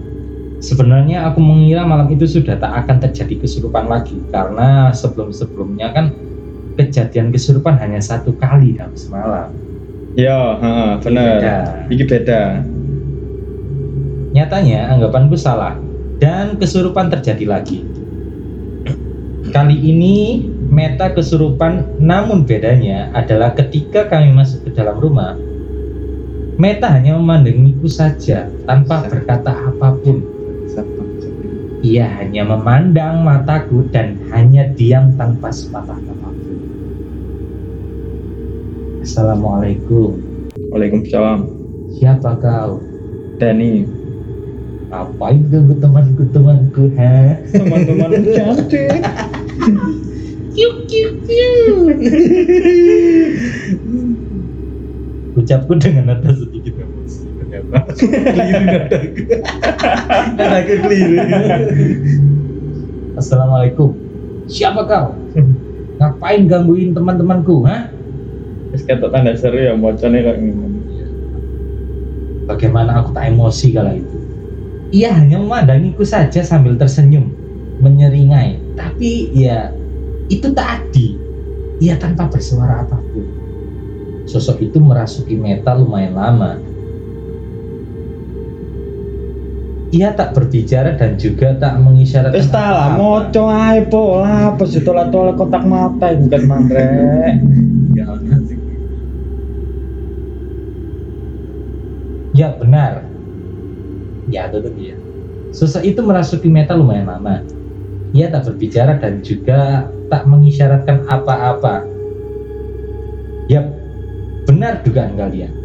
Sebenarnya 0.60 1.28
aku 1.28 1.40
mengira 1.44 1.84
malam 1.84 2.12
itu 2.12 2.28
sudah 2.28 2.56
tak 2.60 2.72
akan 2.86 3.02
terjadi 3.08 3.44
kesurupan 3.44 3.88
lagi 3.88 4.20
karena 4.32 4.92
sebelum-sebelumnya 4.96 5.92
kan 5.92 6.06
kejadian 6.76 7.30
kesurupan 7.30 7.78
hanya 7.78 8.02
satu 8.02 8.34
kali 8.38 8.78
dalam 8.78 8.94
semalam 8.98 9.50
ya 10.14 10.58
Beda. 11.42 11.58
ini 11.90 12.04
beda 12.06 12.42
Nyatanya 14.34 14.90
anggapanku 14.90 15.38
salah 15.38 15.78
dan 16.18 16.58
kesurupan 16.58 17.14
terjadi 17.14 17.46
lagi. 17.46 17.86
Kali 19.54 19.78
ini 19.78 20.42
meta 20.74 21.14
kesurupan 21.14 22.02
namun 22.02 22.42
bedanya 22.42 23.14
adalah 23.14 23.54
ketika 23.54 24.10
kami 24.10 24.34
masuk 24.34 24.66
ke 24.66 24.70
dalam 24.74 24.98
rumah 24.98 25.38
Meta 26.54 26.86
hanya 26.86 27.18
memandangiku 27.18 27.90
saja 27.90 28.50
tanpa 28.70 29.06
berkata 29.06 29.54
apa 29.54 29.98
pun. 30.02 30.22
Ia 31.82 32.06
hanya 32.22 32.46
memandang 32.46 33.26
mataku 33.26 33.86
dan 33.90 34.22
hanya 34.30 34.70
diam 34.74 35.14
tanpa 35.18 35.50
sepatah 35.50 35.98
kata. 35.98 36.33
Assalamualaikum. 39.04 40.16
Waalaikumsalam 40.72 41.52
Siapa 42.00 42.40
kau? 42.40 42.88
Dani 43.36 43.84
Ngapain 44.88 45.44
ganggu 45.52 45.76
temanku 45.76 46.24
temanku 46.32 46.88
ha? 46.96 47.36
teman-teman 47.52 48.24
cantik 48.32 49.04
Kiu 50.56 50.72
kiu 50.88 51.10
kiu. 51.28 51.92
Ucapku 55.36 55.74
dengan 55.82 56.14
nada 56.14 56.30
sedikit 56.32 56.78
emosi 56.78 57.34
ternyata 57.36 57.84
keliru 57.98 58.64
nadaku. 58.70 59.24
nadaku 60.38 60.74
keliru. 60.80 61.18
Assalamualaikum. 63.20 63.98
Siapa 64.48 64.86
kau? 64.88 65.08
Ngapain 65.98 66.46
gangguin 66.46 66.94
teman-temanku, 66.94 67.66
ha? 67.66 67.93
Terus 68.74 68.90
kata 68.90 69.06
tanda 69.14 69.38
seru 69.38 69.62
ya 69.62 69.78
bocahnya 69.78 70.20
kayak 70.26 70.38
ngomong 70.50 70.82
Bagaimana 72.50 73.06
aku 73.06 73.14
tak 73.14 73.30
emosi 73.30 73.70
kala 73.70 73.94
itu? 73.94 74.18
Ia 74.90 75.14
hanya 75.14 75.38
memandangiku 75.38 76.02
saja 76.02 76.42
sambil 76.42 76.74
tersenyum, 76.74 77.38
menyeringai. 77.78 78.66
Tapi 78.74 79.30
ya 79.32 79.78
itu 80.26 80.50
tak 80.58 80.90
adil. 80.90 81.22
Ia 81.86 82.02
tanpa 82.02 82.34
bersuara 82.34 82.82
apa 82.82 83.06
pun. 83.14 83.30
Sosok 84.26 84.66
itu 84.66 84.82
merasuki 84.82 85.38
meta 85.38 85.78
lumayan 85.78 86.18
lama. 86.18 86.58
Ia 89.94 90.10
tak 90.18 90.34
berbicara 90.34 90.98
dan 90.98 91.22
juga 91.22 91.54
tak 91.62 91.78
mengisyaratkan. 91.78 92.34
Wis 92.34 92.50
lah 92.50 92.98
moco 92.98 93.46
ae 93.46 93.86
po 93.86 94.18
lah 94.26 94.58
apa 94.58 94.66
kotak 95.38 95.64
mata 95.70 96.10
iku 96.10 96.26
kan 96.34 96.44
mandrek. 96.50 97.38
Ya, 97.94 98.10
nanti. 98.10 98.58
Ya 102.44 102.52
benar. 102.60 103.08
Ya 104.28 104.52
tetap 104.52 104.76
ya. 104.76 105.00
Sosok 105.56 105.88
itu 105.88 106.04
merasuki 106.04 106.52
meta 106.52 106.76
lumayan 106.76 107.08
lama. 107.08 107.40
Ia 108.12 108.28
tak 108.28 108.52
berbicara 108.52 109.00
dan 109.00 109.24
juga 109.24 109.88
tak 110.12 110.28
mengisyaratkan 110.28 111.08
apa-apa. 111.08 111.88
Yap, 113.48 113.72
benar 114.44 114.84
dugaan 114.84 115.16
kalian. 115.16 115.56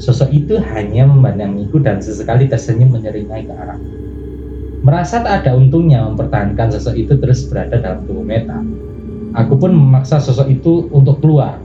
Sosok 0.00 0.32
itu 0.32 0.56
hanya 0.72 1.04
memandangiku 1.04 1.84
dan 1.84 2.00
sesekali 2.00 2.48
tersenyum 2.48 2.96
menyeringai 2.96 3.44
ke 3.44 3.52
arahku. 3.52 3.92
Merasa 4.88 5.20
tak 5.20 5.44
ada 5.44 5.52
untungnya 5.52 6.08
mempertahankan 6.08 6.72
sosok 6.72 6.96
itu 6.96 7.12
terus 7.20 7.44
berada 7.52 7.76
dalam 7.76 8.08
tubuh 8.08 8.24
meta. 8.24 8.56
Aku 9.36 9.60
pun 9.60 9.76
memaksa 9.76 10.16
sosok 10.16 10.48
itu 10.48 10.88
untuk 10.96 11.20
keluar. 11.20 11.60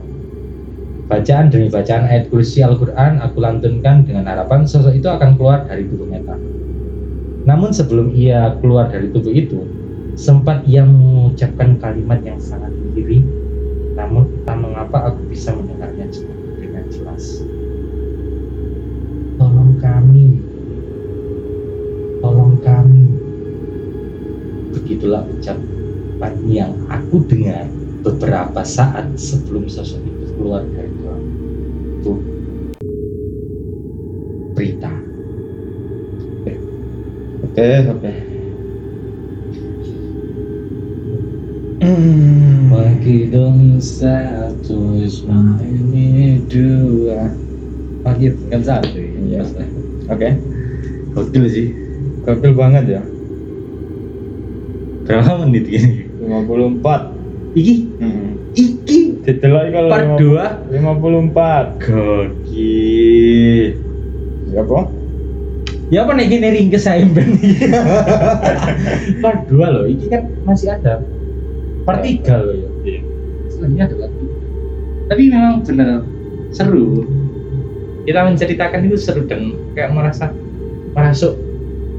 Bacaan 1.08 1.48
demi 1.48 1.72
bacaan 1.72 2.04
ayat 2.04 2.28
kursi 2.28 2.60
Al-Quran 2.60 3.16
aku 3.24 3.40
lantunkan 3.40 4.04
dengan 4.04 4.28
harapan 4.28 4.68
sosok 4.68 4.92
itu 4.92 5.08
akan 5.08 5.40
keluar 5.40 5.64
dari 5.64 5.88
tubuh 5.88 6.04
meta. 6.04 6.36
Namun 7.48 7.72
sebelum 7.72 8.12
ia 8.12 8.60
keluar 8.60 8.92
dari 8.92 9.08
tubuh 9.08 9.32
itu, 9.32 9.56
sempat 10.20 10.68
ia 10.68 10.84
mengucapkan 10.84 11.80
kalimat 11.80 12.20
yang 12.20 12.36
sangat 12.36 12.76
miring, 12.76 13.24
namun 13.96 14.28
entah 14.36 14.58
mengapa 14.60 15.08
aku 15.08 15.24
bisa 15.32 15.56
mendengarnya 15.56 16.12
dengan 16.60 16.84
jelas. 16.92 17.24
Tolong 19.40 19.80
kami, 19.80 20.44
tolong 22.20 22.60
kami. 22.60 23.06
Begitulah 24.76 25.24
ucapan 25.24 26.34
yang 26.44 26.72
aku 26.92 27.24
dengar 27.24 27.72
beberapa 28.04 28.60
saat 28.60 29.16
sebelum 29.16 29.72
sosok 29.72 30.04
itu 30.04 30.17
keluar 30.38 30.62
dari 30.70 30.90
dalam 31.02 31.22
tubuh 32.06 32.22
berita. 34.54 34.92
Oke, 37.42 37.68
oke. 37.90 38.12
Hmm. 41.78 42.70
Pagi 42.70 43.30
dong 43.30 43.78
satu 43.78 44.98
Isma 44.98 45.62
ini 45.62 46.42
dua 46.50 47.30
Pagi 48.02 48.34
kan 48.50 48.62
satu 48.62 48.98
Iya. 48.98 49.42
Oke. 50.10 50.28
Gokil 51.14 51.44
sih 51.50 51.68
Gokil 52.26 52.54
banget 52.54 52.98
ya. 52.98 53.02
Berapa 55.06 55.40
menit 55.46 55.66
ini? 55.66 56.04
54. 56.20 57.56
Iki 57.56 57.74
Heeh. 57.78 57.87
Iki 57.87 57.87
Didelok 59.28 59.62
iki 59.68 59.76
kalau 59.76 59.92
Part 59.92 60.08
50 60.72 60.72
54. 60.72 61.84
Gokil. 61.84 63.76
Ya, 64.48 64.64
Po? 64.64 64.88
Ya 65.92 66.08
apa 66.08 66.16
nih 66.16 66.32
gini 66.32 66.48
ringkes 66.48 66.88
saya 66.88 67.04
ben? 67.04 67.36
Part 69.24 69.48
2 69.52 69.60
loh 69.60 69.84
Iki 69.84 70.06
kan 70.08 70.32
masih 70.48 70.72
ada. 70.72 71.04
Part 71.84 72.00
3 72.08 72.24
loh 72.24 72.56
ya. 72.56 72.68
Selanjutnya 73.52 73.84
ada 73.92 73.96
lagi. 74.08 74.24
Tapi 75.12 75.22
memang 75.28 75.60
benar 75.60 76.08
seru. 76.48 77.04
Kita 78.08 78.24
menceritakan 78.24 78.80
itu 78.88 78.96
seru 78.96 79.28
dan 79.28 79.52
kayak 79.76 79.92
merasa 79.92 80.32
Merasuk 80.96 81.36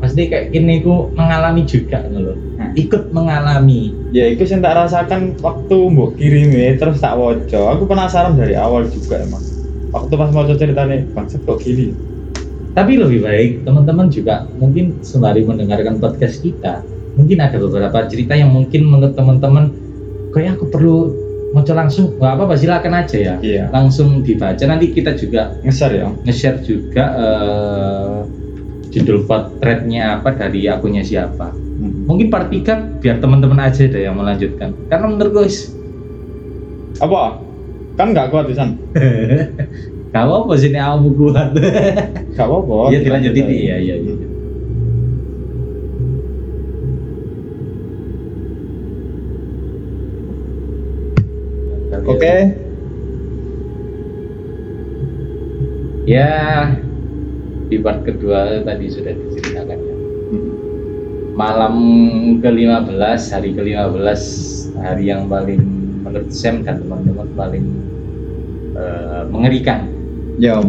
Pasti 0.10 0.26
kayak 0.26 0.50
gini 0.50 0.82
aku 0.82 1.14
mengalami 1.14 1.62
juga 1.70 2.02
loh 2.10 2.38
Hmm. 2.60 2.76
Ikut 2.76 3.16
mengalami 3.16 3.96
Ya, 4.12 4.28
itu 4.28 4.44
yang 4.44 4.60
tak 4.60 4.76
rasakan 4.76 5.40
waktu 5.40 5.78
mbok 5.96 6.20
kirim 6.20 6.52
ya, 6.52 6.76
terus 6.76 7.00
tak 7.00 7.16
woco. 7.16 7.72
Aku 7.72 7.88
penasaran 7.88 8.36
dari 8.36 8.58
awal 8.58 8.90
juga 8.92 9.22
emang. 9.24 9.40
waktu 9.90 10.14
pas 10.20 10.30
mau 10.30 10.44
ceritanya 10.46 11.08
bangsat 11.16 11.42
kok 11.48 11.58
gini 11.64 11.98
Tapi 12.76 13.00
lebih 13.00 13.24
baik 13.26 13.52
teman-teman 13.66 14.12
juga 14.12 14.52
mungkin 14.60 15.00
sembari 15.02 15.42
mendengarkan 15.48 15.98
podcast 16.04 16.44
kita, 16.44 16.84
mungkin 17.18 17.40
ada 17.42 17.58
beberapa 17.58 18.06
cerita 18.12 18.36
yang 18.36 18.52
mungkin 18.52 18.86
menurut 18.86 19.16
teman-teman 19.16 19.80
kayak 20.36 20.60
aku 20.60 20.68
perlu 20.70 20.98
muncul 21.50 21.74
langsung, 21.74 22.06
nggak 22.20 22.34
apa-apa 22.38 22.56
silakan 22.60 22.94
aja 23.02 23.18
ya. 23.18 23.36
iya 23.42 23.64
Langsung 23.74 24.22
dibaca 24.22 24.62
nanti 24.70 24.94
kita 24.94 25.18
juga 25.18 25.58
ngeser 25.66 25.92
ya 25.98 26.06
nge-share 26.22 26.60
juga 26.62 27.04
eh, 27.18 28.18
judul 28.90 29.26
potretnya 29.30 30.20
apa 30.20 30.34
dari 30.34 30.66
akunnya 30.66 31.06
siapa. 31.06 31.62
Hmm. 31.80 32.04
Mungkin 32.10 32.28
part 32.34 32.50
3 32.52 33.00
biar 33.00 33.22
teman-teman 33.24 33.60
aja 33.64 33.86
deh 33.88 34.02
yang 34.04 34.18
melanjutkan. 34.18 34.76
Karena 34.90 35.06
menurut 35.08 35.32
gue 35.32 35.48
apa 37.00 37.22
kan 37.96 38.08
nggak 38.12 38.28
kuat 38.32 38.46
di 38.52 38.56
sana 38.56 38.76
kalau 40.14 40.48
apa 40.48 40.54
sih 40.58 40.74
ini 40.74 40.80
aku 40.82 41.10
kuat. 41.16 41.54
nggak 42.34 42.48
apa-apa 42.48 42.76
Iya 42.92 43.00
dilanjutin 43.06 43.46
iya 43.48 43.76
iya 43.78 43.96
iya. 44.00 44.28
oke 52.10 52.34
Ya 56.10 56.89
di 57.70 57.78
part 57.78 58.02
kedua 58.02 58.66
tadi 58.66 58.90
sudah 58.90 59.14
diceritakan 59.14 59.78
ya. 59.78 59.96
Hmm. 60.34 60.50
Malam 61.38 61.76
ke-15, 62.44 63.22
hari 63.32 63.50
ke-15 63.56 64.22
hari 64.82 65.04
yang 65.08 65.30
paling 65.30 65.62
menurut 66.04 66.34
Sam 66.34 66.66
dan 66.66 66.82
teman-teman 66.82 67.30
paling 67.38 67.66
eh, 68.74 69.24
mengerikan. 69.30 69.86
Ya 70.42 70.60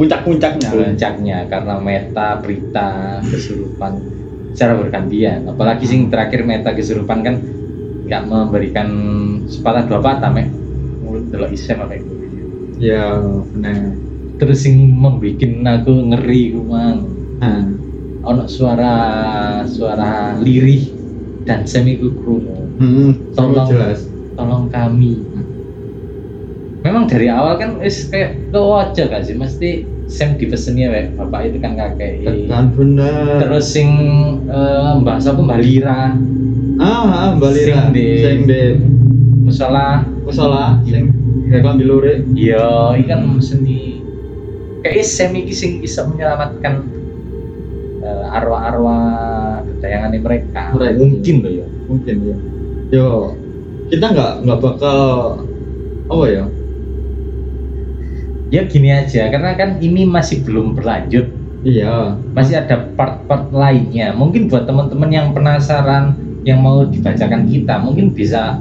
puncak-puncaknya. 0.00 0.68
Puncaknya 0.72 1.38
karena 1.46 1.74
meta 1.76 2.40
berita 2.40 3.20
kesurupan 3.28 4.00
secara 4.56 4.80
bergantian. 4.80 5.44
Apalagi 5.46 5.84
sing 5.84 6.08
terakhir 6.08 6.42
meta 6.42 6.72
kesurupan 6.72 7.20
kan 7.20 7.36
nggak 8.08 8.22
memberikan 8.26 8.88
sepatah 9.46 9.84
dua 9.86 10.00
patah 10.00 10.32
mek. 10.32 10.48
Mulut 11.04 11.28
delok 11.28 11.52
isem 11.52 11.78
apa 11.78 12.00
itu. 12.00 12.12
Ya 12.80 13.20
benar 13.52 14.09
terus 14.40 14.64
sing 14.64 14.80
membikin 14.96 15.60
aku 15.62 15.92
ngeri 16.10 16.56
kumang 16.56 16.96
nah 17.36 17.60
ono 18.24 18.48
suara 18.48 18.94
suara 19.68 20.40
lirih 20.40 20.96
dan 21.44 21.64
semi 21.68 21.96
krungu 22.00 22.72
hmm, 22.80 23.32
Tolong. 23.36 23.68
jelas. 23.68 24.00
tolong 24.36 24.68
kami. 24.68 25.20
Memang 26.80 27.04
dari 27.04 27.28
awal 27.28 27.60
kan 27.60 27.76
wis 27.76 28.08
kayak 28.08 28.48
kewajar 28.48 29.12
gak 29.12 29.24
sih? 29.28 29.36
Mesti 29.36 29.70
Sam 30.10 30.34
dipesennya 30.40 30.88
wek 30.90 31.06
bapak 31.14 31.52
itu 31.52 31.58
kan 31.60 31.76
kakek. 31.76 32.48
Kan 32.48 32.72
bener. 32.72 33.36
Terus 33.44 33.68
sing 33.68 33.88
eh, 34.48 34.90
mbak 35.00 35.20
siapa 35.20 35.40
mbak 35.44 35.60
Lira. 35.60 36.16
Ah 36.80 37.04
ah, 37.04 37.28
Mbak 37.36 37.50
Lira. 37.52 37.68
Sing 37.68 37.80
di- 37.92 38.20
sing 38.24 38.38
di 38.48 38.60
musola. 39.44 40.08
Musola 40.24 40.80
sing 40.82 41.12
kayak 41.52 41.62
klambi 41.62 41.84
lurik. 41.84 42.18
Iya 42.32 42.96
ini 42.96 43.04
kan 43.06 43.20
seni 43.44 43.78
kayak 44.80 45.04
Sam 45.04 45.36
iki 45.36 45.54
sing 45.54 45.72
bisa 45.80 46.04
menyelamatkan 46.08 46.88
eh, 48.04 48.36
arwah-arwah 48.36 49.62
ketayangan 49.66 50.12
mereka. 50.16 50.62
Mereka. 50.76 50.96
mungkin 50.98 51.34
loh 51.44 51.52
ya 51.52 51.66
mungkin 51.88 52.16
ya. 52.22 52.36
Yo 52.90 53.08
kita 53.90 54.06
nggak 54.14 54.32
nggak 54.46 54.60
bakal 54.62 54.98
apa 56.10 56.24
ya? 56.26 56.44
Ya 58.50 58.62
gini 58.66 58.90
aja 58.90 59.30
karena 59.30 59.54
kan 59.54 59.78
ini 59.78 60.02
masih 60.06 60.42
belum 60.42 60.74
berlanjut. 60.74 61.30
Iya. 61.60 62.16
Masih 62.32 62.58
ada 62.58 62.88
part-part 62.96 63.52
lainnya. 63.52 64.16
Mungkin 64.16 64.48
buat 64.48 64.64
teman-teman 64.64 65.10
yang 65.12 65.30
penasaran 65.36 66.16
yang 66.42 66.64
mau 66.64 66.88
dibacakan 66.88 67.44
kita 67.44 67.76
mungkin 67.84 68.16
bisa 68.16 68.56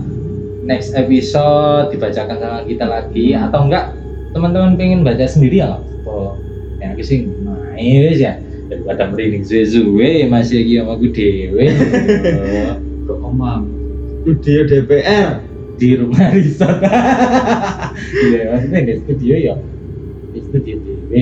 next 0.67 0.93
episode 0.93 1.89
dibacakan 1.95 2.37
sama 2.37 2.59
kita 2.67 2.85
lagi 2.85 3.33
atau 3.33 3.65
enggak 3.65 3.95
teman-teman 4.33 4.77
pengen 4.77 5.01
baca 5.01 5.25
sendiri 5.25 5.61
ya 5.61 5.67
nggak 5.73 5.83
apa 6.05 6.15
yang 6.79 6.91
aku 6.95 7.03
sih 7.03 7.19
main 7.43 8.13
ya. 8.15 8.33
Daripada 8.69 9.09
merinding 9.09 9.41
suwe-suwe 9.41 10.29
masih 10.29 10.61
lagi 10.61 10.73
sama 10.77 10.91
aku 10.93 11.07
dewe 11.09 11.65
kok 13.09 13.19
omam 13.25 13.65
studio 14.21 14.61
DPR 14.69 15.41
di 15.81 15.97
rumah 15.97 16.29
resort 16.37 16.77
iya 18.29 18.41
maksudnya 18.53 18.79
di 18.85 18.93
studio 19.01 19.35
ya. 19.41 19.55
Di 20.29 20.39
studio 20.45 20.75
dewe 20.85 21.21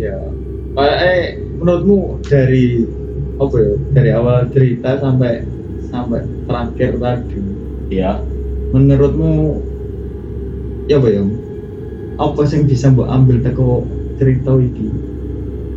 iya. 0.00 0.16
Eh, 0.72 1.36
menurutmu 1.60 2.24
dari 2.24 2.88
apa 3.36 3.56
ya 3.60 3.72
dari 3.92 4.10
awal 4.16 4.48
cerita 4.48 4.96
sampai 4.96 5.44
sampai 5.92 6.24
terakhir 6.48 6.96
tadi 6.96 7.44
ya 7.92 8.24
menurutmu 8.72 9.60
ya 10.88 10.96
apa 10.96 11.08
ya 11.12 11.22
apa 12.22 12.40
yang 12.52 12.62
bisa 12.70 12.86
mbok 12.94 13.08
ambil 13.10 13.36
teko 13.42 13.90
cerita 14.18 14.52
iki? 14.62 14.86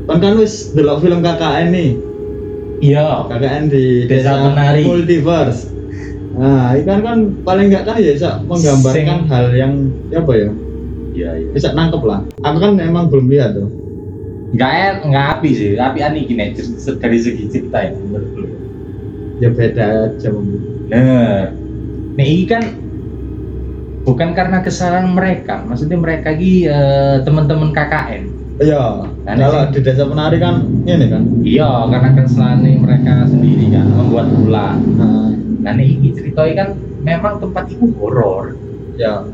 Kan 0.05 0.17
kan 0.21 0.33
wis 0.37 0.71
delok 0.75 1.01
film 1.01 1.19
KKN 1.25 1.67
nih. 1.73 1.89
Iya. 2.85 3.25
KKN 3.25 3.63
di 3.73 3.85
Desa 4.05 4.37
desa, 4.37 4.43
Penari. 4.53 4.83
multiverse. 4.85 5.61
Nah 6.35 6.75
itu 6.75 6.85
kan 6.91 7.19
paling 7.47 7.65
nggak 7.71 7.83
kan 7.87 7.95
ya 7.97 8.11
bisa 8.13 8.29
menggambarkan 8.45 9.19
Sing- 9.23 9.27
hal 9.31 9.45
yang 9.55 9.73
ya 10.11 10.19
apa 10.21 10.33
ya? 10.35 10.49
Iya 11.15 11.29
iya. 11.41 11.47
Bisa 11.55 11.71
nangkep 11.73 12.03
lah. 12.05 12.19
Aku 12.43 12.57
kan 12.59 12.75
emang 12.77 13.07
belum 13.09 13.27
lihat 13.31 13.55
tuh. 13.55 13.69
Nggak 14.53 14.71
e- 14.77 14.99
nggak 15.09 15.25
api 15.39 15.49
sih. 15.55 15.69
Api 15.79 15.99
ani 16.05 16.19
gini 16.29 16.53
dari 17.01 17.17
segi 17.17 17.43
cerita 17.49 17.77
ya 17.81 17.91
menurut 17.97 18.29
ya 19.41 19.49
beda 19.51 19.85
aja 20.11 20.27
bener. 20.31 20.61
Nah 20.91 22.23
ini 22.23 22.45
kan 22.47 22.63
bukan 24.05 24.37
karena 24.37 24.61
kesalahan 24.61 25.09
mereka 25.11 25.65
maksudnya 25.65 25.97
mereka 25.97 26.31
ini 26.37 26.69
eh, 26.69 27.17
teman-teman 27.25 27.73
KKN 27.73 28.23
iya. 28.61 28.85
Nah, 29.25 29.33
kalau 29.35 29.67
di 29.73 29.79
desa 29.83 30.05
penari 30.07 30.37
kan 30.39 30.63
ini 30.85 31.05
kan? 31.11 31.23
Iya 31.43 31.89
karena 31.91 32.09
kesalahan 32.13 32.61
mereka 32.63 33.27
sendiri 33.27 33.65
kan 33.73 33.89
membuat 33.89 34.29
ulah 34.31 34.77
nah, 34.95 35.33
nah 35.65 35.73
ini 35.75 36.13
ceritanya 36.13 36.53
kan 36.53 36.69
memang 37.03 37.41
tempat 37.41 37.65
itu 37.73 37.89
horor. 37.99 38.55
Ya 38.95 39.27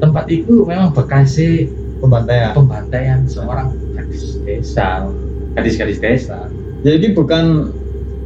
tempat 0.00 0.28
itu 0.28 0.64
memang 0.68 0.92
bekasnya 0.92 1.72
pembantaian. 2.00 2.52
pembantaian 2.52 3.20
seorang 3.24 3.72
gadis 3.96 4.40
desa. 4.44 5.08
Gadis-gadis 5.56 5.98
desa. 6.00 6.52
Jadi 6.84 7.16
bukan 7.16 7.72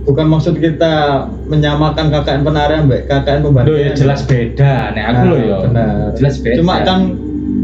bukan 0.04 0.26
maksud 0.32 0.56
kita 0.56 1.26
menyamakan 1.48 2.08
KKN 2.08 2.42
penari 2.42 2.74
ambek 2.80 3.04
KKN 3.06 3.40
Loh 3.40 3.44
pembantaian 3.52 3.92
ya 3.92 3.92
jelas 3.96 4.20
beda. 4.24 4.72
Nih 4.96 5.04
aku 5.04 5.20
Nah, 5.20 5.28
loh 5.28 5.40
ya. 5.40 5.56
Benar. 5.68 6.04
Jelas 6.16 6.34
beda. 6.40 6.56
Cuma 6.60 6.74
kan 6.82 7.00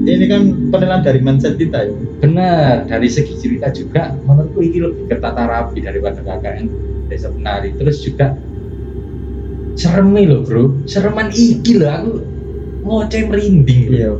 ini 0.07 0.25
kan 0.31 0.43
penilaian 0.71 1.03
dari 1.03 1.21
mindset 1.25 1.55
kita 1.57 1.79
ya. 1.89 1.95
Benar. 2.21 2.75
Dari 2.87 3.09
segi 3.09 3.35
cerita 3.41 3.73
juga 3.73 4.13
menurutku 4.25 4.61
ini 4.61 4.79
lebih 4.85 5.05
ketata 5.09 5.45
rapi 5.49 5.79
daripada 5.81 6.21
KKN 6.21 6.67
desa 7.09 7.33
penari. 7.33 7.73
Terus 7.77 7.97
juga 8.05 8.37
serem 9.77 10.13
nih 10.13 10.25
loh 10.29 10.41
bro. 10.45 10.65
Sereman 10.85 11.33
iki 11.33 11.81
loh 11.81 11.91
aku 11.93 12.13
ngoceh 12.87 13.23
merinding 13.29 13.83
iya. 13.93 14.13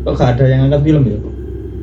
Kok 0.00 0.16
gak 0.16 0.40
ada 0.40 0.44
yang 0.48 0.60
angkat 0.68 0.80
film 0.88 1.04
ya? 1.04 1.18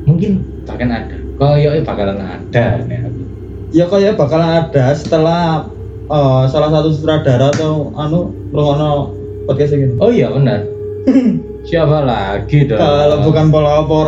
Mungkin 0.10 0.32
bahkan 0.66 0.90
ada. 0.90 1.18
Koyoknya 1.38 1.86
bakalan 1.86 2.18
ada 2.18 2.82
nih 2.82 2.98
aku 3.06 3.27
ya 3.76 3.86
kayak 3.92 4.16
bakalan 4.16 4.64
ada 4.64 4.96
setelah 4.96 5.68
eh, 6.08 6.44
salah 6.48 6.70
satu 6.72 6.90
sutradara 6.96 7.52
atau 7.52 7.92
anu 8.00 8.32
ngrungokno 8.52 9.12
podcast 9.48 9.76
ini. 9.76 9.96
Oh 10.00 10.12
iya 10.12 10.32
benar. 10.32 10.64
Siapa 11.68 12.00
lagi 12.04 12.64
dong 12.64 12.80
kalau 12.80 13.18
bukan 13.28 13.52
pelopor 13.52 14.08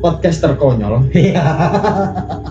podcast 0.00 0.40
terkonyol 0.40 1.04
iya. 1.12 1.44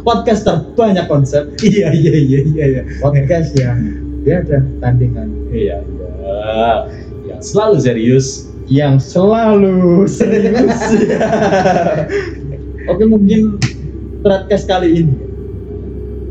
Podcast 0.05 0.45
terbanyak 0.45 1.09
konsep. 1.09 1.49
Iya 1.65 1.89
iya 1.93 2.13
iya 2.13 2.39
iya 2.45 2.65
iya. 2.77 2.81
Podcast 3.01 3.57
yang 3.57 3.77
dia 4.21 4.45
ada 4.45 4.61
tandingan. 4.81 5.29
Iya 5.49 5.81
iya. 5.81 6.09
Yang 7.25 7.41
selalu 7.41 7.75
serius. 7.81 8.27
Yang 8.69 9.13
selalu 9.13 10.05
serius. 10.09 10.77
Oke 12.89 13.03
mungkin 13.09 13.57
podcast 14.21 14.69
kali 14.69 15.05
ini 15.05 15.34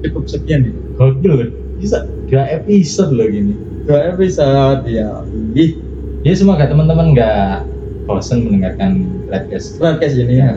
cukup 0.05 0.25
sekian 0.29 0.69
ya. 0.69 0.73
Gokil 1.01 1.33
loh 1.33 1.49
bisa. 1.81 2.05
Dua 2.29 2.45
episode 2.51 3.13
loh 3.15 3.27
gini. 3.29 3.55
Dua 3.85 4.15
episode 4.15 4.85
ya 4.89 5.25
ih 5.55 5.77
ya 6.25 6.33
semoga 6.33 6.65
teman-teman 6.69 7.13
nggak 7.13 7.69
bosan 8.09 8.45
mendengarkan 8.49 9.07
podcast 9.29 9.77
podcast 9.81 10.17
ini 10.21 10.41
ya. 10.41 10.53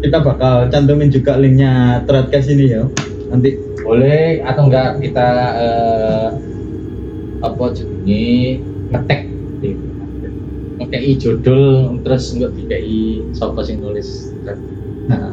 Kita 0.00 0.24
bakal 0.24 0.72
cantumin 0.72 1.12
juga 1.12 1.36
linknya 1.36 2.02
threadcast 2.06 2.48
ini 2.50 2.74
ya. 2.74 2.82
Nanti. 3.30 3.70
Boleh 3.80 4.44
atau 4.44 4.68
enggak 4.68 5.02
kita 5.02 5.28
eh, 5.56 6.28
apa 7.40 7.64
jadinya 7.72 8.20
ngetek 8.92 9.20
di 9.64 9.70
ngekei 10.80 11.12
judul 11.16 11.96
terus 12.04 12.32
nggak 12.36 12.52
dikei 12.56 13.24
sopo 13.36 13.60
sing 13.64 13.80
nulis 13.80 14.32
nah 15.08 15.32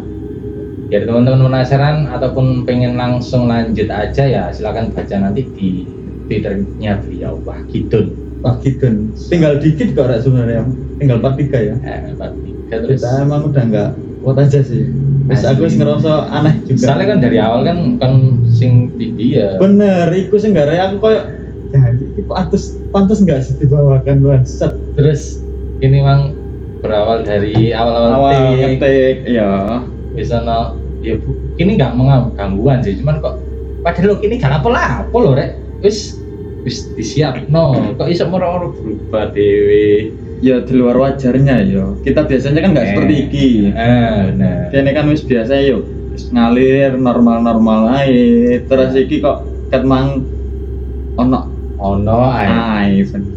biar 0.88 1.03
teman-teman 1.03 1.51
penasaran 1.51 2.07
ataupun 2.07 2.63
pengen 2.63 2.95
langsung 2.95 3.51
lanjut 3.51 3.91
aja 3.91 4.23
ya 4.23 4.43
silakan 4.55 4.95
baca 4.95 5.15
nanti 5.19 5.43
di 5.53 5.83
twitternya 6.27 7.03
beliau 7.03 7.39
wah 7.43 7.59
gitu 7.67 8.07
Wah 8.38 8.53
gitu. 8.61 8.85
Tinggal 9.33 9.57
dikit 9.57 9.97
kok 9.97 10.13
sebenarnya. 10.21 10.61
Tinggal 11.01 11.17
part 11.25 11.41
3 11.41 11.57
ya. 11.57 11.73
eh, 11.81 12.13
Pak 12.13 12.38
Tiga 12.38 12.75
terus 12.85 13.01
Kita 13.01 13.25
emang 13.25 13.49
udah 13.49 13.63
nggak 13.65 13.89
kuat 14.21 14.38
aja 14.38 14.61
sih. 14.61 14.85
Terus 15.27 15.41
aku 15.41 15.65
wis 15.65 15.75
ngerasa 15.75 16.29
aneh 16.29 16.55
juga. 16.69 16.85
soalnya 16.85 17.05
kan 17.11 17.19
dari 17.19 17.38
awal 17.41 17.65
kan 17.65 17.77
kan 17.97 18.13
sing 18.47 18.93
tinggi 18.95 19.41
ya 19.41 19.57
Bener, 19.57 20.07
iku 20.13 20.38
sing 20.38 20.53
gara 20.53 20.71
aku 20.85 21.01
koyo 21.01 21.19
ya 21.73 21.81
iki 21.91 22.21
pantes 22.23 22.79
pantes 22.95 23.19
nggak 23.19 23.43
sih 23.43 23.59
dibawakan 23.59 24.23
bangsat. 24.23 24.71
terus 24.95 25.43
ini 25.83 25.99
memang 25.99 26.31
berawal 26.79 27.27
dari 27.27 27.75
awal-awal 27.75 28.23
Awal 28.23 28.31
tik, 28.55 28.79
ngetik 28.79 29.17
ya. 29.27 29.83
Bisa 30.18 30.41
no 30.41 30.82
ya 30.97 31.13
bu, 31.22 31.38
ini 31.61 31.78
nggak 31.78 31.93
mengganggu 31.93 32.30
gangguan 32.34 32.82
sih 32.82 32.97
cuman 32.97 33.22
kok 33.22 33.36
padahal 33.86 34.18
lo 34.18 34.26
ini 34.26 34.41
gak 34.41 34.65
apa-apa 34.65 35.18
loh 35.22 35.34
rek 35.38 35.49
wis 35.86 36.26
wis 36.65 36.89
disiap 36.97 37.45
no 37.47 37.93
kok 37.95 38.09
iso 38.09 38.26
moro-moro 38.26 38.74
berubah 38.74 39.30
dewe 39.32 40.18
Ya 40.38 40.61
di 40.61 40.78
luar 40.78 40.93
wajarnya 41.01 41.65
ya. 41.65 41.97
Kita 41.97 42.30
biasanya 42.30 42.61
kan 42.61 42.70
nggak 42.78 42.86
Eh. 42.86 42.89
seperti 42.93 43.13
iki. 43.26 43.47
eh 43.74 44.18
benar 44.30 44.70
Kene 44.70 44.93
kan 44.93 45.09
wis 45.09 45.26
biasa 45.26 45.65
yuk 45.65 45.82
wis 46.13 46.30
ngalir 46.30 46.93
normal-normal 46.93 48.05
ae. 48.05 48.61
Terus 48.70 48.93
iki 48.93 49.18
kok 49.18 49.49
ket 49.74 49.82
mang 49.82 50.30
ono 51.18 51.39
ono 51.82 52.18
ae 52.38 52.53
ae. 52.53 53.01
ben. 53.09 53.34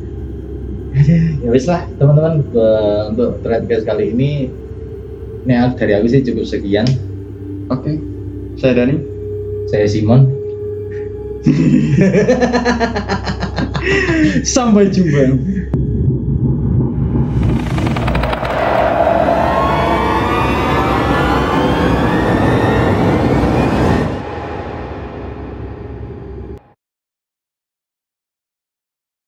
ya 1.40 1.48
wis 1.48 1.64
lah 1.64 1.88
teman-teman 1.96 2.44
be- 2.52 3.04
untuk 3.16 3.40
threadcast 3.40 3.88
kali 3.88 4.12
ini 4.12 4.59
ini 5.44 5.54
aku- 5.56 5.76
dari 5.76 5.92
aku 5.96 6.06
sih 6.06 6.22
cukup 6.22 6.44
sekian 6.44 6.86
Oke. 7.70 8.02
Saya 8.58 8.74
Dani. 8.74 8.98
saya 9.70 9.86
Simon 9.86 10.26
Sampai 14.44 14.92
jumpa. 14.92 15.40